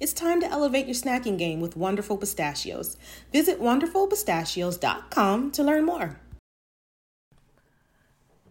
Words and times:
It's 0.00 0.14
time 0.14 0.40
to 0.40 0.50
elevate 0.50 0.86
your 0.86 0.94
snacking 0.94 1.36
game 1.36 1.60
with 1.60 1.76
Wonderful 1.76 2.16
Pistachios. 2.16 2.96
Visit 3.32 3.60
wonderfulpistachios.com 3.60 5.50
to 5.50 5.62
learn 5.62 5.84
more. 5.84 6.18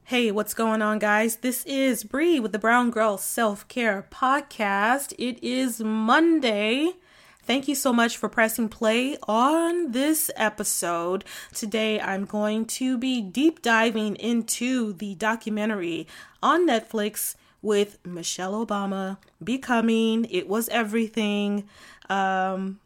Hey, 0.04 0.30
what's 0.30 0.54
going 0.54 0.84
on, 0.84 1.00
guys? 1.00 1.38
This 1.38 1.66
is 1.66 2.04
Bree 2.04 2.40
with 2.40 2.52
the 2.52 2.60
Brown 2.60 2.92
Girl 2.92 3.18
Self 3.18 3.68
Care 3.68 4.06
Podcast. 4.12 5.14
It 5.18 5.44
is 5.44 5.82
Monday. 5.82 6.94
Thank 7.42 7.68
you 7.68 7.74
so 7.74 7.92
much 7.92 8.16
for 8.16 8.30
pressing 8.30 8.70
play 8.70 9.18
on 9.28 9.92
this 9.92 10.30
episode. 10.36 11.26
Today, 11.52 12.00
I'm 12.00 12.26
going 12.26 12.66
to 12.66 12.96
be 12.96 13.22
deep 13.22 13.64
diving 13.64 14.16
into 14.18 14.94
the 14.94 15.16
documentary 15.16 16.06
on 16.44 16.68
Netflix 16.68 17.34
with 17.62 17.98
Michelle 18.06 18.66
Obama 18.66 19.18
becoming 19.44 20.26
It 20.26 20.48
Was 20.48 20.70
Everything. 20.70 21.68
Um, 22.10 22.80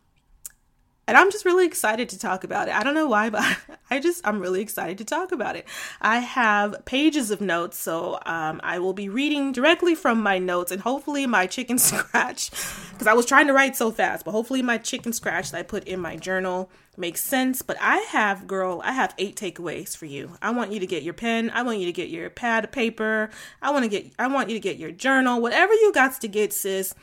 and 1.06 1.18
I'm 1.18 1.32
just 1.32 1.44
really 1.44 1.66
excited 1.66 2.08
to 2.10 2.20
talk 2.20 2.44
about 2.44 2.70
it. 2.70 2.76
I 2.76 2.84
don't 2.84 2.94
know 2.94 3.08
why, 3.08 3.30
but 3.30 3.44
I 3.90 4.00
just 4.00 4.26
I'm 4.26 4.40
really 4.40 4.62
excited 4.62 4.98
to 5.00 5.06
talk 5.06 5.32
about 5.32 5.56
it. 5.56 5.68
I 6.02 6.20
have 6.20 6.86
pages 6.86 7.30
of 7.30 7.42
notes, 7.42 7.78
so 7.78 8.20
um, 8.26 8.62
I 8.64 8.80
will 8.80 8.94
be 8.94 9.10
reading 9.10 9.52
directly 9.52 9.96
from 9.96 10.22
my 10.22 10.40
notes, 10.40 10.72
and 10.72 10.82
hopefully 10.82 11.26
my 11.26 11.46
chicken 11.46 11.78
scratch, 11.80 12.52
because 12.92 13.08
I 13.08 13.14
was 13.14 13.26
trying 13.26 13.48
to 13.48 13.54
write 13.54 13.76
so 13.76 13.92
fast, 13.92 14.24
but 14.24 14.32
hopefully 14.32 14.62
my 14.62 14.78
chicken 14.78 15.12
scratch 15.12 15.52
that 15.52 15.58
I 15.58 15.64
put 15.64 15.84
in 15.86 16.00
my 16.00 16.16
journal 16.16 16.70
makes 16.96 17.22
sense. 17.22 17.62
But 17.62 17.78
I 17.82 17.98
have, 17.98 18.48
girl, 18.48 18.82
I 18.84 18.94
have 18.94 19.14
eight 19.18 19.36
takeaways 19.36 19.98
for 19.98 20.06
you. 20.06 20.38
I 20.42 20.52
want 20.52 20.72
you 20.72 20.80
to 20.80 20.88
get 20.88 21.04
your 21.04 21.14
pen. 21.14 21.50
I 21.50 21.64
want 21.64 21.80
you 21.80 21.86
to 21.86 21.92
get 21.92 22.10
your 22.10 22.30
pad 22.30 22.64
of 22.64 22.72
paper. 22.72 23.30
I 23.62 23.72
want 23.72 23.84
to 23.84 23.90
get. 23.90 24.12
I 24.18 24.28
want 24.28 24.50
you 24.50 24.56
to 24.56 24.62
get 24.62 24.78
your 24.78 24.92
journal. 24.92 25.42
Whatever 25.42 25.74
you 25.74 25.92
got 25.92 26.20
to 26.22 26.28
get, 26.28 26.54
sis. 26.54 26.96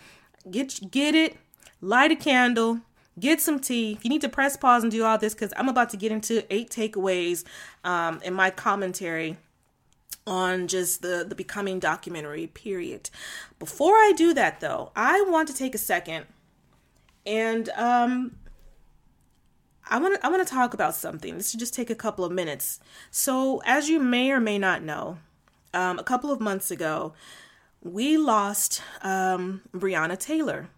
Get 0.50 0.90
get 0.90 1.14
it. 1.14 1.36
Light 1.82 2.12
a 2.12 2.16
candle 2.16 2.80
get 3.20 3.40
some 3.40 3.60
tea. 3.60 3.92
If 3.92 4.04
you 4.04 4.10
need 4.10 4.22
to 4.22 4.28
press 4.28 4.56
pause 4.56 4.82
and 4.82 4.90
do 4.90 5.04
all 5.04 5.18
this, 5.18 5.34
because 5.34 5.52
I'm 5.56 5.68
about 5.68 5.90
to 5.90 5.96
get 5.96 6.10
into 6.12 6.44
eight 6.52 6.70
takeaways 6.70 7.44
um, 7.84 8.20
in 8.22 8.34
my 8.34 8.50
commentary 8.50 9.36
on 10.26 10.68
just 10.68 11.02
the 11.02 11.24
the 11.28 11.34
becoming 11.34 11.78
documentary 11.78 12.46
period. 12.46 13.10
Before 13.58 13.94
I 13.94 14.12
do 14.16 14.34
that 14.34 14.60
though, 14.60 14.92
I 14.94 15.24
want 15.28 15.48
to 15.48 15.54
take 15.54 15.74
a 15.74 15.78
second 15.78 16.26
and 17.26 17.68
um 17.70 18.36
I 19.90 19.98
want 19.98 20.14
to 20.14 20.26
I 20.26 20.30
want 20.30 20.46
to 20.46 20.54
talk 20.54 20.72
about 20.72 20.94
something. 20.94 21.36
This 21.36 21.50
should 21.50 21.60
just 21.60 21.74
take 21.74 21.90
a 21.90 21.94
couple 21.94 22.24
of 22.24 22.30
minutes. 22.30 22.78
So, 23.10 23.60
as 23.64 23.88
you 23.88 23.98
may 23.98 24.30
or 24.30 24.40
may 24.40 24.56
not 24.56 24.82
know, 24.82 25.18
um, 25.74 25.98
a 25.98 26.04
couple 26.04 26.30
of 26.30 26.40
months 26.40 26.70
ago, 26.70 27.12
we 27.82 28.16
lost 28.16 28.82
um, 29.02 29.62
Breonna 29.74 30.16
Taylor. 30.18 30.68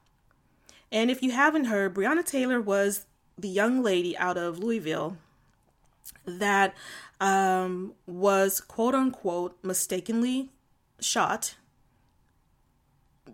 And 0.93 1.11
if 1.11 1.23
you 1.23 1.33
haven't 1.33 1.65
heard, 1.65 1.95
Breonna 1.95 2.25
Taylor 2.25 2.61
was 2.61 3.07
the 3.37 3.49
young 3.49 3.83
lady 3.83 4.17
out 4.17 4.37
of 4.37 4.59
Louisville 4.59 5.17
that 6.27 6.75
um, 7.21 7.95
was 8.07 8.61
quote 8.61 8.95
unquote 8.95 9.59
mistakenly 9.65 10.51
shot 11.01 11.57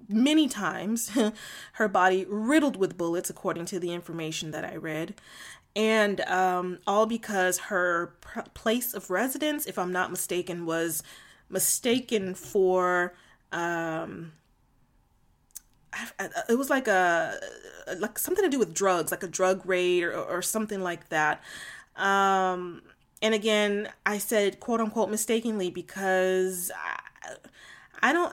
many 0.08 0.48
times, 0.48 1.10
her 1.72 1.88
body 1.88 2.24
riddled 2.28 2.76
with 2.76 2.96
bullets, 2.96 3.28
according 3.28 3.66
to 3.66 3.80
the 3.80 3.92
information 3.92 4.52
that 4.52 4.64
I 4.64 4.76
read. 4.76 5.20
And 5.76 6.20
um, 6.22 6.78
all 6.86 7.06
because 7.06 7.58
her 7.58 8.14
pr- 8.20 8.40
place 8.54 8.94
of 8.94 9.10
residence, 9.10 9.66
if 9.66 9.78
I'm 9.78 9.92
not 9.92 10.10
mistaken, 10.10 10.64
was 10.64 11.02
mistaken 11.48 12.34
for 12.34 13.14
um, 13.52 14.32
it 16.48 16.58
was 16.58 16.70
like 16.70 16.88
a 16.88 17.38
like 17.98 18.18
something 18.18 18.44
to 18.44 18.50
do 18.50 18.58
with 18.58 18.74
drugs, 18.74 19.10
like 19.10 19.22
a 19.22 19.28
drug 19.28 19.64
raid 19.64 20.04
or, 20.04 20.14
or 20.14 20.42
something 20.42 20.82
like 20.82 21.08
that. 21.08 21.42
Um, 21.96 22.82
and 23.22 23.34
again, 23.34 23.88
I 24.06 24.18
said 24.18 24.60
quote 24.60 24.80
unquote 24.80 25.10
mistakenly 25.10 25.70
because 25.70 26.70
I, 26.76 27.34
I 28.00 28.12
don't 28.12 28.32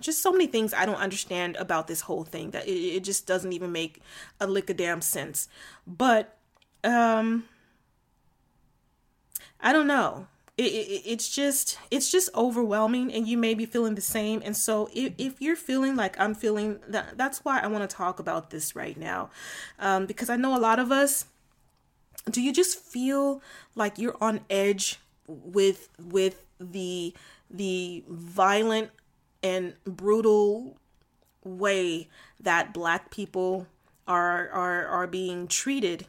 just 0.00 0.22
so 0.22 0.32
many 0.32 0.46
things 0.46 0.74
I 0.74 0.86
don't 0.86 0.96
understand 0.96 1.56
about 1.56 1.86
this 1.86 2.02
whole 2.02 2.24
thing 2.24 2.50
that 2.50 2.66
it, 2.66 2.96
it 2.96 3.04
just 3.04 3.26
doesn't 3.26 3.52
even 3.52 3.72
make 3.72 4.00
a 4.40 4.46
lick 4.46 4.70
of 4.70 4.76
damn 4.76 5.00
sense. 5.00 5.48
But 5.86 6.36
um, 6.82 7.44
I 9.60 9.72
don't 9.72 9.86
know 9.86 10.26
it, 10.56 10.62
it, 10.62 11.02
it's 11.04 11.28
just 11.28 11.78
it's 11.90 12.10
just 12.10 12.30
overwhelming 12.34 13.12
and 13.12 13.26
you 13.26 13.36
may 13.36 13.54
be 13.54 13.66
feeling 13.66 13.94
the 13.94 14.00
same. 14.00 14.40
And 14.44 14.56
so 14.56 14.88
if, 14.94 15.12
if 15.18 15.40
you're 15.40 15.56
feeling 15.56 15.96
like 15.96 16.18
i'm 16.20 16.34
feeling 16.34 16.78
that 16.88 17.18
that's 17.18 17.44
why 17.44 17.60
i 17.60 17.66
want 17.66 17.88
to 17.88 17.96
talk 17.96 18.18
about 18.18 18.50
this 18.50 18.76
right 18.76 18.96
now. 18.96 19.30
Um, 19.78 20.06
because 20.06 20.30
i 20.30 20.36
know 20.36 20.56
a 20.56 20.60
lot 20.60 20.78
of 20.78 20.92
us 20.92 21.26
do 22.30 22.40
you 22.40 22.52
just 22.52 22.78
feel 22.78 23.42
like 23.74 23.98
you're 23.98 24.16
on 24.20 24.40
edge 24.48 24.98
with 25.26 25.88
with 25.98 26.44
the 26.58 27.14
the 27.50 28.04
violent 28.08 28.90
and 29.42 29.74
brutal 29.84 30.76
way 31.44 32.08
that 32.40 32.72
black 32.72 33.10
people 33.10 33.66
are 34.06 34.48
are 34.50 34.86
are 34.86 35.06
being 35.06 35.46
treated 35.46 36.06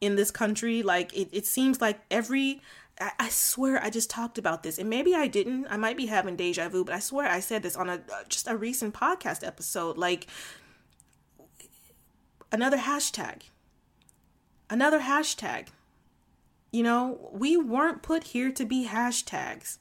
in 0.00 0.16
this 0.16 0.30
country? 0.30 0.82
Like 0.82 1.14
it, 1.16 1.28
it 1.32 1.46
seems 1.46 1.80
like 1.80 2.00
every 2.10 2.60
I, 3.00 3.12
I 3.18 3.28
swear 3.28 3.82
I 3.82 3.90
just 3.90 4.10
talked 4.10 4.38
about 4.38 4.62
this, 4.62 4.78
and 4.78 4.88
maybe 4.88 5.14
I 5.14 5.26
didn't. 5.26 5.66
I 5.68 5.76
might 5.76 5.96
be 5.96 6.06
having 6.06 6.36
deja 6.36 6.68
vu, 6.68 6.84
but 6.84 6.94
I 6.94 6.98
swear 6.98 7.28
I 7.28 7.40
said 7.40 7.62
this 7.62 7.76
on 7.76 7.88
a 7.88 7.94
uh, 7.94 8.24
just 8.28 8.48
a 8.48 8.56
recent 8.56 8.94
podcast 8.94 9.46
episode. 9.46 9.96
Like 9.96 10.26
another 12.50 12.78
hashtag, 12.78 13.42
another 14.70 15.00
hashtag. 15.00 15.68
You 16.72 16.82
know, 16.82 17.30
we 17.32 17.56
weren't 17.56 18.02
put 18.02 18.24
here 18.24 18.50
to 18.52 18.64
be 18.64 18.86
hashtags, 18.86 19.78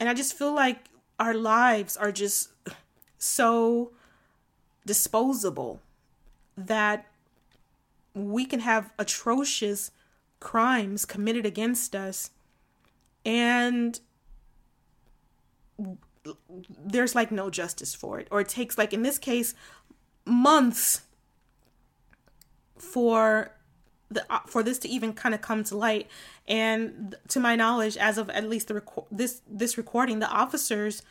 and 0.00 0.08
I 0.08 0.14
just 0.14 0.36
feel 0.36 0.54
like 0.54 0.88
our 1.18 1.34
lives 1.34 1.96
are 1.96 2.12
just 2.12 2.50
so 3.18 3.92
disposable 4.84 5.80
that 6.56 7.06
we 8.14 8.44
can 8.44 8.60
have 8.60 8.92
atrocious 8.98 9.90
crimes 10.42 11.04
committed 11.04 11.46
against 11.46 11.94
us. 11.94 12.30
And 13.24 13.98
there's 16.84 17.14
like 17.14 17.30
no 17.30 17.48
justice 17.48 17.94
for 17.94 18.18
it. 18.18 18.28
Or 18.30 18.40
it 18.40 18.48
takes 18.48 18.76
like 18.76 18.92
in 18.92 19.02
this 19.02 19.18
case 19.18 19.54
months 20.26 21.02
for 22.76 23.52
the 24.10 24.24
for 24.46 24.62
this 24.62 24.78
to 24.80 24.88
even 24.88 25.12
kind 25.12 25.34
of 25.34 25.40
come 25.40 25.62
to 25.64 25.76
light. 25.76 26.08
And 26.46 27.14
to 27.28 27.40
my 27.40 27.54
knowledge 27.54 27.96
as 27.96 28.18
of 28.18 28.28
at 28.30 28.48
least 28.48 28.68
the 28.68 28.82
this 29.10 29.42
this 29.48 29.78
recording 29.78 30.18
the 30.18 30.28
officers 30.28 31.02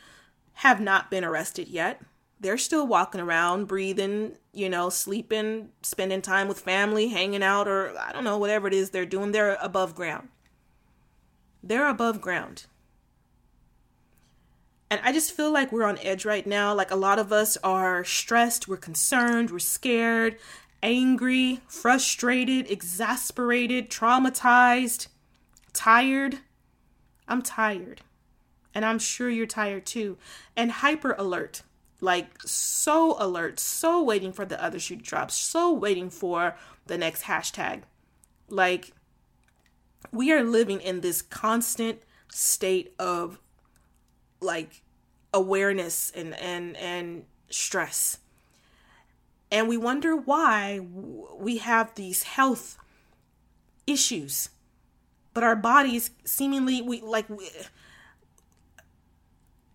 have 0.56 0.80
not 0.80 1.10
been 1.10 1.24
arrested 1.24 1.68
yet 1.68 2.02
they're 2.42 2.58
still 2.58 2.86
walking 2.86 3.20
around, 3.20 3.66
breathing, 3.66 4.36
you 4.52 4.68
know, 4.68 4.90
sleeping, 4.90 5.68
spending 5.82 6.20
time 6.20 6.48
with 6.48 6.58
family, 6.60 7.08
hanging 7.08 7.42
out, 7.42 7.68
or 7.68 7.96
I 7.96 8.12
don't 8.12 8.24
know, 8.24 8.36
whatever 8.36 8.66
it 8.66 8.74
is 8.74 8.90
they're 8.90 9.06
doing. 9.06 9.30
They're 9.32 9.56
above 9.62 9.94
ground. 9.94 10.28
They're 11.62 11.88
above 11.88 12.20
ground. 12.20 12.66
And 14.90 15.00
I 15.04 15.12
just 15.12 15.32
feel 15.32 15.52
like 15.52 15.70
we're 15.72 15.84
on 15.84 15.98
edge 16.02 16.24
right 16.24 16.46
now. 16.46 16.74
Like 16.74 16.90
a 16.90 16.96
lot 16.96 17.18
of 17.20 17.32
us 17.32 17.56
are 17.64 18.04
stressed, 18.04 18.66
we're 18.68 18.76
concerned, 18.76 19.50
we're 19.50 19.60
scared. 19.60 20.36
angry, 20.82 21.60
frustrated, 21.68 22.70
exasperated, 22.70 23.88
traumatized, 23.88 25.06
tired. 25.72 26.38
I'm 27.28 27.42
tired. 27.42 28.02
And 28.74 28.84
I'm 28.84 28.98
sure 28.98 29.30
you're 29.30 29.46
tired 29.46 29.86
too. 29.86 30.18
And 30.56 30.72
hyper 30.72 31.14
alert. 31.18 31.62
Like 32.02 32.42
so 32.44 33.14
alert, 33.20 33.60
so 33.60 34.02
waiting 34.02 34.32
for 34.32 34.44
the 34.44 34.60
other 34.62 34.80
shoe 34.80 34.96
to 34.96 35.02
drop, 35.02 35.30
so 35.30 35.72
waiting 35.72 36.10
for 36.10 36.56
the 36.88 36.98
next 36.98 37.22
hashtag. 37.22 37.82
Like 38.48 38.92
we 40.10 40.32
are 40.32 40.42
living 40.42 40.80
in 40.80 41.00
this 41.00 41.22
constant 41.22 42.02
state 42.28 42.92
of 42.98 43.38
like 44.40 44.82
awareness 45.32 46.10
and 46.10 46.34
and 46.40 46.76
and 46.76 47.24
stress. 47.50 48.18
And 49.52 49.68
we 49.68 49.76
wonder 49.76 50.16
why 50.16 50.80
we 51.38 51.58
have 51.58 51.94
these 51.94 52.24
health 52.24 52.78
issues. 53.86 54.48
But 55.34 55.44
our 55.44 55.54
bodies 55.54 56.10
seemingly 56.24 56.82
we 56.82 57.00
like 57.00 57.30
we, 57.30 57.48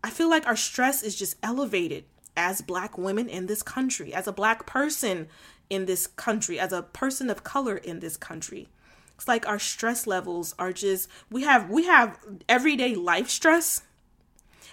i 0.04 0.10
feel 0.10 0.30
like 0.30 0.46
our 0.46 0.56
stress 0.56 1.02
is 1.02 1.16
just 1.16 1.36
elevated 1.42 2.04
as 2.38 2.62
black 2.62 2.98
women 2.98 3.28
in 3.28 3.48
this 3.48 3.64
country 3.64 4.14
as 4.14 4.28
a 4.28 4.32
black 4.32 4.66
person 4.66 5.28
in 5.70 5.86
this 5.86 6.08
country 6.08 6.60
as 6.60 6.72
a 6.72 6.84
person 6.84 7.30
of 7.30 7.44
color 7.44 7.76
in 7.76 8.00
this 8.00 8.16
country. 8.16 8.70
It's 9.16 9.28
like 9.28 9.48
our 9.48 9.60
stress 9.60 10.06
levels 10.06 10.54
are 10.60 10.72
just 10.72 11.10
we 11.30 11.44
have 11.44 11.70
we 11.70 11.86
have 11.86 12.20
everyday 12.48 12.96
life 12.96 13.30
stress 13.30 13.82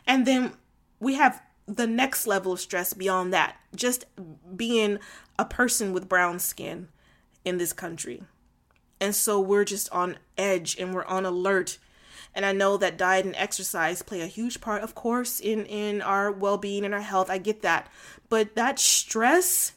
and 0.07 0.27
then 0.27 0.53
we 1.01 1.15
have 1.15 1.43
the 1.67 1.87
next 1.87 2.27
level 2.27 2.53
of 2.53 2.61
stress 2.61 2.93
beyond 2.93 3.33
that 3.33 3.57
just 3.75 4.05
being 4.55 4.99
a 5.39 5.45
person 5.47 5.93
with 5.93 6.09
brown 6.09 6.39
skin 6.39 6.89
in 7.45 7.57
this 7.59 7.73
country. 7.73 8.23
And 9.01 9.15
so 9.15 9.41
we're 9.41 9.65
just 9.65 9.91
on 9.91 10.19
edge 10.37 10.77
and 10.79 10.95
we're 10.95 11.05
on 11.07 11.27
alert 11.27 11.79
and 12.35 12.45
i 12.45 12.53
know 12.53 12.77
that 12.77 12.99
diet 12.99 13.25
and 13.25 13.37
exercise 13.37 14.03
play 14.03 14.21
a 14.21 14.27
huge 14.27 14.61
part 14.61 14.83
of 14.83 14.95
course 14.95 15.41
in 15.41 15.67
in 15.67 16.03
our 16.03 16.31
well-being 16.31 16.85
and 16.85 16.95
our 16.95 17.01
health 17.01 17.31
i 17.31 17.39
get 17.39 17.63
that 17.63 17.91
but 18.29 18.55
that 18.55 18.79
stress 18.79 19.73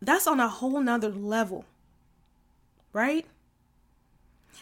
that's 0.00 0.26
on 0.26 0.40
a 0.40 0.48
whole 0.48 0.80
nother 0.80 1.10
level 1.10 1.64
right 2.92 3.26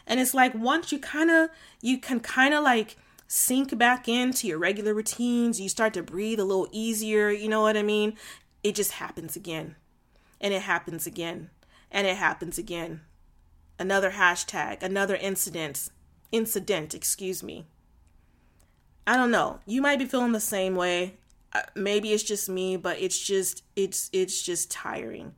and 0.07 0.19
it's 0.19 0.35
like 0.35 0.55
once 0.55 0.93
you 0.93 0.99
kind 0.99 1.31
of 1.31 1.51
you 1.81 1.99
can 1.99 2.21
kind 2.21 2.55
of 2.55 2.65
like 2.65 2.97
sink 3.33 3.79
back 3.79 4.09
into 4.09 4.49
your 4.49 4.59
regular 4.59 4.93
routines, 4.93 5.61
you 5.61 5.69
start 5.69 5.95
to 5.95 6.03
breathe 6.03 6.41
a 6.41 6.45
little 6.45 6.67
easier, 6.73 7.31
you 7.31 7.49
know 7.49 7.63
what 7.63 7.77
I 7.77 7.83
mean? 7.83 8.17
It 8.65 8.75
just 8.75 8.93
happens 8.93 9.37
again. 9.37 9.77
And 10.41 10.53
it 10.53 10.63
happens 10.63 11.07
again. 11.07 11.51
And 11.93 12.09
it 12.09 12.17
happens 12.17 12.59
again. 12.59 13.03
Another 13.79 14.11
hashtag, 14.11 14.83
another 14.83 15.15
incident, 15.15 15.91
incident, 16.33 16.95
excuse 16.95 17.43
me. 17.43 17.67
I 19.07 19.17
don't 19.17 19.31
know. 19.31 19.61
You 19.67 19.83
might 19.83 19.99
be 19.99 20.05
feeling 20.05 20.33
the 20.33 20.41
same 20.41 20.75
way. 20.75 21.17
Uh, 21.53 21.63
maybe 21.75 22.13
it's 22.13 22.23
just 22.23 22.49
me, 22.49 22.77
but 22.77 22.99
it's 23.01 23.19
just 23.19 23.65
it's 23.75 24.09
it's 24.13 24.41
just 24.43 24.71
tiring. 24.71 25.35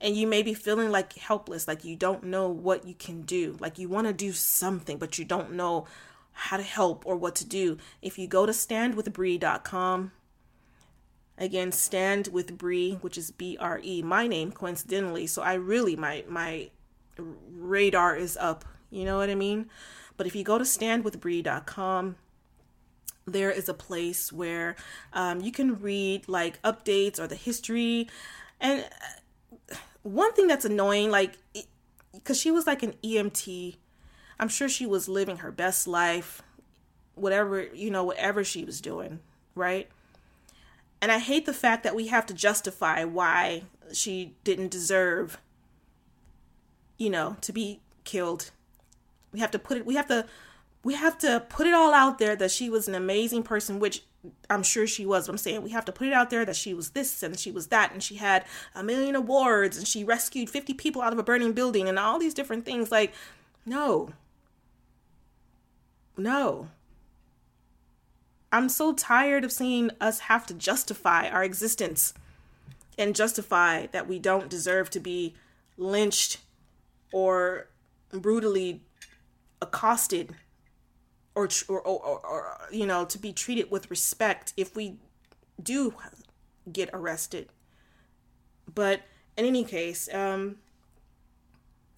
And 0.00 0.16
you 0.16 0.26
may 0.26 0.42
be 0.42 0.54
feeling 0.54 0.90
like 0.90 1.14
helpless, 1.14 1.66
like 1.66 1.84
you 1.84 1.96
don't 1.96 2.24
know 2.24 2.48
what 2.48 2.86
you 2.86 2.94
can 2.94 3.22
do. 3.22 3.56
Like 3.60 3.78
you 3.78 3.88
want 3.88 4.06
to 4.06 4.12
do 4.12 4.32
something, 4.32 4.96
but 4.96 5.18
you 5.18 5.24
don't 5.24 5.52
know 5.52 5.86
how 6.32 6.56
to 6.56 6.62
help 6.62 7.04
or 7.04 7.16
what 7.16 7.34
to 7.36 7.44
do. 7.44 7.78
If 8.00 8.16
you 8.16 8.28
go 8.28 8.46
to 8.46 8.52
standwithbre.com, 8.52 10.12
again, 11.36 11.72
stand 11.72 12.28
with 12.28 12.56
bree 12.56 12.98
which 13.00 13.18
is 13.18 13.30
B 13.32 13.56
R 13.60 13.80
E, 13.82 14.02
my 14.02 14.26
name 14.28 14.52
coincidentally. 14.52 15.26
So 15.26 15.42
I 15.42 15.54
really 15.54 15.96
my 15.96 16.24
my 16.28 16.70
radar 17.50 18.16
is 18.16 18.36
up. 18.36 18.64
You 18.90 19.04
know 19.04 19.18
what 19.18 19.30
I 19.30 19.34
mean? 19.34 19.68
But 20.18 20.26
if 20.26 20.36
you 20.36 20.44
go 20.44 20.58
to 20.58 20.64
standwithbre.com, 20.64 22.16
there 23.26 23.50
is 23.50 23.68
a 23.70 23.74
place 23.74 24.30
where 24.30 24.76
um, 25.14 25.40
you 25.40 25.52
can 25.52 25.80
read 25.80 26.28
like 26.28 26.60
updates 26.60 27.18
or 27.18 27.26
the 27.26 27.34
history. 27.34 28.10
And 28.60 28.84
uh, 29.72 29.76
one 30.02 30.34
thing 30.34 30.46
that's 30.46 30.66
annoying, 30.66 31.10
like, 31.10 31.38
because 32.12 32.38
she 32.38 32.50
was 32.50 32.66
like 32.66 32.82
an 32.82 32.92
EMT 33.02 33.76
I'm 34.38 34.48
sure 34.48 34.68
she 34.68 34.86
was 34.86 35.08
living 35.08 35.38
her 35.38 35.50
best 35.50 35.88
life, 35.88 36.42
whatever, 37.14 37.62
you 37.62 37.90
know, 37.90 38.04
whatever 38.04 38.44
she 38.44 38.64
was 38.64 38.80
doing, 38.80 39.18
right? 39.54 39.88
And 41.00 41.10
I 41.10 41.18
hate 41.18 41.46
the 41.46 41.52
fact 41.52 41.82
that 41.82 41.96
we 41.96 42.08
have 42.08 42.26
to 42.26 42.34
justify 42.34 43.04
why 43.04 43.64
she 43.92 44.34
didn't 44.44 44.70
deserve, 44.70 45.38
you 46.96 47.10
know, 47.10 47.36
to 47.40 47.52
be 47.52 47.80
killed. 48.04 48.50
We 49.32 49.40
have 49.40 49.50
to 49.52 49.58
put 49.58 49.78
it, 49.78 49.86
we 49.86 49.94
have 49.94 50.08
to, 50.08 50.26
we 50.84 50.94
have 50.94 51.18
to 51.18 51.44
put 51.48 51.66
it 51.66 51.74
all 51.74 51.92
out 51.92 52.18
there 52.18 52.36
that 52.36 52.50
she 52.50 52.70
was 52.70 52.88
an 52.88 52.94
amazing 52.94 53.42
person, 53.42 53.78
which 53.78 54.02
I'm 54.48 54.62
sure 54.62 54.86
she 54.86 55.06
was. 55.06 55.26
But 55.26 55.32
I'm 55.32 55.38
saying 55.38 55.62
we 55.62 55.70
have 55.70 55.84
to 55.86 55.92
put 55.92 56.06
it 56.06 56.12
out 56.12 56.30
there 56.30 56.44
that 56.44 56.56
she 56.56 56.74
was 56.74 56.90
this 56.90 57.22
and 57.22 57.38
she 57.38 57.50
was 57.50 57.68
that, 57.68 57.92
and 57.92 58.02
she 58.02 58.16
had 58.16 58.44
a 58.74 58.82
million 58.82 59.14
awards 59.14 59.76
and 59.76 59.86
she 59.86 60.04
rescued 60.04 60.50
50 60.50 60.74
people 60.74 61.02
out 61.02 61.12
of 61.12 61.18
a 61.18 61.22
burning 61.22 61.52
building 61.52 61.88
and 61.88 61.98
all 61.98 62.18
these 62.18 62.34
different 62.34 62.64
things. 62.64 62.90
Like, 62.90 63.12
no, 63.66 64.10
no. 66.16 66.68
I'm 68.50 68.68
so 68.68 68.94
tired 68.94 69.44
of 69.44 69.52
seeing 69.52 69.90
us 70.00 70.20
have 70.20 70.46
to 70.46 70.54
justify 70.54 71.28
our 71.28 71.44
existence 71.44 72.14
and 72.96 73.14
justify 73.14 73.86
that 73.88 74.08
we 74.08 74.18
don't 74.18 74.48
deserve 74.48 74.90
to 74.90 75.00
be 75.00 75.34
lynched 75.76 76.38
or 77.12 77.68
brutally 78.10 78.82
accosted 79.60 80.34
or, 81.34 81.48
or, 81.68 81.80
or, 81.80 82.26
or, 82.26 82.58
you 82.72 82.86
know 82.86 83.04
to 83.04 83.18
be 83.18 83.32
treated 83.32 83.70
with 83.70 83.90
respect 83.90 84.52
if 84.56 84.74
we 84.74 84.96
do 85.62 85.94
get 86.72 86.90
arrested 86.92 87.48
but 88.72 89.02
in 89.36 89.44
any 89.44 89.64
case 89.64 90.12
um 90.12 90.56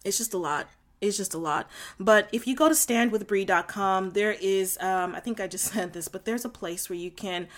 it's 0.04 0.18
just 0.18 0.34
a 0.34 0.38
lot 0.38 0.68
it's 1.00 1.16
just 1.16 1.34
a 1.34 1.38
lot. 1.38 1.68
But 1.98 2.28
if 2.32 2.46
you 2.46 2.54
go 2.54 2.68
to 2.68 2.74
standwithbre.com, 2.74 4.10
there 4.10 4.32
is, 4.32 4.78
um, 4.80 5.14
I 5.14 5.20
think 5.20 5.40
I 5.40 5.46
just 5.46 5.64
said 5.72 5.92
this, 5.92 6.08
but 6.08 6.24
there's 6.24 6.44
a 6.44 6.48
place 6.48 6.88
where 6.88 6.98
you 6.98 7.10
can 7.10 7.48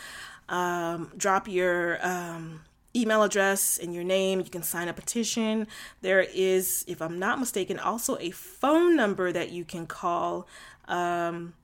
um, 0.48 1.10
drop 1.16 1.48
your 1.48 2.04
um, 2.06 2.62
email 2.94 3.22
address 3.22 3.78
and 3.78 3.94
your 3.94 4.04
name. 4.04 4.40
You 4.40 4.50
can 4.50 4.62
sign 4.62 4.88
a 4.88 4.92
petition. 4.92 5.66
There 6.00 6.20
is, 6.20 6.84
if 6.86 7.00
I'm 7.00 7.18
not 7.18 7.38
mistaken, 7.38 7.78
also 7.78 8.16
a 8.18 8.30
phone 8.30 8.96
number 8.96 9.32
that 9.32 9.50
you 9.50 9.64
can 9.64 9.86
call 9.86 10.46
um, 10.88 11.54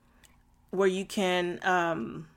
where 0.71 0.87
you 0.87 1.05
can 1.05 1.59
um, 1.63 2.27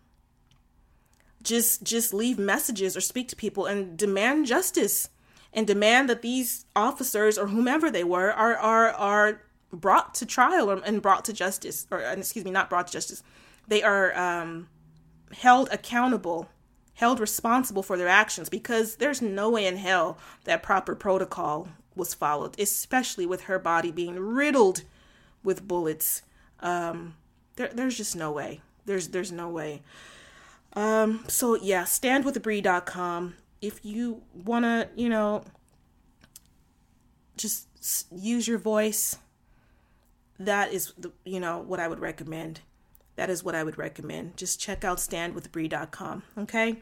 just 1.43 1.83
just 1.83 2.15
leave 2.15 2.39
messages 2.39 2.97
or 2.97 3.01
speak 3.01 3.29
to 3.29 3.37
people 3.37 3.67
and 3.67 3.97
demand 3.97 4.47
justice 4.47 5.09
and 5.53 5.67
demand 5.67 6.09
that 6.09 6.23
these 6.23 6.65
officers 6.75 7.37
or 7.37 7.49
whomever 7.49 7.91
they 7.91 8.05
were 8.05 8.33
are 8.33 8.57
are 8.57 8.91
are 8.91 9.43
brought 9.73 10.15
to 10.15 10.27
trial 10.27 10.71
or, 10.71 10.81
and 10.85 11.03
brought 11.03 11.25
to 11.25 11.33
justice 11.33 11.87
or 11.91 12.01
excuse 12.01 12.45
me 12.45 12.51
not 12.51 12.71
brought 12.71 12.87
to 12.87 12.93
justice 12.93 13.23
they 13.69 13.83
are 13.83 14.17
um, 14.17 14.69
held 15.33 15.69
accountable 15.71 16.49
held 16.95 17.21
responsible 17.21 17.83
for 17.83 17.97
their 17.97 18.09
actions 18.09 18.49
because 18.49 18.97
there's 18.97 19.23
no 19.23 19.51
way 19.51 19.67
in 19.67 19.77
hell 19.77 20.19
that 20.45 20.63
proper 20.63 20.95
protocol 20.95 21.69
was 21.95 22.15
followed 22.15 22.59
especially 22.59 23.27
with 23.27 23.43
her 23.43 23.59
body 23.59 23.91
being 23.91 24.19
riddled 24.19 24.83
with 25.45 25.67
bullets. 25.67 26.23
Um, 26.61 27.17
there, 27.57 27.71
there's 27.75 27.97
just 27.97 28.17
no 28.17 28.31
way. 28.33 28.61
There's 28.87 29.09
there's 29.09 29.33
no 29.33 29.49
way. 29.49 29.83
Um, 30.75 31.25
so 31.29 31.57
yeah 31.57 31.83
standwithbre.com 31.83 33.35
if 33.63 33.85
you 33.85 34.21
want 34.35 34.65
to, 34.65 34.89
you 34.97 35.09
know, 35.09 35.45
just 37.37 37.69
use 38.13 38.47
your 38.47 38.59
voice, 38.59 39.17
that 40.39 40.73
is, 40.73 40.93
the, 40.99 41.13
you 41.25 41.39
know, 41.41 41.61
what 41.61 41.81
I 41.81 41.87
would 41.89 42.01
recommend. 42.01 42.61
That 43.17 43.29
is 43.29 43.45
what 43.45 43.55
I 43.55 43.63
would 43.63 43.77
recommend. 43.79 44.37
Just 44.37 44.61
check 44.61 44.85
out 44.85 44.99
standwithbre.com. 44.99 46.23
Okay. 46.39 46.77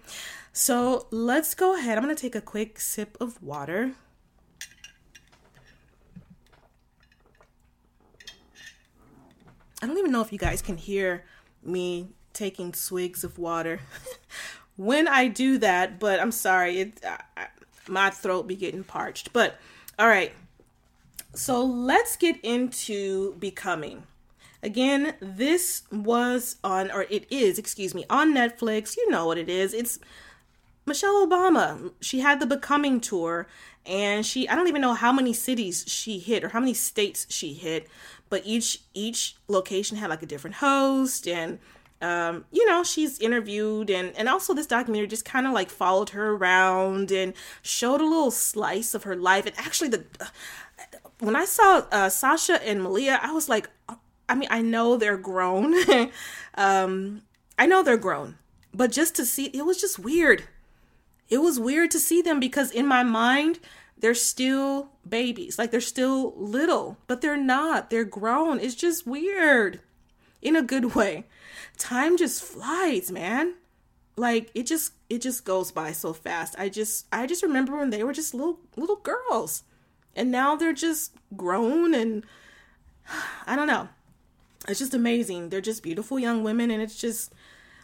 So 0.52 1.06
let's 1.10 1.54
go 1.54 1.76
ahead. 1.76 1.98
I'm 1.98 2.04
going 2.04 2.14
to 2.14 2.20
take 2.20 2.34
a 2.34 2.40
quick 2.40 2.80
sip 2.80 3.16
of 3.20 3.42
water. 3.42 3.92
I 9.82 9.86
don't 9.86 9.98
even 9.98 10.12
know 10.12 10.20
if 10.20 10.32
you 10.32 10.38
guys 10.38 10.60
can 10.60 10.76
hear 10.76 11.24
me 11.62 12.10
taking 12.32 12.74
swigs 12.74 13.24
of 13.24 13.38
water. 13.38 13.80
when 14.76 15.08
I 15.08 15.28
do 15.28 15.58
that, 15.58 15.98
but 15.98 16.20
I'm 16.20 16.32
sorry, 16.32 16.80
it 16.80 17.04
I, 17.36 17.46
my 17.88 18.10
throat 18.10 18.46
be 18.46 18.56
getting 18.56 18.84
parched. 18.84 19.32
But 19.32 19.58
all 19.98 20.08
right. 20.08 20.32
So 21.34 21.64
let's 21.64 22.16
get 22.16 22.38
into 22.42 23.34
becoming. 23.34 24.04
Again, 24.62 25.14
this 25.20 25.82
was 25.90 26.56
on 26.62 26.90
or 26.90 27.02
it 27.04 27.26
is, 27.30 27.58
excuse 27.58 27.94
me, 27.94 28.04
on 28.10 28.34
Netflix. 28.34 28.96
You 28.96 29.10
know 29.10 29.26
what 29.26 29.38
it 29.38 29.48
is. 29.48 29.72
It's 29.72 29.98
Michelle 30.86 31.26
Obama. 31.26 31.92
She 32.00 32.20
had 32.20 32.40
the 32.40 32.46
Becoming 32.46 33.00
tour 33.00 33.46
and 33.86 34.24
she 34.26 34.48
I 34.48 34.54
don't 34.54 34.68
even 34.68 34.82
know 34.82 34.94
how 34.94 35.12
many 35.12 35.32
cities 35.32 35.84
she 35.86 36.18
hit 36.18 36.44
or 36.44 36.50
how 36.50 36.60
many 36.60 36.74
states 36.74 37.26
she 37.30 37.54
hit, 37.54 37.88
but 38.28 38.42
each 38.44 38.82
each 38.92 39.36
location 39.48 39.96
had 39.96 40.10
like 40.10 40.22
a 40.22 40.26
different 40.26 40.56
host 40.56 41.26
and 41.26 41.58
um, 42.02 42.46
you 42.50 42.66
know, 42.66 42.82
she's 42.82 43.18
interviewed 43.18 43.90
and 43.90 44.16
and 44.16 44.28
also 44.28 44.54
this 44.54 44.66
documentary 44.66 45.06
just 45.06 45.24
kind 45.24 45.46
of 45.46 45.52
like 45.52 45.68
followed 45.68 46.10
her 46.10 46.30
around 46.30 47.10
and 47.12 47.34
showed 47.62 48.00
a 48.00 48.04
little 48.04 48.30
slice 48.30 48.94
of 48.94 49.02
her 49.02 49.16
life. 49.16 49.44
And 49.46 49.58
actually, 49.58 49.90
the 49.90 50.04
when 51.18 51.36
I 51.36 51.44
saw 51.44 51.84
uh, 51.92 52.08
Sasha 52.08 52.66
and 52.66 52.82
Malia, 52.82 53.20
I 53.22 53.32
was 53.32 53.48
like, 53.48 53.68
I 54.30 54.36
mean, 54.36 54.48
I 54.50 54.62
know 54.62 54.96
they're 54.96 55.16
grown, 55.16 55.74
um, 56.54 57.22
I 57.58 57.66
know 57.66 57.82
they're 57.82 57.96
grown, 57.96 58.36
but 58.72 58.92
just 58.92 59.16
to 59.16 59.26
see 59.26 59.46
it 59.46 59.66
was 59.66 59.80
just 59.80 59.98
weird. 59.98 60.44
It 61.28 61.38
was 61.38 61.60
weird 61.60 61.90
to 61.92 61.98
see 61.98 62.22
them 62.22 62.40
because 62.40 62.70
in 62.70 62.86
my 62.86 63.02
mind, 63.02 63.60
they're 63.98 64.14
still 64.14 64.90
babies. 65.06 65.58
Like 65.58 65.70
they're 65.70 65.80
still 65.80 66.32
little, 66.36 66.96
but 67.06 67.20
they're 67.20 67.36
not. 67.36 67.90
They're 67.90 68.04
grown. 68.04 68.58
It's 68.58 68.74
just 68.74 69.06
weird 69.06 69.80
in 70.40 70.56
a 70.56 70.62
good 70.62 70.94
way. 70.94 71.26
Time 71.76 72.16
just 72.16 72.42
flies, 72.42 73.10
man. 73.10 73.54
Like 74.16 74.50
it 74.54 74.66
just 74.66 74.92
it 75.08 75.20
just 75.22 75.44
goes 75.44 75.72
by 75.72 75.92
so 75.92 76.12
fast. 76.12 76.54
I 76.58 76.68
just 76.68 77.06
I 77.12 77.26
just 77.26 77.42
remember 77.42 77.76
when 77.76 77.90
they 77.90 78.04
were 78.04 78.12
just 78.12 78.34
little 78.34 78.58
little 78.76 78.96
girls. 78.96 79.64
And 80.16 80.30
now 80.30 80.56
they're 80.56 80.72
just 80.72 81.12
grown 81.36 81.94
and 81.94 82.24
I 83.46 83.56
don't 83.56 83.66
know. 83.66 83.88
It's 84.68 84.78
just 84.78 84.94
amazing. 84.94 85.48
They're 85.48 85.60
just 85.60 85.82
beautiful 85.82 86.18
young 86.18 86.44
women 86.44 86.70
and 86.70 86.82
it's 86.82 86.96
just 87.00 87.32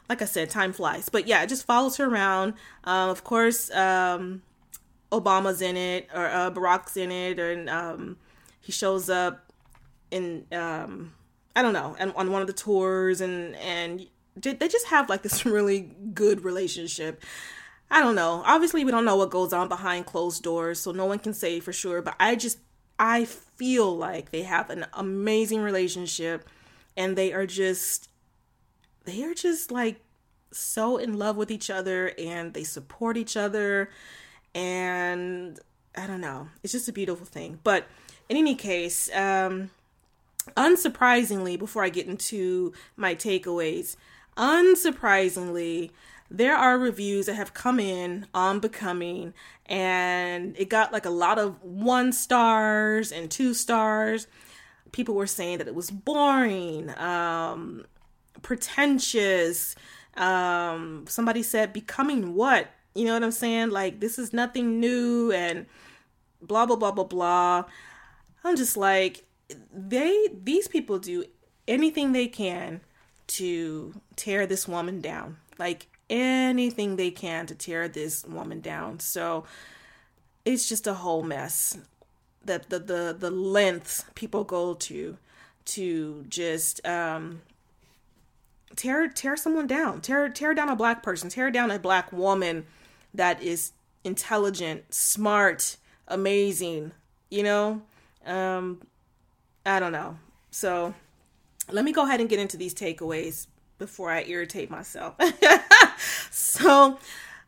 like 0.08 0.22
I 0.22 0.24
said, 0.24 0.50
time 0.50 0.72
flies. 0.72 1.08
But 1.08 1.26
yeah, 1.26 1.42
it 1.42 1.48
just 1.48 1.66
follows 1.66 1.96
her 1.96 2.04
around. 2.04 2.54
Um, 2.84 3.10
of 3.10 3.24
course, 3.24 3.70
um, 3.72 4.42
Obama's 5.10 5.62
in 5.62 5.76
it 5.76 6.08
or 6.14 6.26
uh, 6.26 6.50
Barack's 6.50 6.96
in 6.96 7.10
it, 7.10 7.38
and 7.38 7.68
um, 7.68 8.16
he 8.60 8.72
shows 8.72 9.10
up 9.10 9.52
in 10.10 10.46
um, 10.52 11.12
I 11.54 11.62
don't 11.62 11.72
know, 11.72 11.96
and 11.98 12.12
on 12.16 12.30
one 12.30 12.40
of 12.40 12.46
the 12.46 12.52
tours, 12.52 13.20
and 13.20 13.56
and 13.56 14.06
they 14.36 14.68
just 14.68 14.86
have 14.86 15.08
like 15.08 15.22
this 15.22 15.44
really 15.46 15.90
good 16.14 16.44
relationship. 16.44 17.22
I 17.90 18.00
don't 18.00 18.16
know. 18.16 18.42
Obviously, 18.44 18.84
we 18.84 18.90
don't 18.90 19.04
know 19.04 19.16
what 19.16 19.30
goes 19.30 19.52
on 19.52 19.68
behind 19.68 20.06
closed 20.06 20.42
doors, 20.42 20.80
so 20.80 20.90
no 20.90 21.06
one 21.06 21.18
can 21.18 21.34
say 21.34 21.60
for 21.60 21.72
sure. 21.72 22.02
But 22.02 22.16
I 22.18 22.36
just 22.36 22.58
I 22.98 23.24
feel 23.24 23.96
like 23.96 24.30
they 24.30 24.42
have 24.42 24.70
an 24.70 24.86
amazing 24.92 25.62
relationship, 25.62 26.48
and 26.96 27.16
they 27.16 27.32
are 27.32 27.46
just 27.46 28.08
they 29.04 29.22
are 29.22 29.34
just 29.34 29.70
like 29.70 30.00
so 30.52 30.96
in 30.96 31.18
love 31.18 31.36
with 31.36 31.50
each 31.50 31.70
other, 31.70 32.12
and 32.18 32.54
they 32.54 32.64
support 32.64 33.16
each 33.16 33.36
other 33.36 33.90
and 34.56 35.60
I 35.96 36.06
don't 36.06 36.20
know. 36.20 36.48
It's 36.62 36.72
just 36.72 36.88
a 36.88 36.92
beautiful 36.92 37.26
thing. 37.26 37.60
But 37.62 37.86
in 38.28 38.36
any 38.36 38.54
case, 38.54 39.14
um, 39.14 39.70
unsurprisingly, 40.56 41.58
before 41.58 41.84
I 41.84 41.90
get 41.90 42.06
into 42.06 42.72
my 42.96 43.14
takeaways, 43.14 43.96
unsurprisingly, 44.36 45.90
there 46.30 46.56
are 46.56 46.78
reviews 46.78 47.26
that 47.26 47.34
have 47.34 47.54
come 47.54 47.78
in 47.78 48.26
on 48.34 48.58
Becoming, 48.58 49.34
and 49.66 50.56
it 50.58 50.68
got 50.68 50.92
like 50.92 51.06
a 51.06 51.10
lot 51.10 51.38
of 51.38 51.62
one 51.62 52.12
stars 52.12 53.12
and 53.12 53.30
two 53.30 53.54
stars. 53.54 54.26
People 54.96 55.14
were 55.14 55.26
saying 55.26 55.58
that 55.58 55.68
it 55.68 55.74
was 55.74 55.90
boring, 55.90 56.88
um, 56.98 57.84
pretentious. 58.40 59.74
Um, 60.16 61.04
somebody 61.06 61.42
said, 61.42 61.74
Becoming 61.74 62.34
what? 62.34 62.68
You 62.94 63.04
know 63.04 63.12
what 63.12 63.22
I'm 63.22 63.30
saying? 63.30 63.68
Like, 63.68 64.00
this 64.00 64.18
is 64.18 64.32
nothing 64.32 64.80
new 64.80 65.30
and 65.32 65.66
blah, 66.40 66.64
blah, 66.64 66.76
blah, 66.76 66.92
blah, 66.92 67.04
blah. 67.04 67.64
I'm 68.42 68.56
just 68.56 68.78
like, 68.78 69.24
they, 69.70 70.28
these 70.32 70.66
people 70.66 70.98
do 70.98 71.26
anything 71.68 72.12
they 72.12 72.26
can 72.26 72.80
to 73.26 74.00
tear 74.16 74.46
this 74.46 74.66
woman 74.66 75.02
down. 75.02 75.36
Like, 75.58 75.88
anything 76.08 76.96
they 76.96 77.10
can 77.10 77.44
to 77.48 77.54
tear 77.54 77.86
this 77.86 78.24
woman 78.24 78.62
down. 78.62 79.00
So, 79.00 79.44
it's 80.46 80.66
just 80.66 80.86
a 80.86 80.94
whole 80.94 81.22
mess 81.22 81.76
that 82.46 82.70
the 82.70 82.78
the 82.78 83.16
the 83.18 83.30
lengths 83.30 84.04
people 84.14 84.44
go 84.44 84.74
to 84.74 85.16
to 85.64 86.24
just 86.28 86.86
um 86.86 87.42
tear 88.74 89.08
tear 89.08 89.36
someone 89.36 89.66
down 89.66 90.00
tear 90.00 90.28
tear 90.28 90.54
down 90.54 90.68
a 90.68 90.76
black 90.76 91.02
person 91.02 91.28
tear 91.28 91.50
down 91.50 91.70
a 91.70 91.78
black 91.78 92.12
woman 92.12 92.64
that 93.14 93.42
is 93.42 93.72
intelligent, 94.04 94.94
smart, 94.94 95.76
amazing, 96.08 96.92
you 97.30 97.42
know? 97.42 97.82
Um 98.24 98.80
I 99.64 99.80
don't 99.80 99.92
know. 99.92 100.16
So 100.50 100.94
let 101.70 101.84
me 101.84 101.92
go 101.92 102.04
ahead 102.04 102.20
and 102.20 102.28
get 102.28 102.38
into 102.38 102.56
these 102.56 102.74
takeaways 102.74 103.48
before 103.78 104.10
I 104.10 104.22
irritate 104.24 104.70
myself. 104.70 105.16
so 106.30 106.98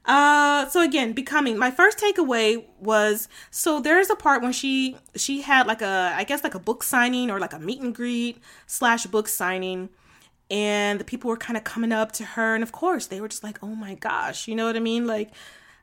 uh 0.09 0.69
so 0.69 0.83
again 0.83 1.13
becoming 1.13 1.57
my 1.57 1.71
first 1.71 1.99
takeaway 1.99 2.65
was 2.81 3.29
so 3.51 3.81
there's 3.81 4.11
a 4.11 4.17
part 4.17 4.43
when 4.43 4.53
she 4.53 4.97
she 5.15 5.43
had 5.43 5.67
like 5.67 5.83
a 5.83 6.13
i 6.17 6.25
guess 6.25 6.43
like 6.43 6.55
a 6.55 6.59
book 6.59 6.83
signing 6.83 7.31
or 7.31 7.39
like 7.39 7.53
a 7.53 7.59
meet 7.59 7.81
and 7.81 7.95
greet 7.95 8.39
slash 8.67 9.07
book 9.07 9.29
signing 9.29 9.89
and 10.51 10.99
the 10.99 11.05
people 11.05 11.29
were 11.29 11.37
kind 11.37 11.57
of 11.57 11.63
coming 11.63 11.93
up 11.93 12.11
to 12.11 12.25
her 12.25 12.55
and 12.55 12.63
of 12.63 12.73
course 12.73 13.07
they 13.07 13.21
were 13.21 13.29
just 13.29 13.45
like 13.45 13.59
oh 13.63 13.75
my 13.75 13.95
gosh 13.95 14.49
you 14.49 14.55
know 14.57 14.67
what 14.67 14.77
i 14.77 14.81
mean 14.81 15.07
like 15.07 15.31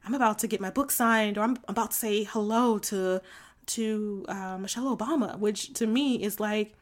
I'm 0.05 0.13
about 0.13 0.39
to 0.39 0.47
get 0.47 0.61
my 0.61 0.69
book 0.69 0.91
signed 0.91 1.37
or 1.37 1.41
I'm 1.41 1.57
about 1.67 1.91
to 1.91 1.97
say 1.97 2.23
hello 2.23 2.77
to 2.79 3.21
to 3.67 4.25
uh, 4.29 4.57
Michelle 4.59 4.95
Obama, 4.95 5.39
which 5.39 5.73
to 5.73 5.87
me 5.87 6.21
is 6.21 6.39
like 6.39 6.73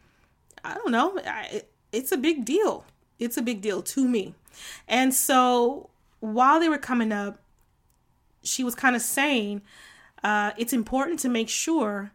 I 0.64 0.74
don't 0.76 0.92
know, 0.92 1.20
I, 1.26 1.64
it's 1.92 2.12
a 2.12 2.18
big 2.18 2.46
deal. 2.46 2.86
It's 3.20 3.38
a 3.38 3.42
big 3.42 3.62
deal 3.62 3.82
to 3.82 4.08
me. 4.08 4.36
And 4.88 5.14
so 5.14 5.90
while 6.24 6.60
they 6.60 6.70
were 6.70 6.78
coming 6.78 7.12
up, 7.12 7.42
she 8.44 8.64
was 8.64 8.76
kind 8.76 8.96
of 8.96 9.02
saying 9.02 9.62
uh, 10.24 10.52
it's 10.58 10.74
important 10.74 11.20
to 11.20 11.30
make 11.30 11.50
sure 11.50 12.12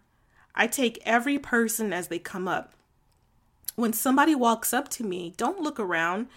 I 0.54 0.66
take 0.66 1.02
every 1.04 1.38
person 1.38 1.92
as 1.92 2.08
they 2.08 2.18
come 2.18 2.48
up. 2.48 2.72
When 3.76 3.92
somebody 3.92 4.34
walks 4.34 4.72
up 4.72 4.88
to 4.90 5.04
me, 5.04 5.34
don't 5.36 5.60
look 5.60 5.78
around. 5.78 6.28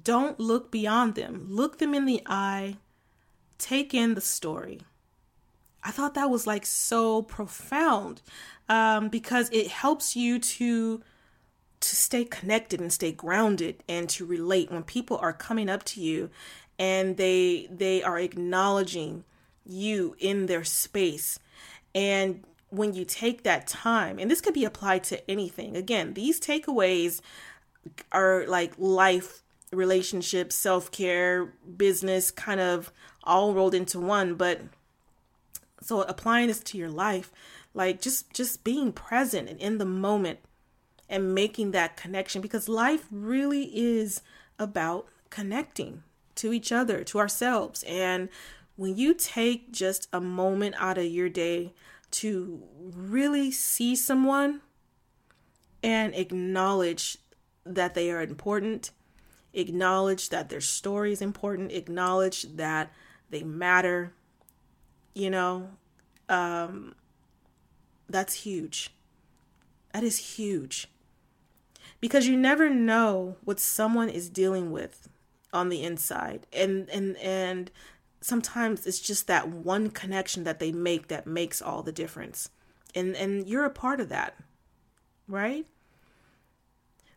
Don't 0.00 0.38
look 0.38 0.70
beyond 0.70 1.16
them. 1.16 1.46
Look 1.48 1.78
them 1.78 1.92
in 1.92 2.06
the 2.06 2.22
eye 2.26 2.76
take 3.58 3.92
in 3.92 4.14
the 4.14 4.20
story. 4.20 4.80
I 5.82 5.90
thought 5.90 6.14
that 6.14 6.30
was 6.30 6.46
like 6.46 6.66
so 6.66 7.22
profound 7.22 8.22
um, 8.68 9.08
because 9.08 9.48
it 9.52 9.68
helps 9.68 10.16
you 10.16 10.38
to 10.38 11.02
to 11.80 11.94
stay 11.94 12.24
connected 12.24 12.80
and 12.80 12.92
stay 12.92 13.12
grounded 13.12 13.84
and 13.88 14.08
to 14.08 14.26
relate 14.26 14.70
when 14.70 14.82
people 14.82 15.16
are 15.18 15.32
coming 15.32 15.68
up 15.68 15.84
to 15.84 16.00
you 16.00 16.28
and 16.78 17.16
they 17.16 17.68
they 17.70 18.02
are 18.02 18.18
acknowledging 18.18 19.24
you 19.64 20.16
in 20.18 20.46
their 20.46 20.64
space. 20.64 21.38
And 21.94 22.44
when 22.70 22.94
you 22.94 23.04
take 23.04 23.42
that 23.42 23.66
time 23.66 24.18
and 24.18 24.30
this 24.30 24.40
could 24.40 24.54
be 24.54 24.64
applied 24.64 25.02
to 25.02 25.30
anything 25.30 25.74
again 25.74 26.12
these 26.12 26.38
takeaways 26.38 27.22
are 28.12 28.46
like 28.46 28.74
life 28.76 29.42
relationships 29.72 30.54
self-care 30.54 31.46
business 31.76 32.30
kind 32.30 32.60
of 32.60 32.92
all 33.24 33.54
rolled 33.54 33.74
into 33.74 33.98
one. 33.98 34.34
But 34.34 34.62
so 35.80 36.02
applying 36.02 36.48
this 36.48 36.60
to 36.60 36.78
your 36.78 36.90
life 36.90 37.32
like 37.74 38.00
just 38.00 38.32
just 38.32 38.64
being 38.64 38.92
present 38.92 39.48
and 39.48 39.60
in 39.60 39.78
the 39.78 39.84
moment 39.84 40.40
and 41.08 41.34
making 41.34 41.70
that 41.70 41.96
connection 41.96 42.42
because 42.42 42.68
life 42.68 43.06
really 43.10 43.64
is 43.74 44.20
about 44.58 45.06
connecting 45.30 46.02
to 46.38 46.52
each 46.52 46.72
other 46.72 47.04
to 47.04 47.18
ourselves. 47.18 47.84
And 47.86 48.28
when 48.76 48.96
you 48.96 49.14
take 49.14 49.72
just 49.72 50.08
a 50.12 50.20
moment 50.20 50.74
out 50.78 50.98
of 50.98 51.06
your 51.06 51.28
day 51.28 51.74
to 52.12 52.62
really 52.80 53.50
see 53.50 53.94
someone 53.94 54.60
and 55.82 56.14
acknowledge 56.14 57.18
that 57.64 57.94
they 57.94 58.10
are 58.10 58.22
important 58.22 58.90
acknowledge 59.54 60.28
that 60.28 60.50
their 60.50 60.60
story 60.60 61.10
is 61.12 61.22
important 61.22 61.72
acknowledge 61.72 62.42
that 62.56 62.92
they 63.30 63.42
matter 63.42 64.12
you 65.14 65.30
know 65.30 65.68
um 66.28 66.94
that's 68.08 68.34
huge. 68.34 68.90
That 69.92 70.02
is 70.02 70.36
huge. 70.36 70.88
Because 72.00 72.26
you 72.26 72.36
never 72.36 72.70
know 72.70 73.36
what 73.44 73.60
someone 73.60 74.08
is 74.08 74.30
dealing 74.30 74.70
with 74.70 75.07
on 75.52 75.68
the 75.68 75.82
inside 75.82 76.46
and 76.52 76.88
and 76.90 77.16
and 77.18 77.70
sometimes 78.20 78.86
it's 78.86 79.00
just 79.00 79.26
that 79.26 79.48
one 79.48 79.90
connection 79.90 80.44
that 80.44 80.58
they 80.58 80.72
make 80.72 81.08
that 81.08 81.26
makes 81.26 81.62
all 81.62 81.82
the 81.82 81.92
difference 81.92 82.50
and 82.94 83.16
and 83.16 83.46
you're 83.46 83.64
a 83.64 83.70
part 83.70 84.00
of 84.00 84.08
that 84.08 84.36
right 85.26 85.66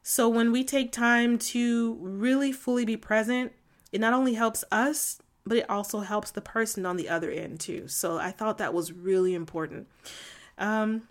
so 0.03 0.27
when 0.27 0.51
we 0.51 0.63
take 0.63 0.91
time 0.91 1.37
to 1.37 1.97
really 1.99 2.51
fully 2.51 2.85
be 2.85 2.97
present 2.97 3.51
it 3.91 3.99
not 3.99 4.13
only 4.13 4.33
helps 4.33 4.63
us 4.71 5.19
but 5.45 5.57
it 5.57 5.69
also 5.69 6.01
helps 6.01 6.31
the 6.31 6.41
person 6.41 6.85
on 6.85 6.97
the 6.97 7.09
other 7.09 7.31
end 7.31 7.59
too. 7.59 7.87
So 7.87 8.17
I 8.17 8.31
thought 8.31 8.57
that 8.59 8.73
was 8.73 8.91
really 8.91 9.33
important. 9.33 9.87
Um, 10.57 11.03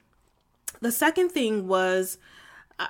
the 0.81 0.93
second 0.93 1.31
thing 1.31 1.67
was, 1.67 2.19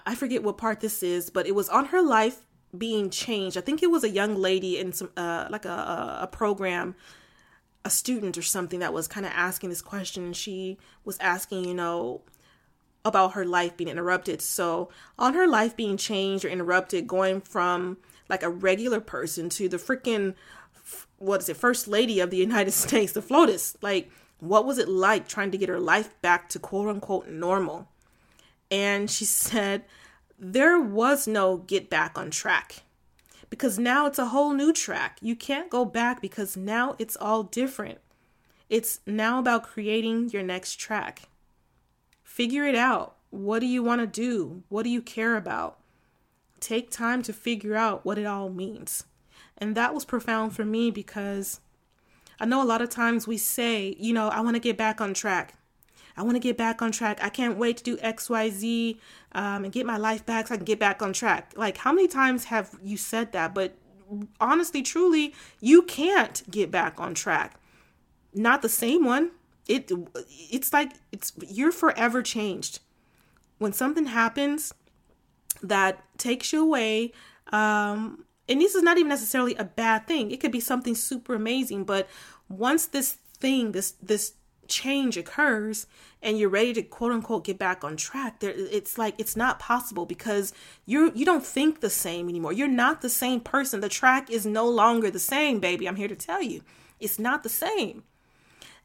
I 0.07 0.15
forget 0.15 0.43
what 0.43 0.59
part 0.59 0.81
this 0.81 1.03
is, 1.03 1.31
but 1.31 1.47
it 1.47 1.55
was 1.55 1.69
on 1.69 1.87
her 1.87 2.03
life 2.03 2.47
being 2.77 3.11
changed. 3.11 3.57
I 3.57 3.61
think 3.61 3.83
it 3.83 3.91
was 3.91 4.05
a 4.05 4.11
young 4.11 4.37
lady 4.37 4.79
in 4.79 4.93
some 4.93 5.11
uh, 5.17 5.49
like 5.51 5.65
a, 5.65 6.19
a 6.23 6.29
program, 6.31 6.95
a 7.85 7.91
student 7.91 8.39
or 8.39 8.43
something 8.43 8.81
that 8.81 8.93
was 8.93 9.09
kind 9.09 9.27
of 9.27 9.33
asking 9.35 9.71
this 9.71 9.83
question. 9.83 10.25
And 10.25 10.37
she 10.37 10.79
was 11.05 11.19
asking, 11.19 11.65
you 11.65 11.75
know, 11.75 12.23
about 13.05 13.33
her 13.33 13.45
life 13.45 13.77
being 13.77 13.89
interrupted. 13.89 14.43
So 14.43 14.91
on 15.19 15.35
her 15.35 15.47
life 15.47 15.77
being 15.77 15.97
changed 15.97 16.45
or 16.45 16.49
interrupted, 16.49 17.07
going 17.07 17.41
from 17.41 17.99
like 18.29 18.43
a 18.43 18.51
regular 18.51 19.01
person 19.01 19.49
to 19.51 19.69
the 19.69 19.77
freaking 19.79 20.35
what 21.19 21.43
is 21.43 21.49
it, 21.49 21.57
first 21.57 21.87
lady 21.87 22.21
of 22.21 22.31
the 22.31 22.37
United 22.37 22.71
States, 22.73 23.13
the 23.13 23.23
FLOTUS. 23.23 23.77
Like, 23.83 24.11
what 24.39 24.65
was 24.65 24.79
it 24.79 24.89
like 24.89 25.29
trying 25.29 25.51
to 25.51 25.59
get 25.59 25.69
her 25.69 25.81
life 25.81 26.21
back 26.23 26.49
to 26.51 26.59
quote 26.59 26.89
unquote 26.89 27.29
normal? 27.29 27.89
And 28.71 29.11
she 29.11 29.25
said 29.27 29.85
there 30.41 30.81
was 30.81 31.29
no 31.29 31.59
get 31.59 31.91
back 31.91 32.17
on 32.17 32.31
track 32.31 32.83
because 33.51 33.79
now 33.79 34.07
it's 34.07 34.19
a 34.19 34.27
whole 34.27 34.55
new 34.55 34.73
track. 34.73 35.19
You 35.21 35.37
can't 35.37 35.69
go 35.69 35.85
back 35.85 36.23
because 36.23 36.57
now 36.57 36.97
it's 36.99 37.17
all 37.17 37.43
different. 37.43 37.99
It's 38.71 39.01
now 39.07 39.39
about 39.39 39.65
creating 39.65 40.31
your 40.31 40.43
next 40.43 40.77
track. 40.77 41.29
Figure 42.23 42.65
it 42.65 42.75
out. 42.75 43.17
What 43.29 43.59
do 43.59 43.67
you 43.67 43.83
want 43.83 44.01
to 44.01 44.07
do? 44.07 44.63
What 44.69 44.85
do 44.85 44.89
you 44.89 45.03
care 45.03 45.37
about? 45.37 45.79
Take 46.59 46.91
time 46.91 47.23
to 47.25 47.33
figure 47.33 47.77
out 47.77 48.05
what 48.05 48.17
it 48.17 48.27
all 48.27 48.49
means. 48.49 49.05
And 49.59 49.77
that 49.77 49.93
was 49.93 50.05
profound 50.05 50.55
for 50.55 50.65
me 50.65 50.91
because 50.91 51.61
I 52.41 52.47
know 52.47 52.63
a 52.63 52.65
lot 52.65 52.81
of 52.81 52.89
times 52.89 53.27
we 53.27 53.37
say, 53.37 53.95
you 53.99 54.15
know, 54.15 54.29
I 54.29 54.41
want 54.41 54.57
to 54.57 54.61
get 54.61 54.79
back 54.79 55.01
on 55.03 55.13
track. 55.13 55.55
I 56.17 56.23
want 56.23 56.37
to 56.37 56.41
get 56.41 56.57
back 56.57 56.83
on 56.83 56.93
track. 56.93 57.19
I 57.23 57.29
can't 57.29 57.57
wait 57.57 57.79
to 57.79 57.85
do 57.85 57.97
XYZ 57.99 58.99
um, 59.33 59.65
and 59.65 59.73
get 59.73 59.87
my 59.87 59.97
life 59.97 60.25
back 60.27 60.49
so 60.49 60.55
I 60.55 60.57
can 60.57 60.65
get 60.65 60.79
back 60.79 61.03
on 61.03 61.13
track. 61.13 61.53
Like, 61.57 61.79
how 61.79 61.93
many 61.93 62.09
times 62.09 62.45
have 62.45 62.75
you 62.83 62.97
said 62.97 63.33
that? 63.33 63.55
But 63.55 63.77
honestly, 64.41 64.83
truly, 64.83 65.35
you 65.61 65.83
can't 65.83 66.43
get 66.51 66.71
back 66.71 66.99
on 66.99 67.15
track. 67.15 67.61
Not 68.35 68.63
the 68.63 68.69
same 68.69 69.05
one. 69.05 69.33
It 69.69 69.91
it's 70.51 70.73
like 70.73 70.93
it's 71.13 71.33
you're 71.49 71.73
forever 71.73 72.23
changed. 72.23 72.81
When 73.59 73.73
something 73.73 74.07
happens 74.07 74.73
that 75.63 76.03
takes 76.19 76.53
you 76.53 76.63
away 76.63 77.13
um, 77.53 78.25
and 78.49 78.61
this 78.61 78.75
is 78.75 78.83
not 78.83 78.99
even 78.99 79.09
necessarily 79.09 79.55
a 79.57 79.65
bad 79.65 80.07
thing 80.07 80.31
it 80.31 80.41
could 80.41 80.53
be 80.53 80.61
something 80.61 80.95
super 80.95 81.35
amazing 81.35 81.85
but 81.85 82.09
once 82.49 82.87
this 82.87 83.13
thing 83.39 83.73
this 83.73 83.93
this 84.03 84.35
change 84.71 85.17
occurs 85.17 85.87
and 86.23 86.39
you're 86.39 86.49
ready 86.49 86.73
to 86.73 86.83
quote 86.83 87.13
unquote 87.13 87.45
get 87.45 87.59
back 87.59 87.85
on 87.85 87.97
track 87.97 88.41
there 88.41 88.55
it's 88.57 88.97
like 88.97 89.15
it's 89.19 89.37
not 89.37 89.59
possible 89.59 90.07
because 90.07 90.53
you're 90.87 91.13
you 91.15 91.25
don't 91.25 91.45
think 91.45 91.81
the 91.81 91.91
same 91.91 92.29
anymore. 92.29 92.53
You're 92.53 92.69
not 92.69 93.01
the 93.01 93.11
same 93.11 93.41
person. 93.41 93.81
The 93.81 93.89
track 93.89 94.31
is 94.31 94.47
no 94.47 94.69
longer 94.69 95.11
the 95.11 95.19
same 95.19 95.61
baby. 95.61 95.87
I'm 95.87 95.97
here 95.97 96.09
to 96.09 96.17
tell 96.17 96.43
you 96.43 96.63
it's 96.99 97.19
not 97.19 97.43
the 97.43 97.49
same. 97.49 98.05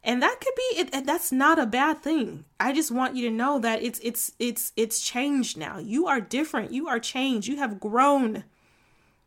And 0.04 0.22
that 0.22 0.39
could 0.39 0.54
be 0.56 0.80
it 0.80 1.06
that's 1.06 1.32
not 1.32 1.58
a 1.58 1.65
bad 1.65 2.04
thing. 2.04 2.46
I 2.60 2.74
just 2.74 2.92
want 2.92 3.15
you 3.15 3.27
to 3.27 3.36
know 3.36 3.60
that 3.60 3.82
it's 3.82 4.00
it's 4.04 4.32
it's 4.39 4.72
it's 4.75 5.01
changed 5.01 5.58
now. 5.58 5.80
You 5.80 6.08
are 6.08 6.22
different. 6.22 6.72
You 6.72 6.88
are 6.88 7.00
changed. 7.00 7.48
You 7.48 7.58
have 7.58 7.80
grown. 7.80 8.44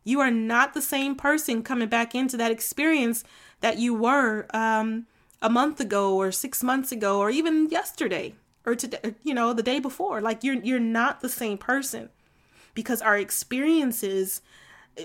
You 0.05 0.21
are 0.21 0.31
not 0.31 0.73
the 0.73 0.81
same 0.81 1.15
person 1.15 1.63
coming 1.63 1.89
back 1.89 2.15
into 2.15 2.37
that 2.37 2.51
experience 2.51 3.23
that 3.59 3.77
you 3.77 3.93
were 3.93 4.47
um, 4.53 5.05
a 5.41 5.49
month 5.49 5.79
ago 5.79 6.15
or 6.15 6.31
six 6.31 6.61
months 6.63 6.91
ago 6.91 7.19
or 7.19 7.29
even 7.29 7.69
yesterday 7.69 8.35
or 8.65 8.75
today, 8.75 9.15
you 9.23 9.33
know, 9.33 9.53
the 9.53 9.63
day 9.63 9.79
before. 9.79 10.21
Like 10.21 10.43
you're 10.43 10.55
you're 10.55 10.79
not 10.79 11.21
the 11.21 11.29
same 11.29 11.57
person 11.57 12.09
because 12.73 13.01
our 13.01 13.17
experiences. 13.17 14.41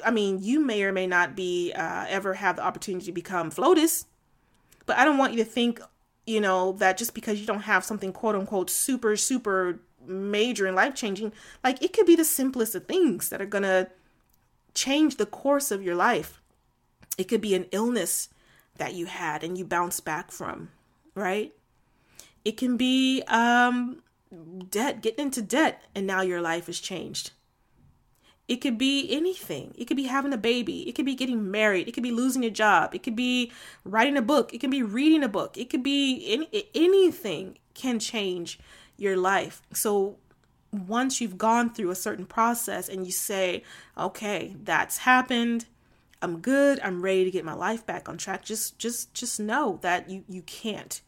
I 0.04 0.10
mean, 0.10 0.40
you 0.42 0.58
may 0.58 0.82
or 0.82 0.92
may 0.92 1.06
not 1.06 1.36
be 1.36 1.72
uh, 1.72 2.06
ever 2.08 2.34
have 2.34 2.56
the 2.56 2.64
opportunity 2.64 3.06
to 3.06 3.12
become 3.12 3.50
FLOTUS, 3.50 4.06
but 4.86 4.96
I 4.96 5.04
don't 5.04 5.18
want 5.18 5.34
you 5.34 5.38
to 5.38 5.48
think, 5.48 5.80
you 6.26 6.40
know, 6.40 6.72
that 6.72 6.96
just 6.96 7.14
because 7.14 7.38
you 7.38 7.46
don't 7.46 7.60
have 7.60 7.84
something 7.84 8.12
quote 8.12 8.34
unquote 8.34 8.70
super 8.70 9.14
super 9.16 9.80
major 10.04 10.66
and 10.66 10.74
life 10.74 10.94
changing, 10.94 11.32
like 11.62 11.80
it 11.82 11.92
could 11.92 12.06
be 12.06 12.16
the 12.16 12.24
simplest 12.24 12.74
of 12.74 12.86
things 12.86 13.28
that 13.28 13.40
are 13.40 13.46
gonna 13.46 13.88
change 14.74 15.16
the 15.16 15.26
course 15.26 15.70
of 15.70 15.82
your 15.82 15.94
life. 15.94 16.42
It 17.16 17.24
could 17.24 17.40
be 17.40 17.54
an 17.54 17.66
illness 17.70 18.28
that 18.76 18.94
you 18.94 19.06
had 19.06 19.44
and 19.44 19.56
you 19.56 19.64
bounce 19.64 20.00
back 20.00 20.30
from, 20.30 20.70
right? 21.14 21.52
It 22.44 22.56
can 22.56 22.76
be 22.76 23.22
um, 23.28 24.02
debt, 24.68 25.02
getting 25.02 25.26
into 25.26 25.42
debt, 25.42 25.82
and 25.94 26.06
now 26.06 26.22
your 26.22 26.40
life 26.40 26.68
is 26.68 26.80
changed. 26.80 27.30
It 28.46 28.56
could 28.56 28.76
be 28.76 29.08
anything. 29.10 29.74
It 29.78 29.86
could 29.86 29.96
be 29.96 30.04
having 30.04 30.34
a 30.34 30.38
baby. 30.38 30.86
It 30.86 30.94
could 30.94 31.06
be 31.06 31.14
getting 31.14 31.50
married. 31.50 31.88
It 31.88 31.92
could 31.92 32.02
be 32.02 32.10
losing 32.10 32.42
your 32.42 32.52
job. 32.52 32.94
It 32.94 33.02
could 33.02 33.16
be 33.16 33.50
writing 33.84 34.18
a 34.18 34.22
book. 34.22 34.52
It 34.52 34.58
could 34.58 34.70
be 34.70 34.82
reading 34.82 35.24
a 35.24 35.28
book. 35.28 35.56
It 35.56 35.70
could 35.70 35.82
be 35.82 36.26
any, 36.30 36.68
anything 36.74 37.56
can 37.72 37.98
change 37.98 38.58
your 38.98 39.16
life. 39.16 39.62
So 39.72 40.18
once 40.70 41.20
you've 41.20 41.38
gone 41.38 41.72
through 41.72 41.90
a 41.90 41.94
certain 41.94 42.26
process 42.26 42.88
and 42.88 43.06
you 43.06 43.12
say, 43.12 43.62
okay, 43.96 44.56
that's 44.62 44.98
happened. 44.98 45.64
I'm 46.24 46.40
good. 46.40 46.80
I'm 46.82 47.02
ready 47.02 47.24
to 47.24 47.30
get 47.30 47.44
my 47.44 47.54
life 47.54 47.84
back 47.84 48.08
on 48.08 48.16
track. 48.16 48.44
Just 48.44 48.78
just 48.78 49.12
just 49.12 49.38
know 49.38 49.78
that 49.82 50.08
you 50.08 50.24
you 50.28 50.42
can't 50.42 51.00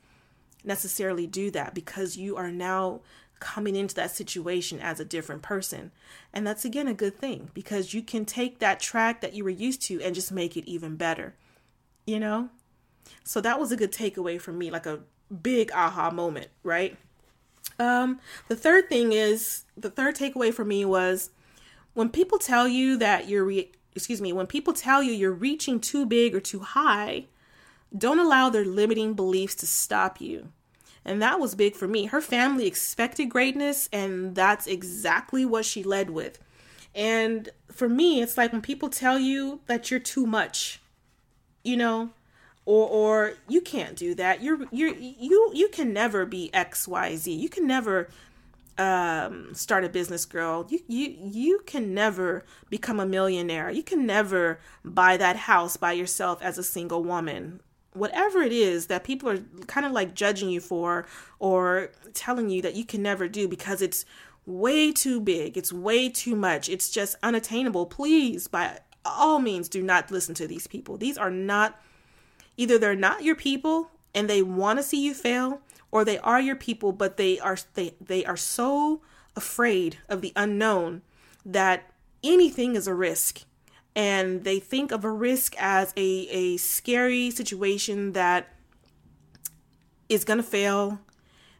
necessarily 0.62 1.26
do 1.26 1.50
that 1.52 1.74
because 1.74 2.16
you 2.16 2.37
are 2.37 2.50
now 2.50 3.00
coming 3.40 3.76
into 3.76 3.94
that 3.94 4.11
situation 4.11 4.79
as 4.81 5.00
a 5.00 5.05
different 5.05 5.42
person. 5.42 5.90
And 6.33 6.46
that's 6.46 6.64
again 6.64 6.87
a 6.87 6.94
good 6.94 7.18
thing 7.18 7.50
because 7.55 7.94
you 7.94 8.02
can 8.02 8.24
take 8.24 8.59
that 8.59 8.81
track 8.81 9.20
that 9.22 9.35
you 9.35 9.42
were 9.42 9.50
used 9.50 9.83
to 9.83 10.02
and 10.02 10.14
just 10.14 10.33
make 10.33 10.57
it 10.57 10.68
even 10.68 10.96
better. 10.96 11.35
You 12.07 12.20
know? 12.20 12.50
So 13.24 13.40
that 13.40 13.59
was 13.59 13.72
a 13.72 13.76
good 13.76 13.92
takeaway 13.92 14.40
for 14.40 14.52
me, 14.52 14.70
like 14.70 14.87
a 14.87 15.00
big 15.42 15.70
aha 15.72 16.11
moment, 16.11 16.48
right? 16.62 16.96
Um, 17.79 18.20
the 18.48 18.57
third 18.57 18.88
thing 18.88 19.12
is 19.12 19.64
the 19.76 19.90
third 19.90 20.16
takeaway 20.16 20.52
for 20.52 20.64
me 20.64 20.85
was 20.85 21.31
when 21.94 22.11
people 22.11 22.38
tell 22.38 22.68
you 22.68 22.96
that 22.98 23.29
you're 23.29 23.44
re- 23.44 23.72
excuse 23.97 24.21
me, 24.21 24.33
when 24.33 24.47
people 24.47 24.73
tell 24.73 25.03
you 25.03 25.13
you're 25.13 25.33
reaching 25.33 25.81
too 25.81 26.07
big 26.07 26.35
or 26.35 26.41
too 26.41 26.61
high, 26.61 27.25
don't 27.97 28.19
allow 28.19 28.51
their 28.51 28.65
limiting 28.65 29.15
beliefs 29.15 29.55
to 29.57 29.67
stop 29.67 30.21
you. 30.21 30.49
And 31.05 31.23
that 31.23 31.41
was 31.41 31.55
big 31.55 31.77
for 31.77 31.89
me. 31.89 32.07
Her 32.07 32.21
family 32.21 32.67
expected 32.67 33.27
greatness, 33.27 33.89
and 33.93 34.35
that's 34.35 34.67
exactly 34.67 35.45
what 35.45 35.65
she 35.65 35.83
led 35.83 36.11
with. 36.11 36.39
And 36.95 37.49
for 37.71 37.89
me, 37.89 38.21
it's 38.21 38.37
like 38.37 38.53
when 38.53 38.63
people 38.63 38.89
tell 38.89 39.19
you 39.19 39.61
that 39.67 39.91
you're 39.91 40.01
too 40.01 40.27
much, 40.27 40.81
you 41.63 41.77
know, 41.77 42.11
or 42.67 42.89
or 42.89 43.35
you 43.49 43.61
can't 43.61 43.97
do 43.97 44.15
that 44.15 44.43
you're 44.43 44.59
you're 44.71 44.93
you 44.95 45.51
you 45.55 45.69
can 45.69 45.93
never 45.93 46.27
be 46.27 46.51
xyz 46.53 47.39
you 47.39 47.49
can 47.49 47.67
never 47.67 48.09
um 48.79 49.55
start 49.55 49.85
a 49.85 49.89
business 49.89 50.25
girl. 50.25 50.67
You 50.69 50.81
you 50.87 51.17
you 51.21 51.61
can 51.67 51.95
never 51.95 52.45
become 52.71 53.01
a 53.01 53.07
millionaire. 53.07 53.71
You 53.71 53.83
can 53.83 54.07
never 54.07 54.61
buy 54.85 55.17
that 55.17 55.37
house 55.37 55.77
by 55.77 55.93
yourself 55.93 56.43
as 56.43 56.59
a 56.59 56.62
single 56.62 57.03
woman. 57.03 57.61
Whatever 57.93 58.43
it 58.43 58.53
is 58.53 58.89
that 58.89 59.05
people 59.05 59.31
are 59.31 59.39
kind 59.67 59.87
of 59.87 59.93
like 59.93 60.15
judging 60.15 60.51
you 60.51 60.61
for 60.61 61.07
or 61.39 61.91
telling 62.12 62.51
you 62.51 62.61
that 62.62 62.75
you 62.75 62.85
can 62.85 63.03
never 63.03 63.27
do 63.27 63.49
because 63.49 63.81
it's 63.81 64.05
way 64.45 64.93
too 64.93 65.21
big 65.21 65.57
it's 65.57 65.73
way 65.73 66.09
too 66.09 66.37
much 66.37 66.69
it's 66.69 66.89
just 66.89 67.17
unattainable 67.21 67.85
please 67.85 68.47
by 68.47 68.79
all 69.05 69.41
means 69.41 69.69
do 69.69 69.83
not 69.83 70.11
listen 70.12 70.37
to 70.37 70.47
these 70.47 70.69
people. 70.69 70.97
These 70.97 71.19
are 71.19 71.31
not 71.31 71.81
Either 72.57 72.79
they're 72.79 72.97
not 72.97 73.23
your 73.23 73.35
people 73.35 73.91
and 74.15 74.31
they 74.31 74.43
want 74.43 74.79
to 74.79 74.83
see 74.83 75.03
you 75.03 75.12
fail, 75.12 75.61
or 75.90 76.05
they 76.05 76.18
are 76.18 76.40
your 76.40 76.57
people 76.57 76.92
but 76.92 77.16
they 77.16 77.38
are 77.38 77.57
they 77.75 77.94
they 78.01 78.25
are 78.25 78.37
so 78.37 79.01
afraid 79.37 79.99
of 80.09 80.22
the 80.22 80.33
unknown 80.35 81.03
that 81.44 81.92
anything 82.25 82.75
is 82.75 82.87
a 82.87 82.94
risk. 82.94 83.42
And 83.94 84.44
they 84.44 84.59
think 84.59 84.92
of 84.92 85.05
a 85.05 85.11
risk 85.11 85.55
as 85.59 85.92
a, 85.96 86.29
a 86.31 86.57
scary 86.59 87.31
situation 87.31 88.12
that 88.12 88.49
is 90.09 90.25
going 90.25 90.37
to 90.38 90.42
fail. 90.42 91.01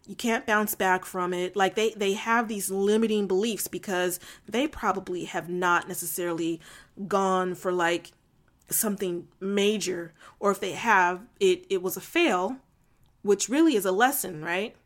You 0.07 0.15
can't 0.15 0.47
bounce 0.47 0.75
back 0.75 1.05
from 1.05 1.33
it. 1.33 1.57
Like 1.57 1.75
they 1.75 1.91
they 1.91 2.13
have 2.13 2.47
these 2.47 2.71
limiting 2.71 3.27
beliefs 3.27 3.69
because 3.69 4.21
they 4.47 4.69
probably 4.69 5.25
have 5.25 5.49
not 5.49 5.89
necessarily 5.89 6.61
gone 7.09 7.55
for 7.55 7.73
like 7.73 8.13
something 8.69 9.29
major. 9.41 10.13
Or 10.39 10.51
if 10.51 10.61
they 10.61 10.73
have 10.73 11.23
it 11.41 11.67
it 11.71 11.83
was 11.83 11.97
a 11.97 12.03
fail 12.03 12.59
which 13.27 13.49
really 13.49 13.77
is 13.77 13.85
a 13.85 13.93
lesson 13.93 14.45
right 14.45 14.77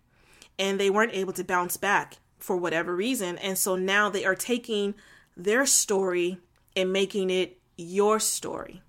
and 0.58 0.78
they 0.80 0.90
weren't 0.90 1.14
able 1.14 1.32
to 1.32 1.44
bounce 1.44 1.76
back 1.76 2.18
for 2.38 2.56
whatever 2.56 2.94
reason 2.96 3.38
and 3.38 3.58
so 3.58 3.76
now 3.76 4.08
they 4.10 4.24
are 4.24 4.34
taking 4.34 4.94
their 5.36 5.66
story 5.66 6.38
and 6.76 6.92
making 6.92 7.30
it 7.30 7.58
your 7.76 8.18
story 8.20 8.82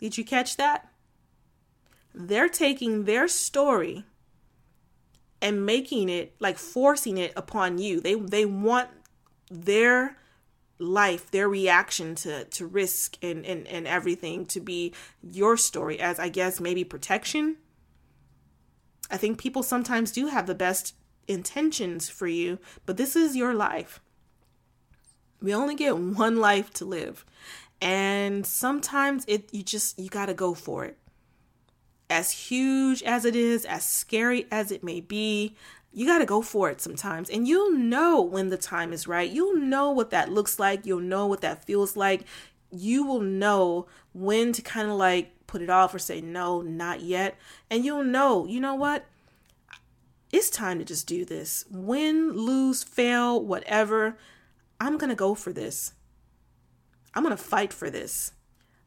Did 0.00 0.18
you 0.18 0.24
catch 0.24 0.56
that? 0.56 0.88
They're 2.14 2.48
taking 2.48 3.04
their 3.04 3.28
story 3.28 4.04
and 5.42 5.66
making 5.66 6.08
it 6.08 6.34
like 6.40 6.58
forcing 6.58 7.18
it 7.18 7.32
upon 7.36 7.78
you. 7.78 8.00
They 8.00 8.14
they 8.14 8.46
want 8.46 8.88
their 9.50 10.16
life, 10.78 11.30
their 11.30 11.48
reaction 11.48 12.14
to 12.16 12.44
to 12.44 12.66
risk 12.66 13.16
and, 13.22 13.44
and, 13.44 13.66
and 13.68 13.86
everything 13.86 14.46
to 14.46 14.60
be 14.60 14.94
your 15.22 15.56
story 15.56 16.00
as 16.00 16.18
I 16.18 16.28
guess 16.28 16.60
maybe 16.60 16.84
protection. 16.84 17.56
I 19.10 19.16
think 19.16 19.38
people 19.38 19.62
sometimes 19.62 20.10
do 20.10 20.26
have 20.26 20.46
the 20.46 20.54
best 20.54 20.94
intentions 21.28 22.08
for 22.08 22.26
you, 22.26 22.58
but 22.84 22.96
this 22.96 23.16
is 23.16 23.36
your 23.36 23.54
life. 23.54 24.00
We 25.40 25.54
only 25.54 25.74
get 25.74 25.96
one 25.98 26.36
life 26.36 26.72
to 26.74 26.84
live. 26.84 27.24
And 27.80 28.46
sometimes 28.46 29.24
it 29.28 29.52
you 29.52 29.62
just 29.62 29.98
you 29.98 30.08
got 30.08 30.26
to 30.26 30.34
go 30.34 30.54
for 30.54 30.84
it. 30.84 30.96
As 32.08 32.30
huge 32.30 33.02
as 33.02 33.24
it 33.24 33.36
is, 33.36 33.64
as 33.64 33.84
scary 33.84 34.46
as 34.50 34.70
it 34.70 34.82
may 34.82 35.00
be, 35.00 35.56
you 35.92 36.06
got 36.06 36.18
to 36.18 36.26
go 36.26 36.40
for 36.40 36.70
it 36.70 36.80
sometimes. 36.80 37.28
And 37.28 37.46
you'll 37.46 37.72
know 37.72 38.22
when 38.22 38.48
the 38.48 38.56
time 38.56 38.92
is 38.92 39.06
right. 39.06 39.30
You'll 39.30 39.56
know 39.56 39.90
what 39.90 40.10
that 40.10 40.30
looks 40.30 40.58
like. 40.58 40.86
You'll 40.86 41.00
know 41.00 41.26
what 41.26 41.40
that 41.42 41.64
feels 41.64 41.96
like. 41.96 42.22
You 42.70 43.04
will 43.04 43.20
know 43.20 43.86
when 44.12 44.52
to 44.52 44.62
kind 44.62 44.88
of 44.88 44.96
like 44.96 45.35
put 45.46 45.62
it 45.62 45.70
off 45.70 45.94
or 45.94 45.98
say, 45.98 46.20
no, 46.20 46.60
not 46.60 47.00
yet. 47.00 47.36
And 47.70 47.84
you'll 47.84 48.04
know, 48.04 48.46
you 48.46 48.60
know 48.60 48.74
what? 48.74 49.06
It's 50.32 50.50
time 50.50 50.78
to 50.78 50.84
just 50.84 51.06
do 51.06 51.24
this. 51.24 51.64
Win, 51.70 52.32
lose, 52.32 52.82
fail, 52.82 53.42
whatever. 53.42 54.18
I'm 54.80 54.98
going 54.98 55.10
to 55.10 55.16
go 55.16 55.34
for 55.34 55.52
this. 55.52 55.92
I'm 57.14 57.22
going 57.22 57.36
to 57.36 57.42
fight 57.42 57.72
for 57.72 57.88
this. 57.88 58.32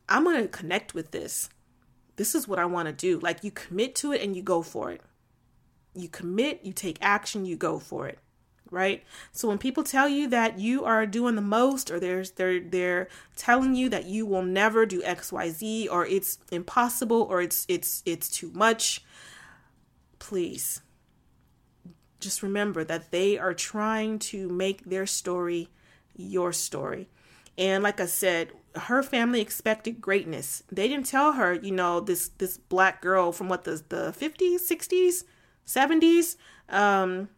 I'm 0.08 0.24
going 0.24 0.42
to 0.42 0.48
connect 0.48 0.94
with 0.94 1.12
this. 1.12 1.50
This 2.16 2.36
is 2.36 2.48
what 2.48 2.60
I 2.60 2.66
want 2.66 2.88
to 2.88 2.94
do. 2.94 3.20
Like 3.20 3.44
you 3.44 3.52
commit 3.52 3.96
to 3.96 4.12
it 4.12 4.22
and 4.22 4.36
you 4.36 4.44
go 4.44 4.62
for 4.62 4.92
it. 4.92 5.02
You 5.96 6.10
commit, 6.10 6.62
you 6.64 6.74
take 6.74 6.98
action, 7.02 7.46
you 7.46 7.56
go 7.56 7.80
for 7.80 8.08
it. 8.08 8.20
Right? 8.72 9.04
So 9.32 9.48
when 9.48 9.58
people 9.58 9.84
tell 9.84 10.08
you 10.08 10.28
that 10.30 10.60
you 10.60 10.86
are 10.86 11.06
doing 11.06 11.36
the 11.36 11.42
most 11.42 11.90
or 11.90 12.00
there's 12.00 12.32
they're 12.32 12.60
they're 12.60 13.08
telling 13.36 13.76
you 13.76 13.90
that 13.90 14.06
you 14.06 14.26
will 14.26 14.44
never 14.44 14.86
do 14.86 15.02
XYZ 15.02 15.88
or 15.90 16.06
it's 16.06 16.38
impossible 16.52 17.24
or 17.24 17.42
it's 17.42 17.66
it's 17.68 18.04
it's 18.06 18.30
too 18.30 18.52
much, 18.54 19.04
please 20.20 20.82
just 22.20 22.44
remember 22.44 22.84
that 22.84 23.12
they 23.12 23.38
are 23.38 23.54
trying 23.54 24.20
to 24.20 24.50
make 24.50 24.86
their 24.86 25.06
story 25.06 25.70
your 26.16 26.52
story. 26.52 27.10
And 27.58 27.84
like 27.84 28.00
I 28.00 28.06
said, 28.06 28.52
her 28.76 29.04
family 29.04 29.42
expected 29.42 30.02
greatness. 30.02 30.64
They 30.72 30.88
didn't 30.88 31.06
tell 31.06 31.34
her, 31.34 31.54
you 31.54 31.72
know, 31.72 32.00
this 32.00 32.30
this 32.38 32.58
black 32.58 33.02
girl 33.02 33.32
from 33.32 33.50
what 33.50 33.64
the 33.64 33.84
the 33.90 34.14
50s, 34.18 34.60
60s, 34.70 35.24
70s, 35.66 36.36
um, 36.70 37.30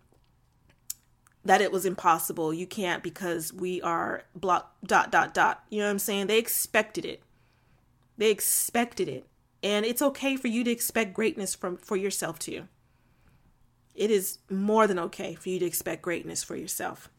that 1.43 1.61
it 1.61 1.71
was 1.71 1.85
impossible. 1.85 2.53
You 2.53 2.67
can't 2.67 3.03
because 3.03 3.51
we 3.51 3.81
are 3.81 4.23
block 4.35 4.75
dot 4.85 5.11
dot 5.11 5.33
dot. 5.33 5.63
You 5.69 5.79
know 5.79 5.85
what 5.85 5.91
I'm 5.91 5.99
saying? 5.99 6.27
They 6.27 6.37
expected 6.37 7.05
it. 7.05 7.21
They 8.17 8.29
expected 8.29 9.07
it. 9.07 9.25
And 9.63 9.85
it's 9.85 10.01
okay 10.01 10.35
for 10.37 10.47
you 10.47 10.63
to 10.63 10.71
expect 10.71 11.13
greatness 11.13 11.55
from 11.55 11.77
for 11.77 11.95
yourself 11.95 12.39
too. 12.39 12.67
It 13.93 14.09
is 14.09 14.39
more 14.49 14.87
than 14.87 14.99
okay 14.99 15.35
for 15.35 15.49
you 15.49 15.59
to 15.59 15.65
expect 15.65 16.01
greatness 16.01 16.43
for 16.43 16.55
yourself. 16.55 17.09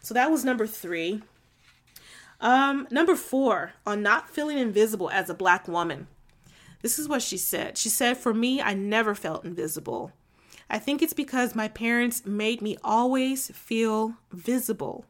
So 0.00 0.14
that 0.14 0.30
was 0.30 0.44
number 0.44 0.66
three. 0.66 1.22
Um, 2.40 2.88
number 2.90 3.14
four, 3.14 3.74
on 3.86 4.02
not 4.02 4.28
feeling 4.28 4.58
invisible 4.58 5.10
as 5.10 5.30
a 5.30 5.34
black 5.34 5.68
woman. 5.68 6.08
This 6.80 6.98
is 6.98 7.08
what 7.08 7.22
she 7.22 7.36
said. 7.36 7.78
She 7.78 7.88
said, 7.88 8.16
For 8.16 8.34
me, 8.34 8.60
I 8.60 8.74
never 8.74 9.14
felt 9.14 9.44
invisible. 9.44 10.12
I 10.70 10.78
think 10.78 11.02
it's 11.02 11.12
because 11.12 11.54
my 11.54 11.68
parents 11.68 12.24
made 12.24 12.62
me 12.62 12.76
always 12.82 13.50
feel 13.50 14.14
visible. 14.32 15.04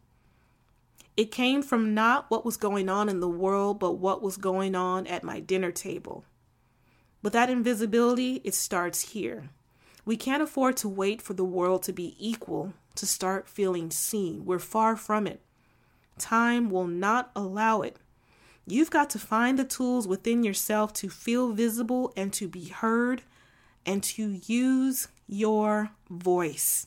It 1.16 1.30
came 1.30 1.62
from 1.62 1.94
not 1.94 2.30
what 2.30 2.44
was 2.44 2.56
going 2.56 2.88
on 2.88 3.08
in 3.08 3.20
the 3.20 3.28
world, 3.28 3.78
but 3.78 3.92
what 3.92 4.22
was 4.22 4.36
going 4.36 4.74
on 4.74 5.06
at 5.06 5.24
my 5.24 5.40
dinner 5.40 5.70
table. 5.70 6.24
But 7.22 7.32
that 7.34 7.50
invisibility, 7.50 8.40
it 8.44 8.54
starts 8.54 9.12
here. 9.12 9.50
We 10.04 10.16
can't 10.16 10.42
afford 10.42 10.76
to 10.78 10.88
wait 10.88 11.22
for 11.22 11.34
the 11.34 11.44
world 11.44 11.82
to 11.84 11.92
be 11.92 12.16
equal 12.18 12.72
to 12.96 13.06
start 13.06 13.48
feeling 13.48 13.90
seen. 13.90 14.44
We're 14.44 14.58
far 14.58 14.96
from 14.96 15.26
it. 15.26 15.40
Time 16.18 16.70
will 16.70 16.86
not 16.86 17.30
allow 17.36 17.82
it. 17.82 17.96
You've 18.66 18.90
got 18.90 19.10
to 19.10 19.18
find 19.18 19.58
the 19.58 19.64
tools 19.64 20.06
within 20.06 20.42
yourself 20.42 20.92
to 20.94 21.08
feel 21.08 21.52
visible 21.52 22.12
and 22.16 22.32
to 22.34 22.48
be 22.48 22.68
heard 22.68 23.22
and 23.84 24.02
to 24.02 24.40
use 24.46 25.08
your 25.26 25.90
voice. 26.10 26.86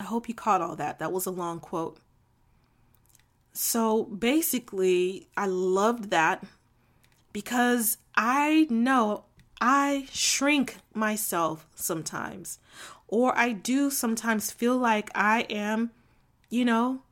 I 0.00 0.04
hope 0.04 0.28
you 0.28 0.34
caught 0.34 0.60
all 0.60 0.76
that. 0.76 0.98
That 0.98 1.12
was 1.12 1.26
a 1.26 1.30
long 1.30 1.60
quote. 1.60 1.98
So 3.52 4.04
basically, 4.04 5.28
I 5.36 5.46
loved 5.46 6.10
that 6.10 6.44
because 7.32 7.98
I 8.16 8.66
know 8.68 9.24
I 9.60 10.08
shrink 10.12 10.76
myself 10.92 11.66
sometimes, 11.74 12.58
or 13.06 13.36
I 13.38 13.52
do 13.52 13.90
sometimes 13.90 14.50
feel 14.50 14.76
like 14.76 15.10
I 15.14 15.42
am, 15.42 15.92
you 16.50 16.64
know, 16.64 17.02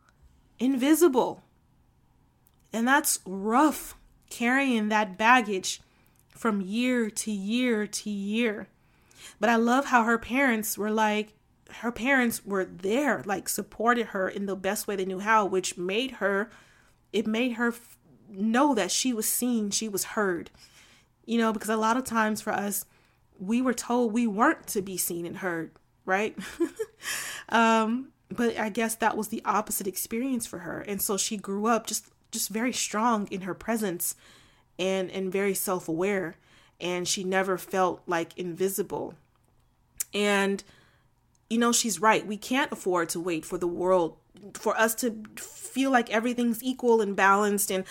invisible. 0.58 1.42
And 2.72 2.88
that's 2.88 3.20
rough 3.24 3.94
carrying 4.28 4.88
that 4.88 5.16
baggage 5.16 5.80
from 6.32 6.60
year 6.60 7.10
to 7.10 7.30
year 7.30 7.86
to 7.86 8.10
year. 8.10 8.68
But 9.38 9.48
I 9.48 9.56
love 9.56 9.86
how 9.86 10.04
her 10.04 10.18
parents 10.18 10.76
were 10.76 10.90
like, 10.90 11.34
her 11.76 11.92
parents 11.92 12.44
were 12.44 12.64
there, 12.64 13.22
like 13.24 13.48
supported 13.48 14.08
her 14.08 14.28
in 14.28 14.46
the 14.46 14.56
best 14.56 14.86
way 14.86 14.96
they 14.96 15.04
knew 15.04 15.20
how, 15.20 15.46
which 15.46 15.78
made 15.78 16.12
her, 16.12 16.50
it 17.12 17.26
made 17.26 17.52
her 17.52 17.74
know 18.28 18.74
that 18.74 18.90
she 18.90 19.12
was 19.12 19.26
seen, 19.26 19.70
she 19.70 19.88
was 19.88 20.04
heard. 20.04 20.50
You 21.24 21.38
know, 21.38 21.52
because 21.52 21.68
a 21.68 21.76
lot 21.76 21.96
of 21.96 22.04
times 22.04 22.40
for 22.40 22.52
us, 22.52 22.84
we 23.38 23.62
were 23.62 23.74
told 23.74 24.12
we 24.12 24.26
weren't 24.26 24.66
to 24.68 24.82
be 24.82 24.96
seen 24.96 25.24
and 25.24 25.38
heard, 25.38 25.70
right? 26.04 26.36
um, 27.48 28.08
but 28.30 28.58
I 28.58 28.68
guess 28.68 28.96
that 28.96 29.16
was 29.16 29.28
the 29.28 29.42
opposite 29.44 29.86
experience 29.86 30.46
for 30.46 30.60
her. 30.60 30.80
And 30.80 31.00
so 31.00 31.16
she 31.16 31.36
grew 31.36 31.66
up 31.66 31.86
just 31.86 32.06
just 32.30 32.48
very 32.48 32.72
strong 32.72 33.28
in 33.30 33.42
her 33.42 33.54
presence 33.54 34.16
and 34.82 35.10
and 35.12 35.30
very 35.30 35.54
self-aware 35.54 36.34
and 36.80 37.06
she 37.06 37.22
never 37.22 37.56
felt 37.56 38.02
like 38.06 38.36
invisible. 38.36 39.14
And 40.12 40.62
you 41.48 41.58
know, 41.58 41.70
she's 41.70 42.00
right. 42.00 42.26
We 42.26 42.36
can't 42.36 42.72
afford 42.72 43.10
to 43.10 43.20
wait 43.20 43.44
for 43.44 43.58
the 43.58 43.68
world 43.68 44.16
for 44.54 44.76
us 44.76 44.94
to 44.96 45.22
feel 45.36 45.90
like 45.92 46.10
everything's 46.10 46.62
equal 46.64 47.00
and 47.00 47.14
balanced 47.14 47.70
and 47.70 47.84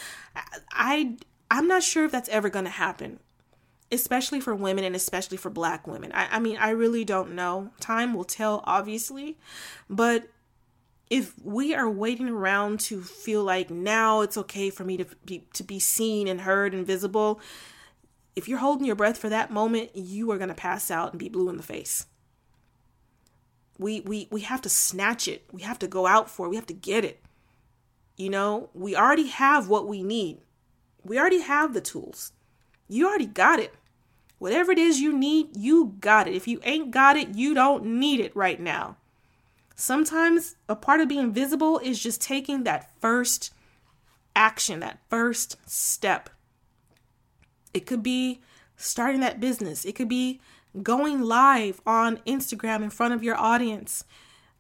I 0.72 1.16
I'm 1.50 1.68
not 1.68 1.84
sure 1.84 2.06
if 2.06 2.12
that's 2.12 2.30
ever 2.30 2.50
going 2.50 2.66
to 2.66 2.72
happen, 2.72 3.20
especially 3.92 4.42
for 4.42 4.54
women 4.54 4.84
and 4.84 4.96
especially 4.96 5.38
for 5.38 5.50
black 5.50 5.88
women. 5.88 6.12
I, 6.14 6.38
I 6.38 6.40
mean, 6.40 6.58
I 6.58 6.72
really 6.72 7.06
don't 7.06 7.34
know. 7.34 7.72
Time 7.80 8.14
will 8.14 8.24
tell, 8.24 8.64
obviously. 8.66 9.38
But 9.90 10.30
if 11.12 11.34
we 11.44 11.76
are 11.76 11.90
waiting 11.90 12.30
around 12.30 12.80
to 12.80 13.02
feel 13.02 13.44
like 13.44 13.70
now 13.70 14.22
it's 14.22 14.38
okay 14.38 14.70
for 14.70 14.86
me 14.86 14.96
to 14.96 15.06
be, 15.26 15.46
to 15.52 15.62
be 15.62 15.78
seen 15.78 16.26
and 16.26 16.40
heard 16.40 16.74
and 16.74 16.88
visible, 16.88 17.42
if 18.34 18.48
you're 18.48 18.60
holding 18.60 18.88
your 18.88 18.96
breath 18.96 19.18
for 19.18 19.28
that 19.28 19.52
moment, 19.52 19.90
you 19.94 20.32
are 20.32 20.38
going 20.38 20.48
to 20.48 20.56
pass 20.56 20.90
out 20.90 21.12
and 21.12 21.20
be 21.20 21.28
blue 21.28 21.50
in 21.50 21.58
the 21.58 21.64
face. 21.64 22.06
We, 23.78 24.00
we, 24.00 24.30
we 24.32 24.40
have 24.42 24.62
to 24.62 24.70
snatch 24.70 25.28
it. 25.28 25.44
We 25.52 25.64
have 25.64 25.78
to 25.80 25.88
go 25.88 26.08
out 26.08 26.30
for 26.30 26.46
it. 26.46 26.50
We 26.50 26.56
have 26.56 26.68
to 26.68 26.74
get 26.74 27.04
it. 27.04 27.22
You 28.16 28.30
know, 28.30 28.70
we 28.74 28.96
already 28.96 29.28
have 29.28 29.68
what 29.68 29.90
we 29.90 30.04
need. 30.04 30.38
We 31.04 31.20
already 31.20 31.42
have 31.42 31.74
the 31.74 31.82
tools. 31.82 32.32
You 32.88 33.10
already 33.10 33.26
got 33.26 33.60
it. 33.60 33.74
Whatever 34.40 34.72
it 34.72 34.80
is 34.80 35.02
you 35.02 35.12
need, 35.12 35.58
you 35.58 35.98
got 36.00 36.30
it. 36.30 36.36
If 36.36 36.48
you 36.48 36.62
ain't 36.64 36.92
got 36.92 37.18
it, 37.18 37.36
you 37.36 37.54
don't 37.54 37.84
need 37.84 38.22
it 38.22 38.34
right 38.34 38.62
now. 38.62 38.96
Sometimes 39.82 40.58
a 40.70 40.76
part 40.76 41.02
of 41.02 41.08
being 41.08 41.34
visible 41.34 41.80
is 41.80 41.98
just 41.98 42.22
taking 42.22 42.66
that 42.66 42.92
first 43.02 43.52
action, 44.36 44.80
that 44.82 45.00
first 45.10 45.58
step. 45.68 46.30
It 47.74 47.88
could 47.88 48.04
be 48.04 48.42
starting 48.76 49.22
that 49.22 49.40
business, 49.40 49.84
it 49.84 49.96
could 49.96 50.08
be 50.08 50.40
going 50.84 51.24
live 51.24 51.82
on 51.84 52.18
Instagram 52.28 52.84
in 52.84 52.92
front 52.92 53.16
of 53.16 53.24
your 53.24 53.36
audience. 53.36 54.06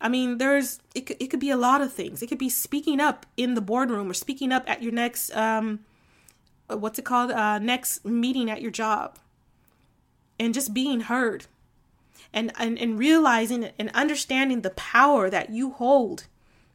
I 0.01 0.09
mean, 0.09 0.39
there's 0.39 0.79
it 0.95 1.01
could, 1.01 1.17
it 1.19 1.27
could 1.27 1.39
be 1.39 1.51
a 1.51 1.55
lot 1.55 1.81
of 1.81 1.93
things. 1.93 2.23
It 2.23 2.27
could 2.27 2.39
be 2.39 2.49
speaking 2.49 2.99
up 2.99 3.27
in 3.37 3.53
the 3.53 3.61
boardroom 3.61 4.09
or 4.09 4.15
speaking 4.15 4.51
up 4.51 4.67
at 4.67 4.81
your 4.81 4.91
next 4.91 5.29
um, 5.35 5.81
what's 6.67 6.97
it 6.97 7.05
called 7.05 7.29
uh, 7.29 7.59
next 7.59 8.03
meeting 8.03 8.49
at 8.49 8.63
your 8.63 8.71
job 8.71 9.19
and 10.39 10.51
just 10.51 10.73
being 10.73 11.01
heard 11.01 11.45
and, 12.33 12.51
and 12.57 12.77
and 12.79 12.97
realizing 12.99 13.71
and 13.77 13.89
understanding 13.93 14.61
the 14.61 14.69
power 14.71 15.29
that 15.29 15.49
you 15.49 15.71
hold 15.71 16.27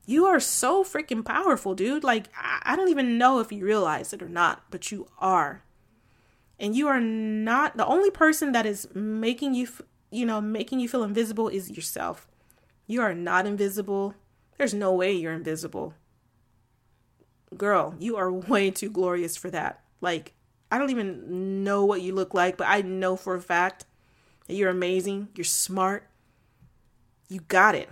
you 0.06 0.26
are 0.26 0.40
so 0.40 0.84
freaking 0.84 1.24
powerful 1.24 1.74
dude 1.74 2.04
like 2.04 2.28
I, 2.36 2.60
I 2.72 2.76
don't 2.76 2.90
even 2.90 3.18
know 3.18 3.40
if 3.40 3.52
you 3.52 3.64
realize 3.64 4.12
it 4.12 4.22
or 4.22 4.28
not 4.28 4.64
but 4.70 4.92
you 4.92 5.08
are 5.18 5.62
And 6.58 6.74
you 6.74 6.88
are 6.88 7.00
not 7.00 7.76
the 7.76 7.86
only 7.86 8.10
person 8.10 8.52
that 8.52 8.66
is 8.66 8.88
making 8.94 9.54
you, 9.54 9.68
you 10.10 10.24
know, 10.24 10.40
making 10.40 10.80
you 10.80 10.88
feel 10.88 11.02
invisible 11.02 11.48
is 11.48 11.70
yourself. 11.70 12.26
You 12.86 13.02
are 13.02 13.14
not 13.14 13.46
invisible. 13.46 14.14
There's 14.56 14.74
no 14.74 14.92
way 14.94 15.12
you're 15.12 15.34
invisible. 15.34 15.94
Girl, 17.56 17.94
you 17.98 18.16
are 18.16 18.32
way 18.52 18.70
too 18.70 18.90
glorious 18.90 19.36
for 19.36 19.50
that. 19.50 19.82
Like, 20.00 20.32
I 20.70 20.78
don't 20.78 20.90
even 20.90 21.62
know 21.62 21.84
what 21.84 22.00
you 22.02 22.14
look 22.14 22.34
like, 22.34 22.56
but 22.56 22.68
I 22.68 22.80
know 22.82 23.16
for 23.16 23.34
a 23.34 23.40
fact 23.40 23.84
you're 24.48 24.70
amazing. 24.70 25.28
You're 25.34 25.44
smart. 25.44 26.08
You 27.28 27.40
got 27.48 27.74
it. 27.74 27.88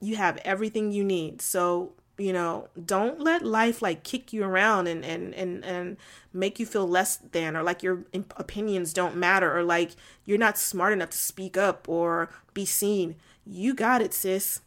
You 0.00 0.16
have 0.16 0.38
everything 0.38 0.92
you 0.92 1.04
need. 1.04 1.42
So, 1.42 1.92
you 2.16 2.32
know, 2.32 2.68
don't 2.82 3.20
let 3.20 3.44
life 3.44 3.82
like 3.82 4.04
kick 4.04 4.32
you 4.32 4.44
around 4.44 4.86
and 4.86 5.04
and 5.04 5.34
and 5.34 5.64
and 5.64 5.96
make 6.32 6.58
you 6.58 6.66
feel 6.66 6.88
less 6.88 7.16
than 7.16 7.56
or 7.56 7.62
like 7.62 7.82
your 7.82 8.04
opinions 8.36 8.92
don't 8.92 9.16
matter 9.16 9.56
or 9.56 9.62
like 9.62 9.92
you're 10.24 10.38
not 10.38 10.58
smart 10.58 10.92
enough 10.92 11.10
to 11.10 11.18
speak 11.18 11.56
up 11.56 11.88
or 11.88 12.30
be 12.54 12.64
seen. 12.64 13.16
You 13.44 13.74
got 13.74 14.00
it, 14.00 14.14
sis. 14.14 14.60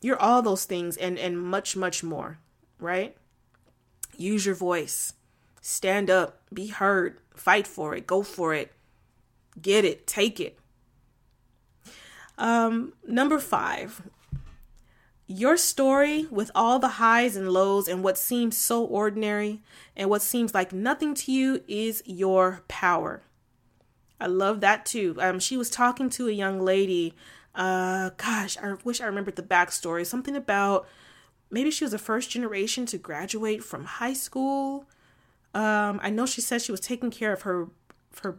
You're 0.00 0.20
all 0.20 0.40
those 0.40 0.64
things 0.64 0.96
and 0.96 1.18
and 1.18 1.40
much 1.40 1.76
much 1.76 2.02
more, 2.02 2.38
right? 2.78 3.16
Use 4.16 4.46
your 4.46 4.54
voice. 4.54 5.14
Stand 5.60 6.10
up, 6.10 6.40
be 6.52 6.68
heard, 6.68 7.18
fight 7.34 7.66
for 7.66 7.94
it, 7.94 8.06
go 8.06 8.22
for 8.22 8.54
it. 8.54 8.72
Get 9.60 9.84
it, 9.84 10.06
take 10.06 10.40
it. 10.40 10.58
Um 12.38 12.94
number 13.06 13.38
5. 13.38 14.02
Your 15.26 15.56
story 15.56 16.26
with 16.30 16.50
all 16.56 16.80
the 16.80 16.88
highs 16.88 17.36
and 17.36 17.48
lows 17.50 17.86
and 17.86 18.02
what 18.02 18.18
seems 18.18 18.56
so 18.56 18.84
ordinary 18.84 19.60
and 19.96 20.10
what 20.10 20.22
seems 20.22 20.54
like 20.54 20.72
nothing 20.72 21.14
to 21.14 21.30
you 21.30 21.62
is 21.68 22.02
your 22.04 22.62
power. 22.66 23.22
I 24.20 24.26
love 24.26 24.60
that 24.60 24.84
too. 24.84 25.16
Um, 25.20 25.38
she 25.38 25.56
was 25.56 25.70
talking 25.70 26.10
to 26.10 26.28
a 26.28 26.32
young 26.32 26.60
lady 26.60 27.14
uh, 27.54 28.10
gosh, 28.16 28.56
I 28.58 28.74
wish 28.84 29.00
I 29.00 29.06
remembered 29.06 29.36
the 29.36 29.42
backstory. 29.42 30.06
Something 30.06 30.36
about 30.36 30.86
maybe 31.50 31.70
she 31.70 31.84
was 31.84 31.92
the 31.92 31.98
first 31.98 32.30
generation 32.30 32.86
to 32.86 32.98
graduate 32.98 33.64
from 33.64 33.84
high 33.84 34.12
school. 34.12 34.86
Um, 35.52 35.98
I 36.02 36.10
know 36.10 36.26
she 36.26 36.40
said 36.40 36.62
she 36.62 36.72
was 36.72 36.80
taking 36.80 37.10
care 37.10 37.32
of 37.32 37.42
her 37.42 37.68
her 38.22 38.38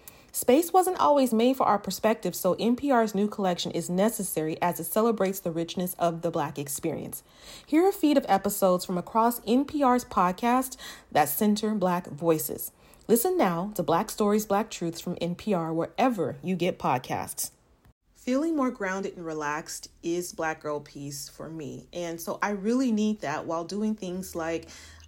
Space 0.33 0.71
wasn't 0.71 0.97
always 0.97 1.33
made 1.33 1.57
for 1.57 1.65
our 1.65 1.77
perspective, 1.77 2.35
so 2.35 2.55
NPR's 2.55 3.13
new 3.13 3.27
collection 3.27 3.71
is 3.71 3.89
necessary 3.89 4.57
as 4.61 4.79
it 4.79 4.85
celebrates 4.85 5.41
the 5.41 5.51
richness 5.51 5.93
of 5.99 6.21
the 6.21 6.31
Black 6.31 6.57
experience. 6.57 7.21
Here 7.65 7.83
are 7.83 7.89
a 7.89 7.93
feed 7.93 8.15
of 8.15 8.25
episodes 8.29 8.85
from 8.85 8.97
across 8.97 9.41
NPR's 9.41 10.05
podcast 10.05 10.77
that 11.11 11.27
center 11.27 11.75
Black 11.75 12.07
voices. 12.07 12.71
Listen 13.09 13.37
now 13.37 13.73
to 13.75 13.83
Black 13.83 14.09
Stories, 14.09 14.45
Black 14.45 14.69
Truths 14.69 15.01
from 15.01 15.17
NPR 15.17 15.73
wherever 15.73 16.37
you 16.41 16.55
get 16.55 16.79
podcasts 16.79 17.51
feeling 18.21 18.55
more 18.55 18.69
grounded 18.69 19.17
and 19.17 19.25
relaxed 19.25 19.89
is 20.03 20.31
black 20.31 20.61
girl 20.61 20.79
peace 20.79 21.27
for 21.27 21.49
me 21.49 21.87
and 21.91 22.21
so 22.21 22.37
i 22.43 22.51
really 22.51 22.91
need 22.91 23.19
that 23.21 23.47
while 23.47 23.63
doing 23.63 23.95
things 23.95 24.35
like 24.35 24.69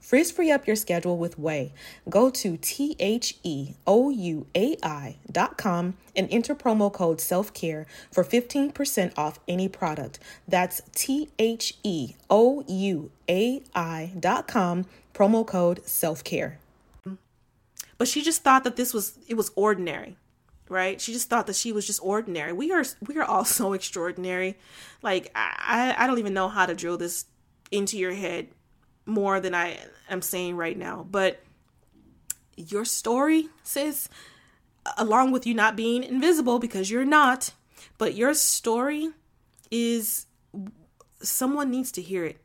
Frizz 0.00 0.32
free 0.32 0.50
up 0.50 0.66
your 0.66 0.76
schedule 0.76 1.18
with 1.18 1.38
Ouai. 1.38 1.70
Go 2.08 2.30
to 2.30 2.56
T 2.56 2.96
H 2.98 3.36
E 3.44 3.74
O 3.86 4.10
U 4.10 4.46
A 4.56 4.76
I 4.82 5.16
dot 5.30 5.56
com 5.58 5.94
and 6.16 6.26
enter 6.30 6.54
promo 6.54 6.92
code 6.92 7.20
self 7.20 7.52
care 7.54 7.86
for 8.10 8.24
15% 8.24 9.12
off 9.16 9.38
any 9.46 9.68
product. 9.68 10.18
That's 10.48 10.82
T 10.94 11.28
H 11.38 11.74
E 11.84 12.14
O 12.28 12.64
U 12.66 13.10
A 13.28 13.62
I 13.74 14.12
dot 14.18 14.48
com, 14.48 14.86
promo 15.14 15.46
code 15.46 15.86
self 15.86 16.24
care. 16.24 16.58
But 17.98 18.08
she 18.08 18.22
just 18.22 18.42
thought 18.42 18.64
that 18.64 18.76
this 18.76 18.94
was 18.94 19.18
it 19.28 19.34
was 19.34 19.52
ordinary. 19.54 20.16
right? 20.70 21.00
She 21.00 21.12
just 21.12 21.28
thought 21.28 21.46
that 21.48 21.56
she 21.56 21.72
was 21.72 21.86
just 21.86 22.00
ordinary. 22.02 22.52
We 22.52 22.72
are 22.72 22.84
we 23.06 23.16
are 23.18 23.24
all 23.24 23.44
so 23.58 23.74
extraordinary. 23.74 24.56
Like 25.02 25.30
I 25.34 25.94
I 25.98 26.06
don't 26.06 26.18
even 26.18 26.32
know 26.32 26.48
how 26.48 26.64
to 26.66 26.74
drill 26.74 26.96
this 26.96 27.26
into 27.70 27.98
your 27.98 28.12
head 28.12 28.48
more 29.06 29.40
than 29.40 29.54
I 29.54 29.78
am 30.08 30.22
saying 30.22 30.56
right 30.56 30.76
now. 30.76 31.06
But 31.10 31.42
your 32.56 32.84
story, 32.84 33.48
sis, 33.62 34.08
along 34.96 35.32
with 35.32 35.46
you 35.46 35.54
not 35.54 35.76
being 35.76 36.02
invisible 36.02 36.58
because 36.58 36.90
you're 36.90 37.04
not, 37.04 37.52
but 37.98 38.14
your 38.14 38.34
story 38.34 39.10
is 39.70 40.26
someone 41.22 41.70
needs 41.70 41.92
to 41.92 42.02
hear 42.02 42.24
it. 42.24 42.40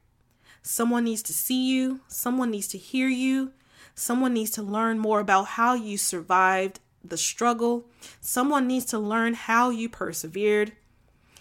Someone 0.61 1.03
needs 1.03 1.21
to 1.23 1.33
see 1.33 1.69
you, 1.69 1.99
someone 2.07 2.49
needs 2.49 2.67
to 2.69 2.77
hear 2.77 3.07
you, 3.07 3.51
someone 3.93 4.33
needs 4.33 4.51
to 4.51 4.63
learn 4.63 4.97
more 4.97 5.19
about 5.19 5.47
how 5.49 5.75
you 5.75 5.97
survived 5.97 6.79
the 7.03 7.17
struggle. 7.17 7.85
Someone 8.19 8.67
needs 8.67 8.85
to 8.85 8.99
learn 8.99 9.33
how 9.33 9.69
you 9.69 9.89
persevered. 9.89 10.73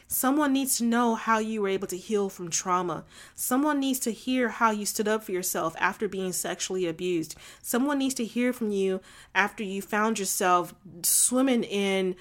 Someone 0.07 0.53
needs 0.53 0.79
to 0.79 0.85
know 0.85 1.15
how 1.15 1.39
you 1.39 1.63
were 1.63 1.69
able 1.69 1.89
to 1.89 1.97
heal 1.97 2.29
from 2.29 2.51
trauma. 2.51 3.05
Someone 3.35 3.81
needs 3.81 3.99
to 4.01 4.13
hear 4.13 4.49
how 4.49 4.71
you 4.71 4.87
stood 4.87 5.09
up 5.09 5.25
for 5.25 5.33
yourself 5.33 5.75
after 5.79 6.09
being 6.09 6.33
sexually 6.33 6.87
abused. 6.87 7.35
Someone 7.63 7.99
needs 7.99 8.15
to 8.15 8.25
hear 8.25 8.53
from 8.53 8.71
you 8.71 9.01
after 9.35 9.63
you 9.63 9.83
found 9.83 10.19
yourself 10.19 10.75
swimming 11.03 11.65
in 11.65 12.17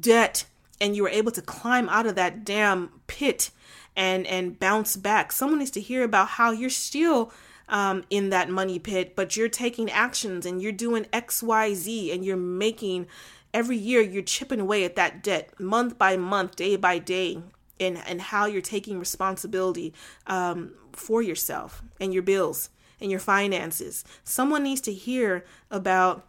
debt 0.00 0.46
and 0.80 0.94
you 0.94 1.02
were 1.02 1.08
able 1.08 1.32
to 1.32 1.42
climb 1.42 1.88
out 1.88 2.06
of 2.06 2.14
that 2.14 2.44
damn 2.44 2.90
pit 3.06 3.50
and 3.96 4.26
and 4.26 4.58
bounce 4.58 4.96
back. 4.96 5.32
Someone 5.32 5.58
needs 5.58 5.70
to 5.72 5.80
hear 5.80 6.04
about 6.04 6.28
how 6.28 6.52
you're 6.52 6.70
still 6.70 7.32
um, 7.68 8.04
in 8.10 8.30
that 8.30 8.48
money 8.48 8.78
pit, 8.78 9.16
but 9.16 9.36
you're 9.36 9.48
taking 9.48 9.90
actions 9.90 10.46
and 10.46 10.62
you're 10.62 10.72
doing 10.72 11.06
X, 11.12 11.42
Y, 11.42 11.74
Z, 11.74 12.12
and 12.12 12.24
you're 12.24 12.36
making 12.36 13.06
every 13.56 13.78
year 13.78 14.02
you're 14.02 14.22
chipping 14.22 14.60
away 14.60 14.84
at 14.84 14.96
that 14.96 15.22
debt 15.22 15.58
month 15.58 15.96
by 15.96 16.14
month, 16.14 16.56
day 16.56 16.76
by 16.76 16.98
day, 16.98 17.42
and 17.80 17.96
and 18.06 18.20
how 18.20 18.44
you're 18.44 18.60
taking 18.60 18.98
responsibility 18.98 19.94
um, 20.26 20.74
for 20.92 21.22
yourself 21.22 21.82
and 21.98 22.12
your 22.12 22.22
bills 22.22 22.68
and 23.00 23.10
your 23.10 23.20
finances. 23.20 24.04
Someone 24.24 24.62
needs 24.62 24.82
to 24.82 24.92
hear 24.92 25.44
about 25.70 26.28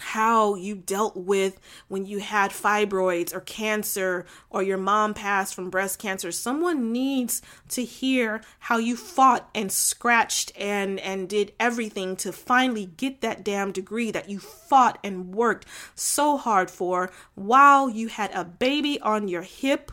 how 0.00 0.56
you 0.56 0.74
dealt 0.74 1.16
with 1.16 1.60
when 1.86 2.04
you 2.04 2.18
had 2.18 2.50
fibroids 2.50 3.32
or 3.32 3.40
cancer 3.40 4.26
or 4.50 4.62
your 4.62 4.78
mom 4.78 5.14
passed 5.14 5.54
from 5.54 5.70
breast 5.70 5.98
cancer. 5.98 6.32
Someone 6.32 6.92
needs 6.92 7.42
to 7.68 7.84
hear 7.84 8.42
how 8.58 8.78
you 8.78 8.96
fought 8.96 9.48
and 9.54 9.70
scratched 9.70 10.52
and 10.56 10.98
and 11.00 11.28
did 11.28 11.52
everything 11.60 12.16
to 12.16 12.32
finally 12.32 12.86
get 12.86 13.20
that 13.20 13.44
damn 13.44 13.70
degree 13.70 14.10
that 14.10 14.28
you 14.28 14.40
fought 14.40 14.98
and 15.04 15.32
worked 15.32 15.66
so 15.94 16.36
hard 16.36 16.70
for 16.70 17.12
while 17.34 17.88
you 17.88 18.08
had 18.08 18.32
a 18.34 18.44
baby 18.44 19.00
on 19.00 19.28
your 19.28 19.42
hip 19.42 19.92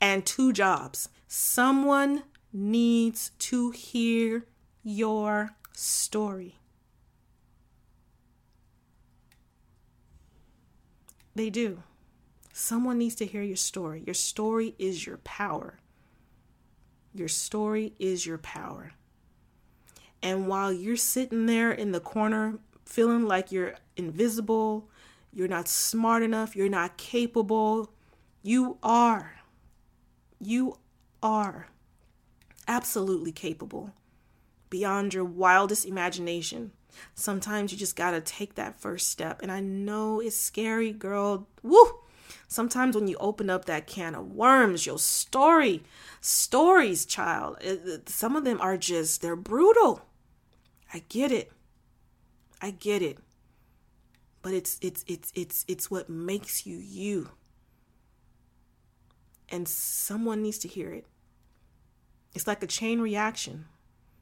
and 0.00 0.24
two 0.24 0.52
jobs. 0.52 1.10
Someone 1.28 2.22
needs 2.52 3.32
to 3.38 3.70
hear 3.70 4.46
your 4.82 5.50
story 5.72 6.59
They 11.40 11.48
do. 11.48 11.82
Someone 12.52 12.98
needs 12.98 13.14
to 13.14 13.24
hear 13.24 13.40
your 13.40 13.56
story. 13.56 14.02
Your 14.04 14.12
story 14.12 14.74
is 14.78 15.06
your 15.06 15.16
power. 15.16 15.78
Your 17.14 17.28
story 17.28 17.94
is 17.98 18.26
your 18.26 18.36
power. 18.36 18.92
And 20.22 20.48
while 20.48 20.70
you're 20.70 20.98
sitting 20.98 21.46
there 21.46 21.72
in 21.72 21.92
the 21.92 21.98
corner 21.98 22.58
feeling 22.84 23.24
like 23.24 23.50
you're 23.50 23.76
invisible, 23.96 24.90
you're 25.32 25.48
not 25.48 25.66
smart 25.66 26.22
enough, 26.22 26.54
you're 26.54 26.68
not 26.68 26.98
capable, 26.98 27.90
you 28.42 28.76
are. 28.82 29.36
You 30.38 30.76
are 31.22 31.68
absolutely 32.68 33.32
capable 33.32 33.94
beyond 34.68 35.14
your 35.14 35.24
wildest 35.24 35.86
imagination. 35.86 36.72
Sometimes 37.14 37.72
you 37.72 37.78
just 37.78 37.96
got 37.96 38.12
to 38.12 38.20
take 38.20 38.54
that 38.54 38.80
first 38.80 39.08
step. 39.08 39.42
And 39.42 39.50
I 39.50 39.60
know 39.60 40.20
it's 40.20 40.36
scary, 40.36 40.92
girl. 40.92 41.46
Woo! 41.62 42.00
Sometimes 42.48 42.96
when 42.96 43.08
you 43.08 43.16
open 43.20 43.48
up 43.48 43.64
that 43.66 43.86
can 43.86 44.14
of 44.14 44.32
worms, 44.32 44.86
your 44.86 44.98
story, 44.98 45.82
stories, 46.20 47.04
child, 47.06 47.58
some 48.06 48.36
of 48.36 48.44
them 48.44 48.60
are 48.60 48.76
just, 48.76 49.22
they're 49.22 49.36
brutal. 49.36 50.02
I 50.92 51.04
get 51.08 51.30
it. 51.30 51.52
I 52.60 52.72
get 52.72 53.02
it. 53.02 53.18
But 54.42 54.54
it's 54.54 54.78
it's 54.80 55.04
it's 55.06 55.32
it's 55.34 55.64
it's 55.68 55.90
what 55.90 56.08
makes 56.08 56.66
you 56.66 56.78
you. 56.78 57.30
And 59.48 59.68
someone 59.68 60.42
needs 60.42 60.58
to 60.60 60.68
hear 60.68 60.92
it. 60.92 61.06
It's 62.34 62.46
like 62.46 62.62
a 62.62 62.66
chain 62.66 63.00
reaction. 63.00 63.66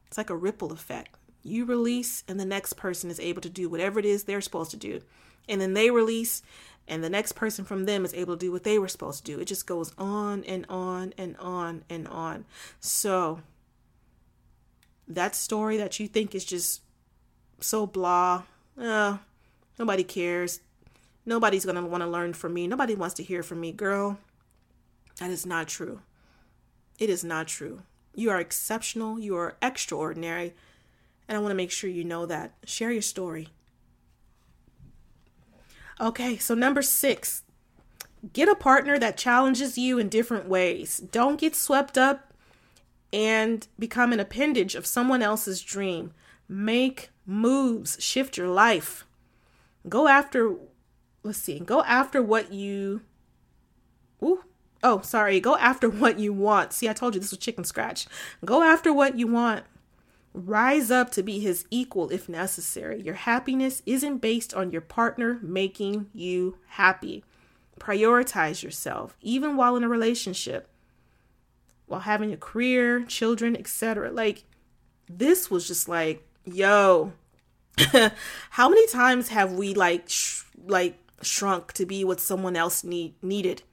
It's 0.07 0.17
like 0.17 0.29
a 0.29 0.35
ripple 0.35 0.71
effect 0.71 1.18
you 1.43 1.65
release 1.65 2.23
and 2.27 2.39
the 2.39 2.45
next 2.45 2.73
person 2.73 3.09
is 3.09 3.19
able 3.19 3.41
to 3.41 3.49
do 3.49 3.69
whatever 3.69 3.99
it 3.99 4.05
is 4.05 4.23
they're 4.23 4.41
supposed 4.41 4.71
to 4.71 4.77
do. 4.77 5.01
And 5.47 5.59
then 5.59 5.73
they 5.73 5.89
release 5.89 6.41
and 6.87 7.03
the 7.03 7.09
next 7.09 7.33
person 7.33 7.65
from 7.65 7.85
them 7.85 8.03
is 8.03 8.13
able 8.13 8.35
to 8.35 8.39
do 8.39 8.51
what 8.51 8.63
they 8.63 8.79
were 8.79 8.87
supposed 8.87 9.25
to 9.25 9.31
do. 9.31 9.39
It 9.39 9.45
just 9.45 9.67
goes 9.67 9.93
on 9.97 10.43
and 10.45 10.65
on 10.69 11.13
and 11.17 11.37
on 11.37 11.83
and 11.89 12.07
on. 12.07 12.45
So 12.79 13.41
that 15.07 15.35
story 15.35 15.77
that 15.77 15.99
you 15.99 16.07
think 16.07 16.33
is 16.33 16.45
just 16.45 16.81
so 17.59 17.85
blah 17.85 18.43
uh, 18.79 19.17
nobody 19.77 20.03
cares. 20.03 20.61
Nobody's 21.25 21.65
going 21.65 21.75
to 21.75 21.85
want 21.85 22.01
to 22.01 22.07
learn 22.07 22.33
from 22.33 22.53
me. 22.53 22.65
Nobody 22.65 22.95
wants 22.95 23.15
to 23.15 23.23
hear 23.23 23.43
from 23.43 23.59
me 23.59 23.71
girl. 23.71 24.17
That 25.19 25.29
is 25.29 25.45
not 25.45 25.67
true. 25.67 26.01
It 26.97 27.09
is 27.09 27.23
not 27.23 27.47
true. 27.47 27.81
You 28.15 28.31
are 28.31 28.39
exceptional. 28.39 29.19
You 29.19 29.35
are 29.35 29.57
extraordinary 29.61 30.53
and 31.29 31.37
I 31.37 31.41
want 31.41 31.51
to 31.51 31.55
make 31.55 31.71
sure 31.71 31.89
you 31.89 32.03
know 32.03 32.25
that. 32.25 32.53
Share 32.65 32.91
your 32.91 33.03
story. 33.03 33.49
Okay, 36.01 36.37
so 36.37 36.55
number 36.55 36.81
six, 36.81 37.43
get 38.33 38.49
a 38.49 38.55
partner 38.55 38.97
that 38.97 39.15
challenges 39.15 39.77
you 39.77 39.99
in 39.99 40.09
different 40.09 40.47
ways. 40.49 40.97
Don't 40.97 41.39
get 41.39 41.55
swept 41.55 41.97
up 41.97 42.33
and 43.13 43.67
become 43.77 44.11
an 44.11 44.19
appendage 44.19 44.73
of 44.73 44.87
someone 44.87 45.21
else's 45.21 45.61
dream. 45.61 46.13
Make 46.47 47.11
moves, 47.27 47.97
shift 47.99 48.35
your 48.35 48.47
life. 48.47 49.05
Go 49.87 50.07
after, 50.07 50.55
let's 51.21 51.37
see, 51.37 51.59
go 51.59 51.83
after 51.83 52.23
what 52.23 52.51
you, 52.51 53.01
ooh, 54.23 54.43
oh, 54.83 55.01
sorry, 55.01 55.39
go 55.39 55.55
after 55.57 55.89
what 55.89 56.17
you 56.17 56.33
want. 56.33 56.73
See, 56.73 56.89
I 56.89 56.93
told 56.93 57.13
you 57.13 57.21
this 57.21 57.31
was 57.31 57.39
chicken 57.39 57.65
scratch. 57.65 58.07
Go 58.43 58.63
after 58.63 58.91
what 58.91 59.19
you 59.19 59.27
want. 59.27 59.65
Rise 60.33 60.91
up 60.91 61.11
to 61.11 61.23
be 61.23 61.39
his 61.39 61.65
equal 61.71 62.09
if 62.09 62.29
necessary. 62.29 63.01
Your 63.01 63.15
happiness 63.15 63.81
isn't 63.85 64.19
based 64.19 64.53
on 64.53 64.71
your 64.71 64.81
partner 64.81 65.39
making 65.41 66.07
you 66.13 66.57
happy. 66.67 67.23
Prioritize 67.79 68.61
yourself, 68.61 69.17
even 69.21 69.55
while 69.55 69.75
in 69.75 69.83
a 69.83 69.89
relationship, 69.89 70.69
while 71.87 72.01
having 72.01 72.31
a 72.31 72.37
career, 72.37 73.03
children, 73.03 73.55
etc. 73.55 74.11
Like, 74.11 74.43
this 75.09 75.49
was 75.49 75.67
just 75.67 75.89
like, 75.89 76.27
yo, 76.45 77.13
how 78.51 78.69
many 78.69 78.85
times 78.87 79.29
have 79.29 79.53
we 79.53 79.73
like, 79.73 80.09
sh- 80.09 80.43
like, 80.67 80.99
shrunk 81.21 81.73
to 81.73 81.85
be 81.85 82.03
what 82.03 82.19
someone 82.19 82.55
else 82.55 82.83
need 82.83 83.15
needed 83.23 83.63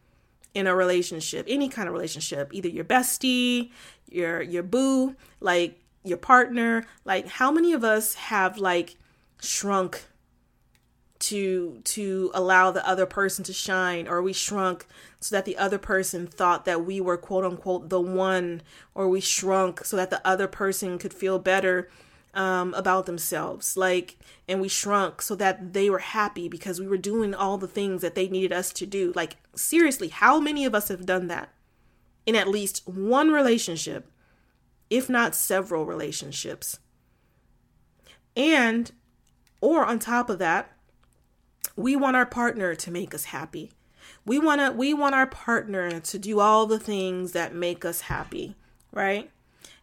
in 0.54 0.66
a 0.66 0.74
relationship, 0.74 1.44
any 1.48 1.68
kind 1.68 1.86
of 1.86 1.92
relationship, 1.92 2.48
either 2.52 2.68
your 2.68 2.84
bestie, 2.84 3.70
your 4.08 4.40
your 4.40 4.62
boo, 4.62 5.14
like 5.40 5.78
your 6.06 6.18
partner 6.18 6.84
like 7.04 7.26
how 7.26 7.50
many 7.50 7.72
of 7.72 7.84
us 7.84 8.14
have 8.14 8.58
like 8.58 8.96
shrunk 9.40 10.06
to 11.18 11.80
to 11.84 12.30
allow 12.34 12.70
the 12.70 12.86
other 12.86 13.06
person 13.06 13.44
to 13.44 13.52
shine? 13.52 14.06
Or 14.08 14.22
we 14.22 14.32
shrunk 14.32 14.86
so 15.20 15.34
that 15.34 15.44
the 15.44 15.56
other 15.56 15.78
person 15.78 16.26
thought 16.26 16.64
that 16.64 16.84
we 16.84 17.00
were 17.00 17.16
quote 17.16 17.44
unquote 17.44 17.88
the 17.88 18.00
one? 18.00 18.62
Or 18.94 19.08
we 19.08 19.20
shrunk 19.20 19.84
so 19.84 19.96
that 19.96 20.10
the 20.10 20.26
other 20.26 20.46
person 20.46 20.98
could 20.98 21.14
feel 21.14 21.38
better 21.38 21.88
um, 22.34 22.74
about 22.74 23.06
themselves? 23.06 23.76
Like 23.76 24.18
and 24.48 24.60
we 24.60 24.68
shrunk 24.68 25.22
so 25.22 25.34
that 25.36 25.72
they 25.72 25.90
were 25.90 25.98
happy 25.98 26.48
because 26.48 26.80
we 26.80 26.86
were 26.88 26.98
doing 26.98 27.34
all 27.34 27.58
the 27.58 27.68
things 27.68 28.02
that 28.02 28.14
they 28.14 28.28
needed 28.28 28.52
us 28.52 28.72
to 28.74 28.86
do. 28.86 29.12
Like 29.14 29.36
seriously 29.54 30.08
how 30.08 30.38
many 30.38 30.64
of 30.64 30.74
us 30.74 30.88
have 30.88 31.06
done 31.06 31.28
that 31.28 31.50
in 32.24 32.34
at 32.34 32.48
least 32.48 32.86
one 32.86 33.30
relationship 33.30 34.10
if 34.90 35.08
not 35.08 35.34
several 35.34 35.86
relationships. 35.86 36.78
And, 38.36 38.92
or 39.60 39.84
on 39.84 39.98
top 39.98 40.30
of 40.30 40.38
that, 40.38 40.70
we 41.74 41.96
want 41.96 42.16
our 42.16 42.26
partner 42.26 42.74
to 42.74 42.90
make 42.90 43.14
us 43.14 43.24
happy. 43.24 43.72
We 44.24 44.38
want 44.38 44.60
to 44.60 44.72
we 44.72 44.94
want 44.94 45.14
our 45.14 45.26
partner 45.26 46.00
to 46.00 46.18
do 46.18 46.40
all 46.40 46.66
the 46.66 46.78
things 46.78 47.32
that 47.32 47.54
make 47.54 47.84
us 47.84 48.02
happy, 48.02 48.56
right? 48.92 49.30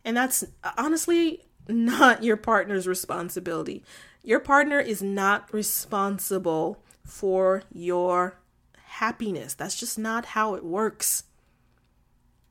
And 0.05 0.15
that's 0.15 0.43
honestly 0.77 1.45
not 1.67 2.23
your 2.23 2.37
partner's 2.37 2.87
responsibility. 2.87 3.83
Your 4.23 4.39
partner 4.39 4.79
is 4.79 5.01
not 5.01 5.53
responsible 5.53 6.81
for 7.05 7.63
your 7.71 8.39
happiness. 8.85 9.53
That's 9.53 9.79
just 9.79 9.97
not 9.99 10.25
how 10.25 10.55
it 10.55 10.63
works. 10.63 11.23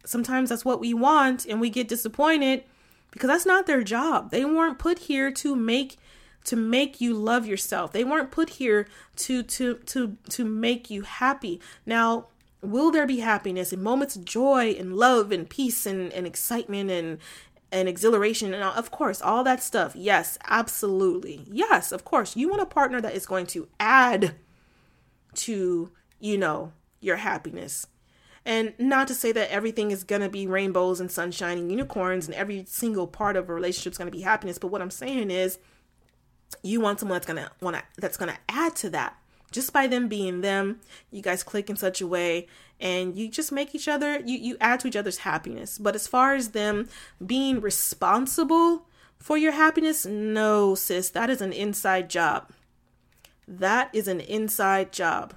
Sometimes 0.05 0.49
that's 0.49 0.65
what 0.65 0.81
we 0.81 0.95
want 0.95 1.47
and 1.47 1.61
we 1.61 1.71
get 1.71 1.89
disappointed 1.89 2.65
because 3.11 3.29
that's 3.29 3.47
not 3.47 3.67
their 3.67 3.83
job. 3.83 4.31
They 4.31 4.45
weren't 4.45 4.79
put 4.79 5.01
here 5.01 5.31
to 5.31 5.55
make 5.55 5.99
to 6.45 6.57
make 6.57 7.01
you 7.01 7.15
love 7.15 7.47
yourself. 7.47 7.93
They 7.93 8.05
weren't 8.05 8.31
put 8.31 8.51
here 8.51 8.89
to 9.17 9.43
to 9.45 9.75
to 9.75 10.17
to 10.31 10.45
make 10.45 10.91
you 10.91 11.03
happy. 11.03 11.61
Now, 11.87 12.29
will 12.63 12.91
there 12.91 13.07
be 13.07 13.21
happiness 13.21 13.73
and 13.73 13.83
moments 13.83 14.17
of 14.17 14.25
joy 14.25 14.71
and 14.79 14.97
love 14.97 15.33
and 15.33 15.49
peace 15.49 15.85
and, 15.87 16.13
and 16.13 16.27
excitement 16.27 16.91
and 16.91 17.19
and 17.71 17.89
exhilaration 17.89 18.53
and 18.53 18.63
of 18.63 18.91
course 18.91 19.23
all 19.23 19.43
that 19.43 19.63
stuff 19.63 19.97
yes 19.97 20.39
absolutely 20.47 21.47
yes 21.51 21.91
of 21.91 22.05
course 22.05 22.37
you 22.37 22.49
want 22.49 22.61
a 22.61 22.67
partner 22.67 23.01
that 23.01 23.15
is 23.15 23.25
going 23.25 23.47
to 23.47 23.67
add 23.81 24.35
to 25.35 25.91
you 26.21 26.37
know 26.37 26.73
your 27.01 27.17
happiness 27.17 27.87
and 28.45 28.75
not 28.79 29.09
to 29.09 29.15
say 29.15 29.33
that 29.33 29.51
everything 29.51 29.91
is 29.91 30.05
going 30.05 30.23
to 30.23 30.29
be 30.29 30.47
rainbows 30.47 31.01
and 31.01 31.11
sunshine 31.11 31.59
and 31.59 31.71
unicorns 31.71 32.27
and 32.27 32.35
every 32.35 32.65
single 32.67 33.07
part 33.07 33.37
of 33.37 33.49
a 33.49 33.55
relationship 33.55 33.93
is 33.93 33.99
going 33.99 34.11
to 34.11 34.17
be 34.17 34.23
happiness 34.23 34.59
but 34.59 34.69
what 34.69 34.83
i'm 34.83 34.91
saying 34.91 35.31
is 35.31 35.59
you 36.63 36.81
want 36.81 37.01
someone 37.01 37.17
that's 37.17 37.27
going 37.27 37.43
to 37.43 37.51
want 37.61 37.77
to 37.77 37.83
that's 37.99 38.17
going 38.17 38.33
to 38.33 38.39
add 38.49 38.77
to 38.77 38.91
that. 38.91 39.17
Just 39.51 39.73
by 39.73 39.87
them 39.87 40.09
being 40.09 40.41
them 40.41 40.81
you 41.11 41.23
guys 41.23 41.43
click 41.43 41.69
in 41.71 41.77
such 41.77 42.01
a 42.01 42.07
way 42.07 42.47
and 42.81 43.17
you 43.17 43.29
just 43.29 43.53
make 43.53 43.75
each 43.75 43.89
other 43.89 44.21
you 44.21 44.39
you 44.39 44.57
add 44.61 44.81
to 44.81 44.89
each 44.89 44.97
other's 44.97 45.19
happiness. 45.19 45.79
But 45.79 45.95
as 45.95 46.07
far 46.07 46.35
as 46.35 46.49
them 46.49 46.89
being 47.25 47.61
responsible 47.61 48.87
for 49.19 49.37
your 49.37 49.53
happiness 49.53 50.05
no 50.07 50.75
sis 50.75 51.11
that 51.11 51.31
is 51.31 51.41
an 51.41 51.53
inside 51.53 52.11
job. 52.11 52.51
That 53.47 53.91
is 53.93 54.09
an 54.09 54.21
inside 54.21 54.93
job 54.93 55.35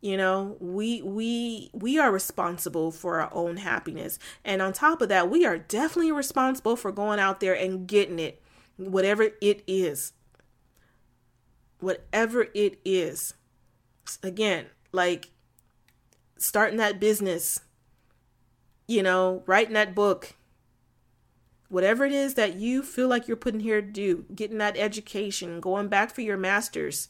you 0.00 0.16
know 0.16 0.56
we 0.60 1.02
we 1.02 1.70
we 1.72 1.98
are 1.98 2.12
responsible 2.12 2.90
for 2.90 3.20
our 3.20 3.32
own 3.32 3.58
happiness. 3.58 4.18
And 4.44 4.62
on 4.62 4.72
top 4.72 5.02
of 5.02 5.08
that 5.08 5.30
we 5.30 5.44
are 5.44 5.58
definitely 5.58 6.12
responsible 6.12 6.76
for 6.76 6.92
going 6.92 7.18
out 7.18 7.40
there 7.40 7.54
and 7.54 7.86
getting 7.86 8.18
it 8.18 8.42
whatever 8.76 9.30
it 9.40 9.62
is. 9.66 10.12
Whatever 11.80 12.48
it 12.54 12.80
is. 12.84 13.34
Again, 14.22 14.66
like 14.92 15.30
starting 16.38 16.78
that 16.78 17.00
business, 17.00 17.60
you 18.86 19.02
know, 19.02 19.42
writing 19.46 19.74
that 19.74 19.94
book, 19.94 20.34
whatever 21.68 22.04
it 22.04 22.12
is 22.12 22.34
that 22.34 22.54
you 22.54 22.82
feel 22.82 23.08
like 23.08 23.28
you're 23.28 23.36
putting 23.36 23.60
here 23.60 23.82
to 23.82 23.86
do, 23.86 24.24
getting 24.34 24.58
that 24.58 24.76
education, 24.76 25.60
going 25.60 25.88
back 25.88 26.14
for 26.14 26.22
your 26.22 26.36
master's 26.36 27.08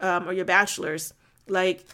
um, 0.00 0.28
or 0.28 0.32
your 0.32 0.44
bachelor's, 0.44 1.12
like 1.48 1.84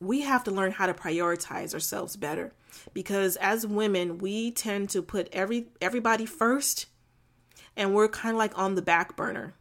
we 0.00 0.22
have 0.22 0.42
to 0.44 0.50
learn 0.50 0.72
how 0.72 0.86
to 0.86 0.94
prioritize 0.94 1.74
ourselves 1.74 2.16
better. 2.16 2.52
Because 2.94 3.36
as 3.36 3.66
women 3.66 4.18
we 4.18 4.50
tend 4.50 4.90
to 4.90 5.02
put 5.02 5.28
every 5.32 5.66
everybody 5.80 6.26
first 6.26 6.86
and 7.76 7.94
we're 7.94 8.08
kind 8.08 8.34
of 8.34 8.38
like 8.38 8.56
on 8.58 8.74
the 8.74 8.82
back 8.82 9.16
burner. 9.16 9.54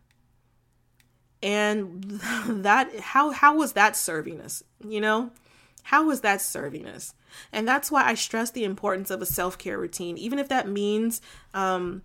And 1.44 2.04
that 2.48 3.00
how 3.00 3.32
how 3.32 3.56
was 3.58 3.74
that 3.74 3.96
serving 3.96 4.42
us 4.42 4.64
you 4.88 5.02
know? 5.02 5.32
How 5.84 6.06
was 6.06 6.22
that 6.22 6.42
serving 6.42 6.86
us? 6.86 7.14
And 7.52 7.68
that's 7.68 7.92
why 7.92 8.06
i 8.06 8.16
stress 8.16 8.50
the 8.52 8.64
importance 8.64 9.12
of 9.12 9.22
a 9.22 9.26
self-care 9.26 9.78
routine 9.78 10.18
even 10.18 10.40
if 10.40 10.50
that 10.50 10.68
means 10.68 11.22
um 11.54 12.02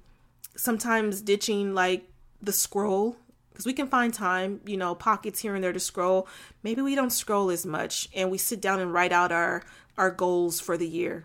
sometimes 0.57 1.23
ditching 1.23 1.75
like 1.75 2.09
the 2.43 2.53
scroll 2.53 3.17
because 3.55 3.65
we 3.65 3.73
can 3.73 3.87
find 3.87 4.13
time 4.13 4.61
you 4.67 4.77
know 4.77 4.95
pockets 4.95 5.41
here 5.41 5.55
and 5.55 5.65
there 5.65 5.73
to 5.73 5.81
scroll 5.81 6.29
maybe 6.63 6.83
we 6.83 6.95
don't 6.95 7.11
scroll 7.11 7.51
as 7.51 7.65
much 7.65 8.09
and 8.15 8.31
we 8.31 8.37
sit 8.37 8.61
down 8.61 8.81
and 8.81 8.93
write 8.93 9.13
out 9.13 9.33
our 9.33 9.63
our 9.97 10.11
goals 10.11 10.61
for 10.61 10.77
the 10.77 10.89
year 10.89 11.25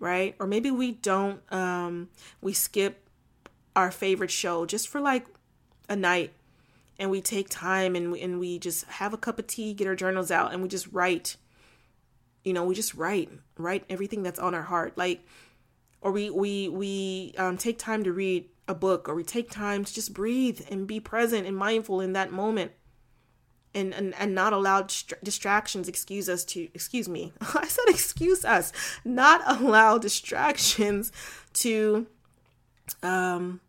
right 0.00 0.34
or 0.40 0.46
maybe 0.46 0.70
we 0.70 0.90
don't 0.90 1.40
um 1.52 2.08
we 2.40 2.52
skip 2.52 3.08
our 3.76 3.90
favorite 3.90 4.30
show 4.30 4.66
just 4.66 4.88
for 4.88 5.00
like 5.00 5.26
a 5.88 5.94
night 5.94 6.32
and 6.98 7.10
we 7.10 7.20
take 7.20 7.48
time 7.48 7.94
and 7.94 8.12
we, 8.12 8.20
and 8.20 8.40
we 8.40 8.58
just 8.58 8.84
have 8.86 9.12
a 9.12 9.18
cup 9.18 9.38
of 9.38 9.46
tea, 9.46 9.74
get 9.74 9.86
our 9.86 9.94
journals 9.94 10.30
out, 10.30 10.52
and 10.52 10.62
we 10.62 10.68
just 10.68 10.86
write. 10.92 11.36
You 12.44 12.52
know, 12.52 12.64
we 12.64 12.74
just 12.74 12.94
write, 12.94 13.28
write 13.58 13.84
everything 13.90 14.22
that's 14.22 14.38
on 14.38 14.54
our 14.54 14.62
heart. 14.62 14.96
Like, 14.96 15.26
or 16.00 16.12
we 16.12 16.30
we 16.30 16.68
we 16.68 17.34
um, 17.36 17.56
take 17.56 17.78
time 17.78 18.04
to 18.04 18.12
read 18.12 18.46
a 18.68 18.74
book, 18.74 19.08
or 19.08 19.14
we 19.14 19.24
take 19.24 19.50
time 19.50 19.84
to 19.84 19.94
just 19.94 20.12
breathe 20.12 20.60
and 20.70 20.86
be 20.86 21.00
present 21.00 21.46
and 21.46 21.56
mindful 21.56 22.00
in 22.00 22.12
that 22.14 22.32
moment, 22.32 22.72
and 23.74 23.94
and, 23.94 24.14
and 24.18 24.34
not 24.34 24.52
allow 24.52 24.86
distractions 25.22 25.88
excuse 25.88 26.28
us 26.28 26.44
to 26.44 26.68
excuse 26.74 27.08
me. 27.08 27.32
I 27.40 27.66
said 27.66 27.84
excuse 27.88 28.44
us, 28.44 28.72
not 29.04 29.42
allow 29.46 29.98
distractions 29.98 31.12
to 31.54 32.06
um 33.02 33.60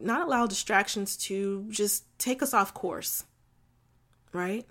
not 0.00 0.26
allow 0.26 0.46
distractions 0.46 1.16
to 1.16 1.66
just 1.70 2.04
take 2.18 2.42
us 2.42 2.54
off 2.54 2.74
course, 2.74 3.24
right? 4.32 4.66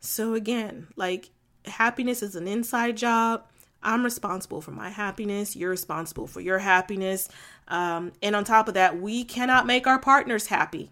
So, 0.00 0.34
again, 0.34 0.88
like 0.96 1.30
happiness 1.66 2.22
is 2.22 2.34
an 2.34 2.48
inside 2.48 2.96
job. 2.96 3.44
I'm 3.82 4.04
responsible 4.04 4.60
for 4.60 4.72
my 4.72 4.90
happiness. 4.90 5.56
You're 5.56 5.70
responsible 5.70 6.26
for 6.26 6.40
your 6.40 6.58
happiness. 6.58 7.28
Um, 7.68 8.12
and 8.22 8.36
on 8.36 8.44
top 8.44 8.68
of 8.68 8.74
that, 8.74 9.00
we 9.00 9.24
cannot 9.24 9.66
make 9.66 9.86
our 9.86 9.98
partners 9.98 10.46
happy. 10.46 10.90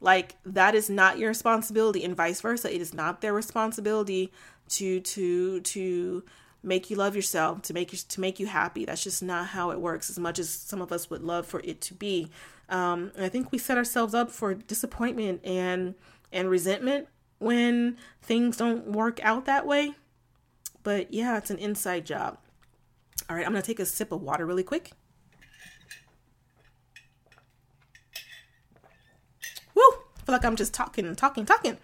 Like 0.00 0.36
that 0.44 0.74
is 0.74 0.90
not 0.90 1.18
your 1.18 1.28
responsibility, 1.28 2.04
and 2.04 2.14
vice 2.14 2.40
versa. 2.40 2.74
It 2.74 2.80
is 2.80 2.92
not 2.92 3.20
their 3.20 3.32
responsibility 3.32 4.32
to 4.70 5.00
to 5.00 5.60
to 5.60 6.24
make 6.62 6.90
you 6.90 6.96
love 6.96 7.16
yourself, 7.16 7.62
to 7.62 7.72
make 7.72 7.92
you 7.92 7.98
to 8.06 8.20
make 8.20 8.38
you 8.38 8.46
happy. 8.46 8.84
That's 8.84 9.02
just 9.02 9.22
not 9.22 9.48
how 9.48 9.70
it 9.70 9.80
works. 9.80 10.10
As 10.10 10.18
much 10.18 10.38
as 10.38 10.50
some 10.50 10.82
of 10.82 10.92
us 10.92 11.08
would 11.08 11.22
love 11.22 11.46
for 11.46 11.60
it 11.64 11.80
to 11.82 11.94
be, 11.94 12.28
um, 12.68 13.12
I 13.18 13.28
think 13.28 13.52
we 13.52 13.58
set 13.58 13.78
ourselves 13.78 14.14
up 14.14 14.30
for 14.30 14.54
disappointment 14.54 15.40
and 15.44 15.94
and 16.30 16.50
resentment 16.50 17.08
when 17.38 17.96
things 18.20 18.56
don't 18.56 18.88
work 18.88 19.18
out 19.22 19.46
that 19.46 19.66
way. 19.66 19.94
But 20.86 21.12
yeah, 21.12 21.36
it's 21.36 21.50
an 21.50 21.58
inside 21.58 22.06
job. 22.06 22.38
All 23.28 23.34
right, 23.34 23.44
I'm 23.44 23.50
gonna 23.50 23.60
take 23.60 23.80
a 23.80 23.84
sip 23.84 24.12
of 24.12 24.22
water 24.22 24.46
really 24.46 24.62
quick. 24.62 24.92
Woo! 29.74 29.82
I 29.82 30.22
feel 30.24 30.32
like 30.32 30.44
I'm 30.44 30.54
just 30.54 30.72
talking 30.72 31.04
and 31.04 31.18
talking, 31.18 31.44
talking. 31.44 31.78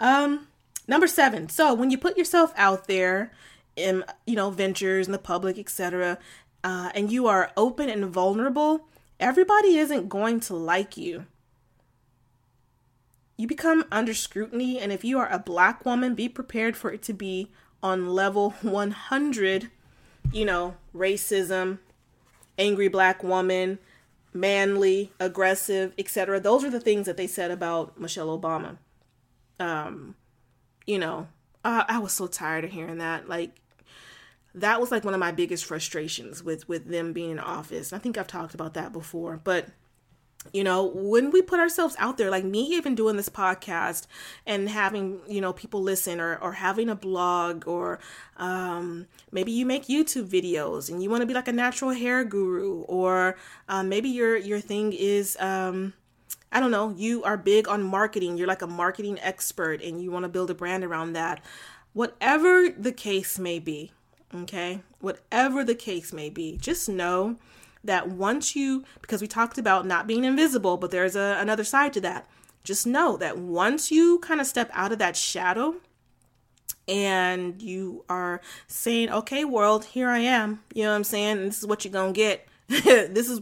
Um, 0.00 0.48
number 0.88 1.06
seven. 1.06 1.50
So 1.50 1.74
when 1.74 1.90
you 1.90 1.98
put 1.98 2.16
yourself 2.16 2.54
out 2.56 2.86
there 2.86 3.30
in 3.76 4.04
you 4.26 4.36
know 4.36 4.48
ventures 4.48 5.04
in 5.04 5.12
the 5.12 5.18
public 5.18 5.58
etc 5.58 6.16
uh, 6.64 6.90
and 6.94 7.12
you 7.12 7.26
are 7.26 7.52
open 7.58 7.90
and 7.90 8.06
vulnerable 8.06 8.88
everybody 9.20 9.76
isn't 9.76 10.08
going 10.08 10.40
to 10.40 10.56
like 10.56 10.96
you 10.96 11.26
you 13.36 13.46
become 13.46 13.84
under 13.92 14.14
scrutiny 14.14 14.80
and 14.80 14.92
if 14.92 15.04
you 15.04 15.18
are 15.18 15.30
a 15.30 15.38
black 15.38 15.84
woman 15.84 16.14
be 16.14 16.26
prepared 16.26 16.74
for 16.74 16.90
it 16.90 17.02
to 17.02 17.12
be 17.12 17.50
on 17.82 18.10
level 18.10 18.50
100 18.62 19.70
you 20.32 20.44
know 20.44 20.74
racism 20.94 21.78
angry 22.58 22.88
black 22.88 23.22
woman 23.22 23.78
manly 24.32 25.12
aggressive 25.20 25.92
etc 25.98 26.40
those 26.40 26.64
are 26.64 26.70
the 26.70 26.80
things 26.80 27.06
that 27.06 27.16
they 27.16 27.26
said 27.26 27.50
about 27.50 27.98
michelle 28.00 28.38
obama. 28.38 28.76
Um 29.58 30.14
you 30.86 30.98
know 30.98 31.28
uh, 31.64 31.84
i 31.88 31.98
was 31.98 32.12
so 32.12 32.26
tired 32.26 32.64
of 32.64 32.70
hearing 32.70 32.98
that. 32.98 33.28
Like 33.28 33.50
that 34.54 34.80
was 34.80 34.90
like 34.90 35.04
one 35.04 35.14
of 35.14 35.20
my 35.20 35.32
biggest 35.32 35.64
frustrations 35.64 36.42
with 36.42 36.68
with 36.68 36.88
them 36.88 37.12
being 37.12 37.32
in 37.32 37.38
office. 37.38 37.92
I 37.92 37.98
think 37.98 38.16
I've 38.16 38.26
talked 38.26 38.54
about 38.54 38.74
that 38.74 38.92
before, 38.92 39.40
but 39.44 39.68
you 40.52 40.64
know 40.64 40.84
when 40.84 41.30
we 41.30 41.42
put 41.42 41.60
ourselves 41.60 41.94
out 41.98 42.18
there 42.18 42.30
like 42.30 42.44
me 42.44 42.62
even 42.74 42.94
doing 42.94 43.16
this 43.16 43.28
podcast 43.28 44.06
and 44.46 44.68
having 44.68 45.20
you 45.28 45.40
know 45.40 45.52
people 45.52 45.82
listen 45.82 46.20
or, 46.20 46.36
or 46.36 46.52
having 46.52 46.88
a 46.88 46.94
blog 46.94 47.66
or 47.66 47.98
um, 48.36 49.06
maybe 49.32 49.52
you 49.52 49.64
make 49.66 49.86
youtube 49.86 50.28
videos 50.28 50.90
and 50.90 51.02
you 51.02 51.10
want 51.10 51.20
to 51.20 51.26
be 51.26 51.34
like 51.34 51.48
a 51.48 51.52
natural 51.52 51.90
hair 51.90 52.24
guru 52.24 52.82
or 52.82 53.36
um, 53.68 53.88
maybe 53.88 54.08
your 54.08 54.36
your 54.36 54.60
thing 54.60 54.92
is 54.92 55.36
um, 55.40 55.92
i 56.52 56.60
don't 56.60 56.70
know 56.70 56.94
you 56.96 57.22
are 57.24 57.36
big 57.36 57.68
on 57.68 57.82
marketing. 57.82 58.36
You're 58.36 58.46
like 58.46 58.62
a 58.62 58.66
marketing 58.66 59.18
expert 59.20 59.82
and 59.82 60.02
you 60.02 60.10
want 60.10 60.24
to 60.24 60.28
build 60.28 60.50
a 60.50 60.54
brand 60.54 60.84
around 60.84 61.12
that. 61.12 61.42
Whatever 61.92 62.68
the 62.68 62.92
case 62.92 63.38
may 63.38 63.58
be 63.58 63.92
Okay, 64.34 64.80
whatever 65.00 65.62
the 65.62 65.74
case 65.74 66.12
may 66.12 66.30
be, 66.30 66.56
just 66.56 66.88
know 66.88 67.36
that 67.84 68.08
once 68.08 68.56
you, 68.56 68.84
because 69.00 69.20
we 69.20 69.28
talked 69.28 69.58
about 69.58 69.86
not 69.86 70.06
being 70.06 70.24
invisible, 70.24 70.76
but 70.76 70.90
there's 70.90 71.16
a, 71.16 71.36
another 71.40 71.64
side 71.64 71.92
to 71.94 72.00
that. 72.02 72.28
Just 72.64 72.86
know 72.86 73.16
that 73.16 73.38
once 73.38 73.90
you 73.90 74.18
kind 74.20 74.40
of 74.40 74.46
step 74.46 74.70
out 74.72 74.92
of 74.92 74.98
that 74.98 75.16
shadow 75.16 75.76
and 76.88 77.60
you 77.62 78.04
are 78.08 78.40
saying, 78.66 79.10
okay, 79.10 79.44
world, 79.44 79.84
here 79.84 80.08
I 80.08 80.18
am, 80.18 80.62
you 80.74 80.82
know 80.82 80.90
what 80.90 80.96
I'm 80.96 81.04
saying? 81.04 81.44
This 81.44 81.58
is 81.58 81.66
what 81.66 81.84
you're 81.84 81.92
going 81.92 82.12
to 82.12 82.16
get. 82.16 82.48
this 82.68 83.28
is 83.28 83.40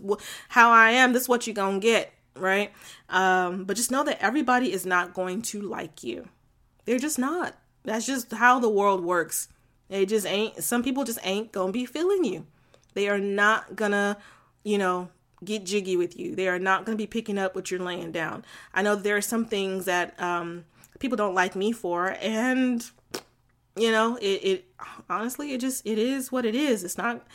how 0.49 0.71
I 0.71 0.91
am. 0.91 1.13
This 1.13 1.23
is 1.23 1.29
what 1.29 1.47
you're 1.47 1.55
going 1.55 1.81
to 1.81 1.87
get. 1.87 2.13
right? 2.37 2.73
Um, 3.09 3.65
but 3.65 3.77
just 3.77 3.91
know 3.91 4.05
that 4.05 4.23
everybody 4.23 4.73
is 4.73 4.85
not 4.85 5.15
going 5.15 5.43
to 5.43 5.63
like 5.63 6.03
you. 6.03 6.29
They're 6.85 6.99
just 6.99 7.19
not. 7.19 7.55
That's 7.85 8.07
just 8.07 8.33
how 8.33 8.59
the 8.59 8.69
world 8.69 9.03
works. 9.05 9.49
They 9.89 10.07
just 10.07 10.27
ain't, 10.27 10.63
some 10.63 10.83
people 10.83 11.05
just 11.05 11.19
ain't 11.23 11.53
gonna 11.53 11.73
be 11.73 11.87
feeling 11.87 12.25
you. 12.25 12.47
They 12.95 13.09
are 13.09 13.19
not 13.19 13.77
gonna, 13.77 14.17
you 14.63 14.79
know, 14.79 15.09
get 15.45 15.65
jiggy 15.65 15.97
with 15.97 16.19
you. 16.19 16.35
They 16.35 16.49
are 16.49 16.59
not 16.59 16.85
gonna 16.87 16.97
be 16.97 17.07
picking 17.07 17.39
up 17.39 17.55
what 17.55 17.71
you're 17.71 17.81
laying 17.81 18.13
down. 18.13 18.45
I 18.73 18.83
know 18.83 18.95
there 18.97 19.17
are 19.17 19.23
some 19.23 19.45
things 19.45 19.85
that 19.85 20.21
um, 20.21 20.65
people 20.99 21.17
don't 21.17 21.35
like 21.35 21.55
me 21.55 21.73
for, 21.73 22.17
and 22.21 22.89
you 23.77 23.91
know, 23.91 24.17
it, 24.17 24.25
it 24.25 24.65
honestly, 25.11 25.53
it 25.53 25.61
just, 25.61 25.85
it 25.85 25.99
is 25.99 26.31
what 26.31 26.45
it 26.45 26.55
is. 26.55 26.85
It's 26.85 26.97
not, 26.97 27.27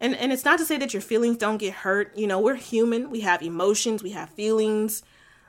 and 0.00 0.14
and 0.16 0.32
it's 0.32 0.44
not 0.44 0.58
to 0.58 0.64
say 0.64 0.78
that 0.78 0.92
your 0.92 1.02
feelings 1.02 1.36
don't 1.36 1.58
get 1.58 1.72
hurt 1.74 2.16
you 2.16 2.26
know 2.26 2.38
we're 2.40 2.54
human 2.54 3.10
we 3.10 3.20
have 3.20 3.42
emotions 3.42 4.02
we 4.02 4.10
have 4.10 4.30
feelings 4.30 5.02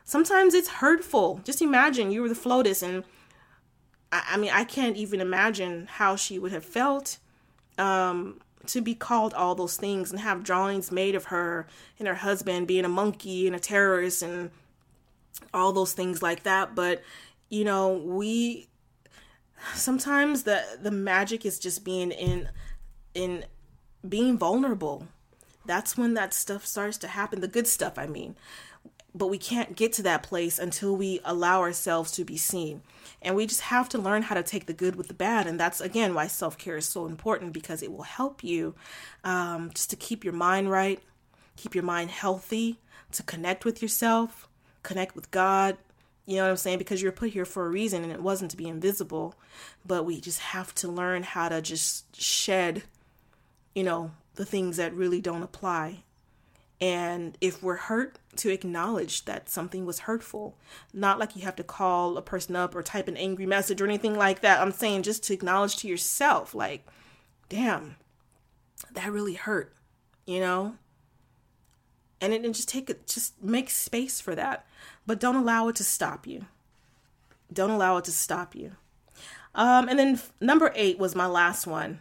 sometimes 0.03 0.53
it's 0.53 0.69
hurtful 0.69 1.39
just 1.43 1.61
imagine 1.61 2.11
you 2.11 2.21
were 2.21 2.29
the 2.29 2.35
FLOTUS 2.35 2.81
and 2.83 3.03
I, 4.11 4.23
I 4.31 4.37
mean 4.37 4.51
i 4.53 4.63
can't 4.63 4.97
even 4.97 5.21
imagine 5.21 5.87
how 5.89 6.15
she 6.15 6.39
would 6.39 6.51
have 6.51 6.65
felt 6.65 7.17
um, 7.77 8.41
to 8.71 8.81
be 8.81 8.95
called 8.95 9.33
all 9.33 9.55
those 9.55 9.77
things 9.77 10.11
and 10.11 10.19
have 10.19 10.43
drawings 10.43 10.91
made 10.91 11.15
of 11.15 11.25
her 11.25 11.67
and 11.97 12.07
her 12.07 12.15
husband 12.15 12.67
being 12.67 12.85
a 12.85 12.89
monkey 12.89 13.47
and 13.47 13.55
a 13.55 13.59
terrorist 13.59 14.21
and 14.21 14.51
all 15.53 15.71
those 15.71 15.93
things 15.93 16.21
like 16.21 16.43
that 16.43 16.75
but 16.75 17.01
you 17.49 17.63
know 17.63 17.93
we 17.93 18.67
sometimes 19.73 20.43
the 20.43 20.63
the 20.81 20.91
magic 20.91 21.45
is 21.45 21.59
just 21.59 21.83
being 21.83 22.11
in 22.11 22.49
in 23.13 23.45
being 24.07 24.37
vulnerable. 24.37 25.07
That's 25.65 25.97
when 25.97 26.13
that 26.15 26.33
stuff 26.33 26.65
starts 26.65 26.97
to 26.99 27.07
happen, 27.07 27.41
the 27.41 27.47
good 27.47 27.67
stuff, 27.67 27.97
I 27.97 28.07
mean. 28.07 28.35
But 29.13 29.27
we 29.27 29.37
can't 29.37 29.75
get 29.75 29.93
to 29.93 30.03
that 30.03 30.23
place 30.23 30.59
until 30.59 30.95
we 30.95 31.19
allow 31.25 31.61
ourselves 31.61 32.11
to 32.11 32.23
be 32.23 32.37
seen. 32.37 32.81
And 33.21 33.35
we 33.35 33.47
just 33.47 33.61
have 33.61 33.89
to 33.89 33.97
learn 33.97 34.23
how 34.23 34.35
to 34.35 34.43
take 34.43 34.65
the 34.65 34.73
good 34.73 34.95
with 34.95 35.07
the 35.07 35.13
bad. 35.13 35.47
And 35.47 35.59
that's, 35.59 35.81
again, 35.81 36.13
why 36.13 36.27
self 36.27 36.57
care 36.57 36.77
is 36.77 36.85
so 36.85 37.05
important 37.05 37.53
because 37.53 37.81
it 37.81 37.91
will 37.91 38.03
help 38.03 38.43
you 38.43 38.75
um, 39.23 39.71
just 39.73 39.89
to 39.89 39.95
keep 39.95 40.23
your 40.23 40.33
mind 40.33 40.69
right, 40.69 40.99
keep 41.55 41.73
your 41.73 41.83
mind 41.83 42.11
healthy, 42.11 42.79
to 43.11 43.23
connect 43.23 43.65
with 43.65 43.81
yourself, 43.81 44.47
connect 44.83 45.15
with 45.15 45.31
God, 45.31 45.77
you 46.25 46.35
know 46.35 46.43
what 46.43 46.51
I'm 46.51 46.57
saying? 46.57 46.77
Because 46.77 47.01
you're 47.01 47.11
put 47.11 47.31
here 47.31 47.45
for 47.45 47.65
a 47.65 47.69
reason 47.69 48.03
and 48.03 48.11
it 48.11 48.21
wasn't 48.21 48.51
to 48.51 48.57
be 48.57 48.67
invisible. 48.67 49.33
But 49.83 50.05
we 50.05 50.21
just 50.21 50.39
have 50.39 50.75
to 50.75 50.87
learn 50.87 51.23
how 51.23 51.49
to 51.49 51.59
just 51.59 52.15
shed 52.15 52.83
you 53.79 53.83
know, 53.83 54.11
the 54.35 54.45
things 54.45 54.77
that 54.77 54.93
really 54.93 55.21
don't 55.21 55.43
apply. 55.43 56.03
And 56.81 57.37
if 57.41 57.61
we're 57.61 57.77
hurt, 57.77 58.18
to 58.35 58.49
acknowledge 58.49 59.25
that 59.25 59.49
something 59.49 59.85
was 59.85 59.99
hurtful. 59.99 60.55
Not 60.93 61.19
like 61.19 61.35
you 61.35 61.41
have 61.43 61.55
to 61.57 61.63
call 61.63 62.17
a 62.17 62.21
person 62.21 62.55
up 62.55 62.75
or 62.75 62.83
type 62.83 63.07
an 63.07 63.17
angry 63.17 63.45
message 63.45 63.81
or 63.81 63.85
anything 63.85 64.15
like 64.15 64.41
that. 64.41 64.61
I'm 64.61 64.71
saying 64.71 65.03
just 65.03 65.23
to 65.23 65.33
acknowledge 65.33 65.77
to 65.77 65.87
yourself, 65.87 66.53
like, 66.53 66.85
damn, 67.49 67.95
that 68.91 69.11
really 69.11 69.33
hurt, 69.33 69.73
you 70.25 70.39
know? 70.39 70.75
And 72.21 72.33
it 72.33 72.43
just 72.53 72.69
take 72.69 72.89
it, 72.89 73.07
just 73.07 73.41
make 73.41 73.69
space 73.69 74.21
for 74.21 74.35
that. 74.35 74.65
But 75.07 75.19
don't 75.19 75.35
allow 75.35 75.67
it 75.69 75.75
to 75.77 75.83
stop 75.83 76.27
you. 76.27 76.45
Don't 77.51 77.71
allow 77.71 77.97
it 77.97 78.05
to 78.05 78.11
stop 78.11 78.55
you. 78.55 78.73
Um, 79.55 79.89
and 79.89 79.97
then 79.97 80.19
number 80.39 80.71
eight 80.75 80.99
was 80.99 81.15
my 81.15 81.25
last 81.25 81.65
one 81.65 81.99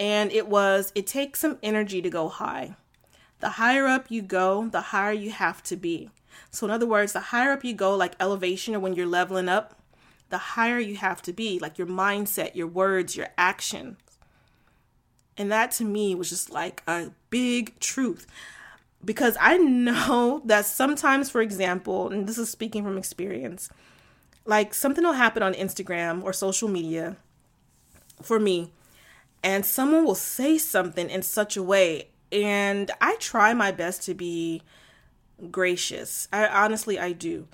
and 0.00 0.32
it 0.32 0.48
was 0.48 0.90
it 0.94 1.06
takes 1.06 1.38
some 1.38 1.58
energy 1.62 2.00
to 2.02 2.10
go 2.10 2.28
high. 2.28 2.74
The 3.40 3.50
higher 3.50 3.86
up 3.86 4.10
you 4.10 4.22
go, 4.22 4.68
the 4.68 4.80
higher 4.80 5.12
you 5.12 5.30
have 5.30 5.62
to 5.64 5.76
be. 5.76 6.10
So, 6.50 6.66
in 6.66 6.70
other 6.70 6.86
words, 6.86 7.12
the 7.12 7.20
higher 7.20 7.52
up 7.52 7.64
you 7.64 7.74
go, 7.74 7.94
like 7.96 8.14
elevation 8.20 8.74
or 8.74 8.80
when 8.80 8.94
you're 8.94 9.06
leveling 9.06 9.48
up, 9.48 9.80
the 10.28 10.38
higher 10.38 10.78
you 10.78 10.96
have 10.96 11.22
to 11.22 11.32
be, 11.32 11.58
like 11.58 11.78
your 11.78 11.86
mindset, 11.86 12.54
your 12.54 12.66
words, 12.66 13.16
your 13.16 13.28
actions. 13.36 13.98
And 15.36 15.50
that 15.50 15.70
to 15.72 15.84
me 15.84 16.14
was 16.14 16.28
just 16.28 16.50
like 16.50 16.82
a 16.86 17.10
big 17.30 17.78
truth. 17.80 18.26
Because 19.04 19.36
I 19.40 19.56
know 19.56 20.42
that 20.44 20.66
sometimes, 20.66 21.30
for 21.30 21.40
example, 21.40 22.10
and 22.10 22.28
this 22.28 22.38
is 22.38 22.50
speaking 22.50 22.84
from 22.84 22.98
experience, 22.98 23.70
like 24.44 24.74
something 24.74 25.04
will 25.04 25.14
happen 25.14 25.42
on 25.42 25.54
Instagram 25.54 26.22
or 26.22 26.32
social 26.32 26.68
media 26.68 27.16
for 28.22 28.38
me 28.38 28.70
and 29.42 29.64
someone 29.64 30.04
will 30.04 30.14
say 30.14 30.58
something 30.58 31.08
in 31.08 31.22
such 31.22 31.56
a 31.56 31.62
way 31.62 32.08
and 32.32 32.90
i 33.00 33.16
try 33.16 33.52
my 33.54 33.70
best 33.70 34.02
to 34.02 34.14
be 34.14 34.62
gracious 35.50 36.28
i 36.32 36.46
honestly 36.46 36.98
i 36.98 37.12
do 37.12 37.46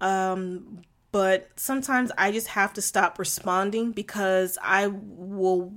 um, 0.00 0.82
but 1.12 1.48
sometimes 1.56 2.10
i 2.18 2.32
just 2.32 2.48
have 2.48 2.72
to 2.72 2.82
stop 2.82 3.18
responding 3.18 3.92
because 3.92 4.58
i 4.62 4.86
will 4.86 5.72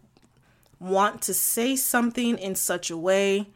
want 0.79 1.21
to 1.21 1.33
say 1.33 1.75
something 1.75 2.37
in 2.37 2.55
such 2.55 2.89
a 2.89 2.97
way 2.97 3.47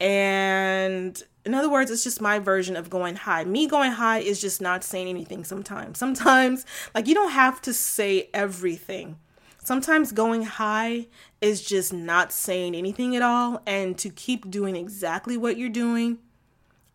and 0.00 1.22
in 1.44 1.54
other 1.54 1.70
words, 1.70 1.90
it's 1.90 2.04
just 2.04 2.20
my 2.20 2.38
version 2.38 2.74
of 2.74 2.88
going 2.88 3.16
high. 3.16 3.44
Me 3.44 3.66
going 3.66 3.92
high 3.92 4.18
is 4.18 4.40
just 4.40 4.60
not 4.60 4.82
saying 4.82 5.08
anything 5.08 5.44
sometimes. 5.44 5.98
Sometimes, 5.98 6.64
like, 6.94 7.06
you 7.06 7.14
don't 7.14 7.32
have 7.32 7.60
to 7.62 7.74
say 7.74 8.30
everything 8.32 9.18
sometimes 9.64 10.12
going 10.12 10.42
high 10.42 11.08
is 11.40 11.62
just 11.62 11.92
not 11.92 12.32
saying 12.32 12.74
anything 12.74 13.16
at 13.16 13.22
all 13.22 13.62
and 13.66 13.98
to 13.98 14.10
keep 14.10 14.50
doing 14.50 14.76
exactly 14.76 15.36
what 15.36 15.56
you're 15.56 15.68
doing 15.68 16.18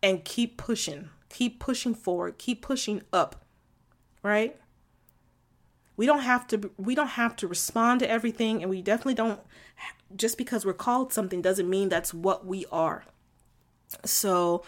and 0.02 0.24
keep 0.24 0.56
pushing, 0.56 1.10
keep 1.28 1.60
pushing 1.60 1.94
forward, 1.94 2.38
keep 2.38 2.62
pushing 2.62 3.02
up, 3.12 3.44
right? 4.22 4.56
We 5.96 6.06
don't 6.06 6.20
have 6.20 6.46
to 6.48 6.70
we 6.78 6.94
don't 6.94 7.08
have 7.08 7.36
to 7.36 7.46
respond 7.46 8.00
to 8.00 8.10
everything 8.10 8.62
and 8.62 8.70
we 8.70 8.80
definitely 8.80 9.14
don't 9.14 9.40
just 10.16 10.38
because 10.38 10.64
we're 10.64 10.72
called 10.72 11.12
something 11.12 11.42
doesn't 11.42 11.68
mean 11.68 11.90
that's 11.90 12.14
what 12.14 12.46
we 12.46 12.64
are. 12.72 13.04
So 14.04 14.64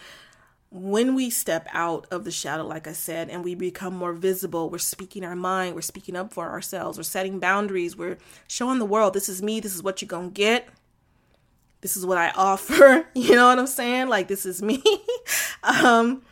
when 0.73 1.13
we 1.13 1.29
step 1.29 1.67
out 1.71 2.07
of 2.09 2.23
the 2.23 2.31
shadow, 2.31 2.65
like 2.65 2.87
I 2.87 2.93
said, 2.93 3.29
and 3.29 3.43
we 3.43 3.53
become 3.53 3.95
more 3.95 4.11
visible, 4.11 4.71
we're 4.71 4.79
speaking 4.79 5.23
our 5.23 5.35
mind, 5.35 5.75
we're 5.75 5.81
speaking 5.81 6.15
up 6.15 6.33
for 6.33 6.49
ourselves, 6.49 6.97
we're 6.97 7.03
setting 7.03 7.39
boundaries, 7.39 7.95
we're 7.95 8.17
showing 8.47 8.79
the 8.79 8.85
world 8.85 9.13
this 9.13 9.29
is 9.29 9.43
me, 9.43 9.59
this 9.59 9.75
is 9.75 9.83
what 9.83 10.01
you're 10.01 10.07
gonna 10.07 10.29
get, 10.29 10.67
this 11.81 11.95
is 11.95 12.07
what 12.07 12.17
I 12.17 12.31
offer. 12.31 13.05
You 13.13 13.35
know 13.35 13.47
what 13.47 13.59
I'm 13.59 13.67
saying? 13.67 14.07
Like 14.07 14.27
this 14.27 14.45
is 14.45 14.63
me. 14.63 14.81
um, 15.63 16.23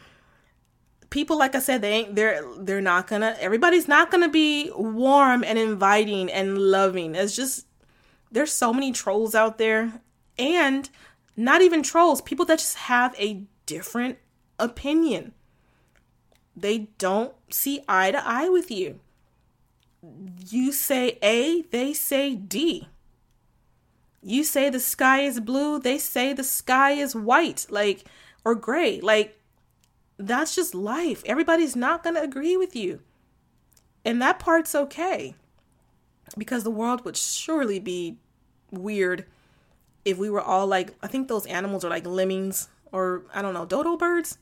people, 1.12 1.38
like 1.38 1.54
I 1.54 1.60
said, 1.60 1.84
they 1.84 1.92
ain't 1.92 2.16
they're 2.16 2.44
they're 2.58 2.82
not 2.82 3.08
gonna. 3.08 3.38
Everybody's 3.40 3.88
not 3.88 4.10
gonna 4.10 4.30
be 4.30 4.72
warm 4.76 5.44
and 5.44 5.60
inviting 5.60 6.32
and 6.32 6.58
loving. 6.58 7.14
It's 7.14 7.36
just 7.36 7.68
there's 8.32 8.52
so 8.52 8.74
many 8.74 8.92
trolls 8.92 9.36
out 9.36 9.60
there, 9.60 10.02
and 10.40 10.90
not 11.38 11.62
even 11.62 11.84
trolls. 11.84 12.22
People 12.22 12.46
that 12.46 12.58
just 12.58 12.78
have 12.78 13.14
a 13.20 13.44
different 13.68 14.18
opinion. 14.62 15.34
They 16.56 16.90
don't 16.98 17.34
see 17.50 17.84
eye 17.88 18.12
to 18.12 18.28
eye 18.28 18.50
with 18.50 18.70
you. 18.70 19.00
You 20.50 20.72
say 20.72 21.18
A, 21.22 21.64
they 21.64 21.94
say 21.94 22.36
D. 22.36 22.88
You 24.24 24.44
say 24.44 24.70
the 24.70 24.80
sky 24.80 25.22
is 25.22 25.40
blue, 25.40 25.80
they 25.80 25.98
say 25.98 26.34
the 26.34 26.44
sky 26.44 26.92
is 26.92 27.16
white, 27.16 27.66
like, 27.70 28.06
or 28.46 28.54
gray. 28.56 29.02
Like, 29.02 29.40
that's 30.18 30.56
just 30.56 30.76
life. 30.76 31.24
Everybody's 31.26 31.76
not 31.76 32.04
going 32.04 32.16
to 32.16 32.22
agree 32.22 32.56
with 32.56 32.76
you. 32.76 33.02
And 34.06 34.22
that 34.22 34.40
part's 34.40 34.76
okay. 34.76 35.36
Because 36.38 36.64
the 36.64 36.72
world 36.72 37.04
would 37.04 37.18
surely 37.18 37.80
be 37.80 38.18
weird 38.70 39.26
if 40.06 40.18
we 40.18 40.30
were 40.30 40.42
all 40.42 40.68
like, 40.68 40.94
I 41.02 41.08
think 41.08 41.28
those 41.28 41.46
animals 41.46 41.84
are 41.84 41.90
like 41.90 42.06
lemmings 42.06 42.70
or 42.92 43.24
I 43.34 43.42
don't 43.42 43.54
know, 43.54 43.66
dodo 43.66 43.98
birds 43.98 44.38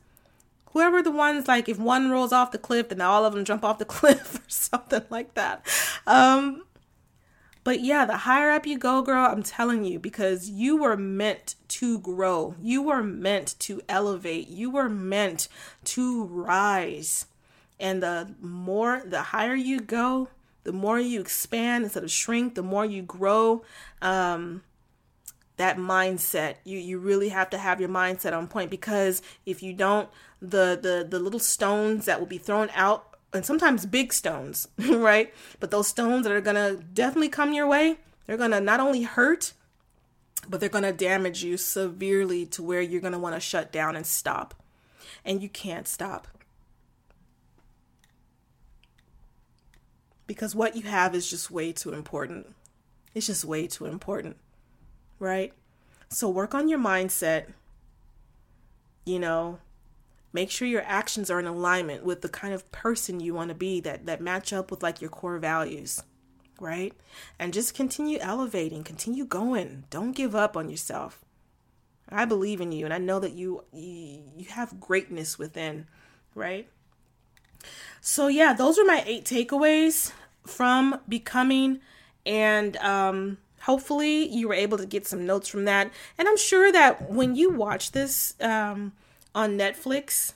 whoever 0.73 1.01
the 1.01 1.11
ones 1.11 1.47
like 1.47 1.67
if 1.69 1.79
one 1.79 2.09
rolls 2.09 2.31
off 2.31 2.51
the 2.51 2.57
cliff 2.57 2.89
then 2.89 3.01
all 3.01 3.25
of 3.25 3.33
them 3.33 3.45
jump 3.45 3.63
off 3.63 3.79
the 3.79 3.85
cliff 3.97 4.35
or 4.35 4.49
something 4.49 5.03
like 5.09 5.33
that. 5.33 5.65
Um 6.07 6.63
but 7.63 7.81
yeah 7.81 8.05
the 8.05 8.17
higher 8.17 8.51
up 8.51 8.65
you 8.65 8.77
go 8.77 9.01
girl 9.01 9.25
i'm 9.25 9.43
telling 9.43 9.83
you 9.83 9.99
because 9.99 10.49
you 10.49 10.77
were 10.77 10.97
meant 10.97 11.55
to 11.67 11.99
grow. 11.99 12.55
You 12.61 12.81
were 12.81 13.03
meant 13.03 13.55
to 13.59 13.81
elevate. 13.87 14.47
You 14.47 14.71
were 14.71 14.89
meant 14.89 15.47
to 15.85 16.23
rise. 16.25 17.25
And 17.79 18.01
the 18.03 18.33
more 18.41 19.03
the 19.05 19.21
higher 19.21 19.55
you 19.55 19.79
go 19.79 20.29
the 20.63 20.73
more 20.73 20.99
you 20.99 21.19
expand 21.19 21.83
instead 21.83 22.03
of 22.03 22.11
shrink 22.11 22.55
the 22.55 22.63
more 22.63 22.85
you 22.85 23.01
grow. 23.01 23.63
Um 24.01 24.61
that 25.59 25.77
mindset 25.77 26.55
you 26.63 26.77
you 26.77 26.97
really 26.97 27.29
have 27.29 27.49
to 27.49 27.57
have 27.57 27.79
your 27.79 27.89
mindset 27.89 28.35
on 28.35 28.47
point 28.47 28.71
because 28.71 29.21
if 29.45 29.61
you 29.61 29.73
don't 29.73 30.09
the 30.41 30.79
the 30.81 31.05
the 31.07 31.19
little 31.19 31.39
stones 31.39 32.05
that 32.05 32.19
will 32.19 32.27
be 32.27 32.37
thrown 32.37 32.69
out 32.73 33.09
and 33.33 33.45
sometimes 33.45 33.85
big 33.85 34.11
stones, 34.11 34.67
right? 34.77 35.33
But 35.59 35.71
those 35.71 35.87
stones 35.87 36.23
that 36.23 36.31
are 36.31 36.41
to 36.55 36.83
definitely 36.93 37.29
come 37.29 37.53
your 37.53 37.67
way, 37.67 37.97
they're 38.25 38.37
to 38.51 38.61
not 38.61 38.79
only 38.79 39.03
hurt, 39.03 39.53
but 40.47 40.59
they're 40.59 40.69
to 40.83 40.93
damage 40.93 41.43
you 41.43 41.57
severely 41.57 42.45
to 42.47 42.63
where 42.63 42.81
you're 42.81 43.01
want 43.19 43.35
to 43.35 43.39
shut 43.41 43.71
down 43.71 43.95
and 43.95 44.05
stop. 44.05 44.53
and 45.25 45.41
you 45.41 45.49
can't 45.49 45.87
stop. 45.87 46.27
Because 50.25 50.55
what 50.55 50.75
you 50.75 50.83
have 50.83 51.15
is 51.15 51.29
just 51.29 51.51
way 51.51 51.71
too 51.71 51.91
important. 51.91 52.55
It's 53.13 53.27
just 53.27 53.43
way 53.43 53.67
too 53.67 53.85
important, 53.85 54.37
right? 55.19 55.53
So 56.09 56.29
work 56.29 56.55
on 56.55 56.67
your 56.67 56.79
mindset. 56.79 57.45
You 59.05 59.19
know, 59.19 59.59
make 60.33 60.51
sure 60.51 60.67
your 60.67 60.83
actions 60.83 61.29
are 61.29 61.39
in 61.39 61.47
alignment 61.47 62.03
with 62.03 62.21
the 62.21 62.29
kind 62.29 62.53
of 62.53 62.71
person 62.71 63.19
you 63.19 63.33
want 63.33 63.49
to 63.49 63.55
be 63.55 63.79
that 63.81 64.05
that 64.05 64.21
match 64.21 64.53
up 64.53 64.71
with 64.71 64.83
like 64.83 65.01
your 65.01 65.09
core 65.09 65.37
values 65.39 66.03
right 66.59 66.93
and 67.37 67.53
just 67.53 67.73
continue 67.73 68.17
elevating 68.19 68.83
continue 68.83 69.25
going 69.25 69.83
don't 69.89 70.15
give 70.15 70.35
up 70.35 70.57
on 70.57 70.69
yourself 70.69 71.23
i 72.09 72.25
believe 72.25 72.61
in 72.61 72.71
you 72.71 72.85
and 72.85 72.93
i 72.93 72.97
know 72.97 73.19
that 73.19 73.33
you 73.33 73.63
you, 73.73 74.21
you 74.37 74.45
have 74.49 74.79
greatness 74.79 75.39
within 75.39 75.87
right 76.35 76.67
so 78.01 78.27
yeah 78.27 78.53
those 78.53 78.77
are 78.77 78.85
my 78.85 79.03
eight 79.05 79.23
takeaways 79.25 80.11
from 80.45 80.99
becoming 81.07 81.79
and 82.25 82.75
um 82.77 83.37
hopefully 83.61 84.27
you 84.27 84.47
were 84.47 84.53
able 84.53 84.77
to 84.77 84.85
get 84.85 85.07
some 85.07 85.25
notes 85.25 85.47
from 85.47 85.65
that 85.65 85.91
and 86.17 86.27
i'm 86.27 86.37
sure 86.37 86.71
that 86.71 87.09
when 87.09 87.35
you 87.35 87.49
watch 87.49 87.91
this 87.91 88.35
um 88.41 88.91
on 89.35 89.57
Netflix, 89.57 90.33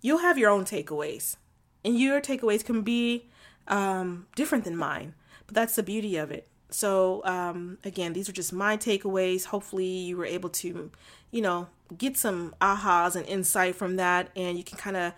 you'll 0.00 0.18
have 0.18 0.38
your 0.38 0.50
own 0.50 0.64
takeaways. 0.64 1.36
And 1.84 1.98
your 1.98 2.20
takeaways 2.20 2.64
can 2.64 2.82
be 2.82 3.28
um, 3.68 4.26
different 4.34 4.64
than 4.64 4.76
mine. 4.76 5.14
But 5.46 5.54
that's 5.54 5.76
the 5.76 5.82
beauty 5.82 6.16
of 6.16 6.30
it. 6.30 6.48
So, 6.70 7.22
um, 7.24 7.78
again, 7.84 8.12
these 8.12 8.28
are 8.28 8.32
just 8.32 8.52
my 8.52 8.76
takeaways. 8.76 9.46
Hopefully, 9.46 9.86
you 9.86 10.16
were 10.16 10.26
able 10.26 10.48
to, 10.50 10.90
you 11.30 11.40
know, 11.40 11.68
get 11.96 12.16
some 12.16 12.54
ahas 12.60 13.14
and 13.14 13.24
insight 13.26 13.76
from 13.76 13.94
that, 13.96 14.30
and 14.34 14.58
you 14.58 14.64
can 14.64 14.76
kind 14.76 14.96
of 14.96 15.12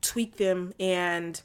tweak 0.00 0.36
them 0.36 0.72
and 0.78 1.42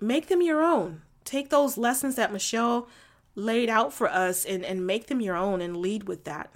make 0.00 0.26
them 0.26 0.42
your 0.42 0.60
own. 0.60 1.02
Take 1.24 1.50
those 1.50 1.78
lessons 1.78 2.16
that 2.16 2.32
Michelle 2.32 2.88
laid 3.34 3.68
out 3.68 3.92
for 3.92 4.08
us 4.08 4.44
and, 4.44 4.64
and 4.64 4.86
make 4.86 5.06
them 5.06 5.20
your 5.20 5.36
own 5.36 5.60
and 5.60 5.76
lead 5.76 6.04
with 6.04 6.24
that. 6.24 6.50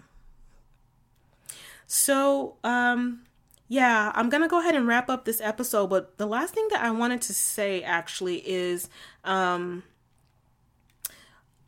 So, 1.87 2.57
um, 2.65 3.23
yeah, 3.69 4.13
I'm 4.15 4.29
gonna 4.29 4.49
go 4.49 4.61
ahead 4.61 4.75
and 4.75 4.87
wrap 4.87 5.09
up 5.09 5.25
this 5.25 5.41
episode. 5.41 5.89
But 5.89 6.19
the 6.19 6.27
last 6.27 6.55
thing 6.55 6.67
that 6.71 6.83
I 6.83 6.91
wanted 6.91 7.23
to 7.23 7.35
say 7.35 7.83
actually 7.83 8.49
is, 8.49 8.89
um, 9.25 9.83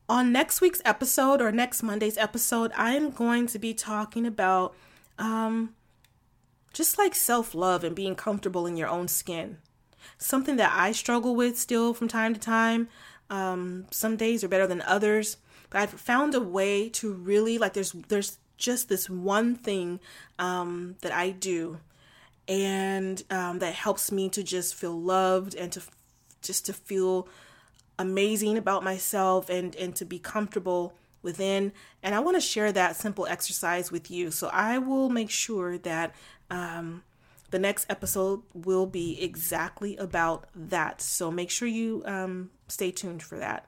on 0.09 0.33
next 0.33 0.61
week's 0.61 0.83
episode 0.85 1.41
or 1.41 1.51
next 1.51 1.83
Monday's 1.83 2.19
episode, 2.19 2.73
I 2.77 2.95
am 2.95 3.11
going 3.11 3.47
to 3.49 3.59
be 3.59 3.75
talking 3.75 4.27
about, 4.27 4.75
um, 5.19 5.75
just 6.73 6.99
like 6.99 7.15
self 7.15 7.55
love 7.55 7.83
and 7.85 7.97
being 7.97 8.15
comfortable 8.15 8.67
in 8.67 8.77
your 8.77 8.89
own 8.89 9.09
skin. 9.09 9.59
Something 10.19 10.57
that 10.57 10.73
I 10.75 10.93
struggle 10.93 11.35
with 11.35 11.59
still 11.59 11.93
from 11.93 12.09
time 12.09 12.35
to 12.35 12.41
time. 12.41 12.89
Um, 13.31 13.87
some 13.91 14.17
days 14.17 14.45
are 14.45 14.49
better 14.49 14.67
than 14.67 14.83
others, 14.83 15.37
but 15.71 15.81
I've 15.81 15.91
found 15.91 16.35
a 16.35 16.41
way 16.41 16.89
to 16.91 17.13
really 17.13 17.59
like. 17.59 17.73
There's 17.73 17.93
there's 17.93 18.39
just 18.57 18.89
this 18.89 19.11
one 19.11 19.57
thing 19.57 20.01
um, 20.39 20.97
that 21.01 21.13
I 21.13 21.31
do, 21.31 21.79
and 22.49 23.23
um, 23.31 23.59
that 23.59 23.75
helps 23.75 24.13
me 24.13 24.29
to 24.31 24.43
just 24.43 24.75
feel 24.75 24.99
loved 24.99 25.55
and 25.55 25.73
to 25.73 25.83
just 26.43 26.67
to 26.67 26.73
feel 26.73 27.29
amazing 27.99 28.57
about 28.59 28.85
myself 28.85 29.49
and 29.51 29.75
and 29.77 29.97
to 29.97 30.05
be 30.05 30.19
comfortable 30.19 30.95
within. 31.23 31.73
And 32.03 32.15
I 32.15 32.21
want 32.21 32.37
to 32.37 32.41
share 32.41 32.71
that 32.73 32.97
simple 32.97 33.27
exercise 33.27 33.91
with 33.91 34.11
you. 34.11 34.31
So 34.31 34.49
I 34.49 34.79
will 34.79 35.09
make 35.09 35.31
sure 35.31 35.79
that. 35.79 36.15
Um, 36.51 37.03
the 37.57 37.61
next 37.61 37.87
episode 37.89 38.43
will 38.53 38.85
be 38.85 39.19
exactly 39.19 39.97
about 39.97 40.45
that. 40.55 41.01
So 41.01 41.31
make 41.31 41.49
sure 41.49 41.67
you 41.67 42.03
um, 42.05 42.51
stay 42.69 42.91
tuned 42.91 43.23
for 43.23 43.39
that. 43.39 43.67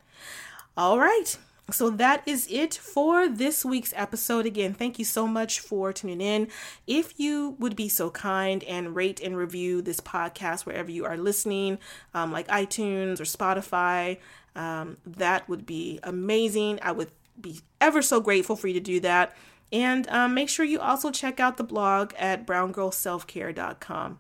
All 0.77 0.99
right. 0.99 1.39
So 1.71 1.89
that 1.89 2.23
is 2.27 2.47
it 2.51 2.75
for 2.75 3.31
this 3.31 3.65
week's 3.65 3.95
episode. 3.97 4.45
Again, 4.45 4.75
thank 4.75 4.99
you 4.99 5.07
so 5.07 5.27
much 5.27 5.61
for 5.61 5.91
tuning 5.95 6.21
in. 6.21 6.49
If 6.87 7.19
you 7.19 7.57
would 7.59 7.77
be 7.77 7.89
so 7.89 8.11
kind 8.11 8.63
and 8.65 8.95
rate 8.95 9.23
and 9.23 9.39
review 9.39 9.81
this 9.81 10.01
podcast 10.01 10.67
wherever 10.67 10.91
you 10.91 11.07
are 11.07 11.17
listening, 11.17 11.79
um, 12.13 12.31
like 12.31 12.47
iTunes 12.49 13.21
or 13.21 13.25
Spotify, 13.25 14.19
um, 14.55 14.99
that 15.07 15.49
would 15.49 15.65
be 15.65 15.99
amazing. 16.03 16.79
I 16.83 16.93
would 16.93 17.11
be 17.41 17.61
ever 17.81 18.03
so 18.03 18.21
grateful 18.21 18.55
for 18.55 18.69
you 18.69 18.75
to 18.75 18.81
do 18.81 19.01
that. 19.01 19.35
And 19.73 20.09
um, 20.09 20.35
make 20.35 20.49
sure 20.49 20.65
you 20.65 20.81
also 20.81 21.11
check 21.11 21.41
out 21.41 21.57
the 21.57 21.65
blog 21.65 22.13
at 22.19 22.47
browngirlselfcare.com. 22.47 24.19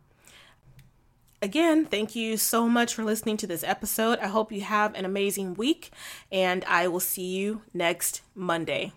Again, 1.40 1.86
thank 1.86 2.16
you 2.16 2.36
so 2.36 2.68
much 2.68 2.94
for 2.94 3.04
listening 3.04 3.36
to 3.38 3.46
this 3.46 3.62
episode. 3.62 4.18
I 4.18 4.26
hope 4.26 4.50
you 4.50 4.62
have 4.62 4.94
an 4.94 5.04
amazing 5.04 5.54
week, 5.54 5.90
and 6.32 6.64
I 6.64 6.88
will 6.88 7.00
see 7.00 7.36
you 7.36 7.62
next 7.72 8.22
Monday. 8.34 8.92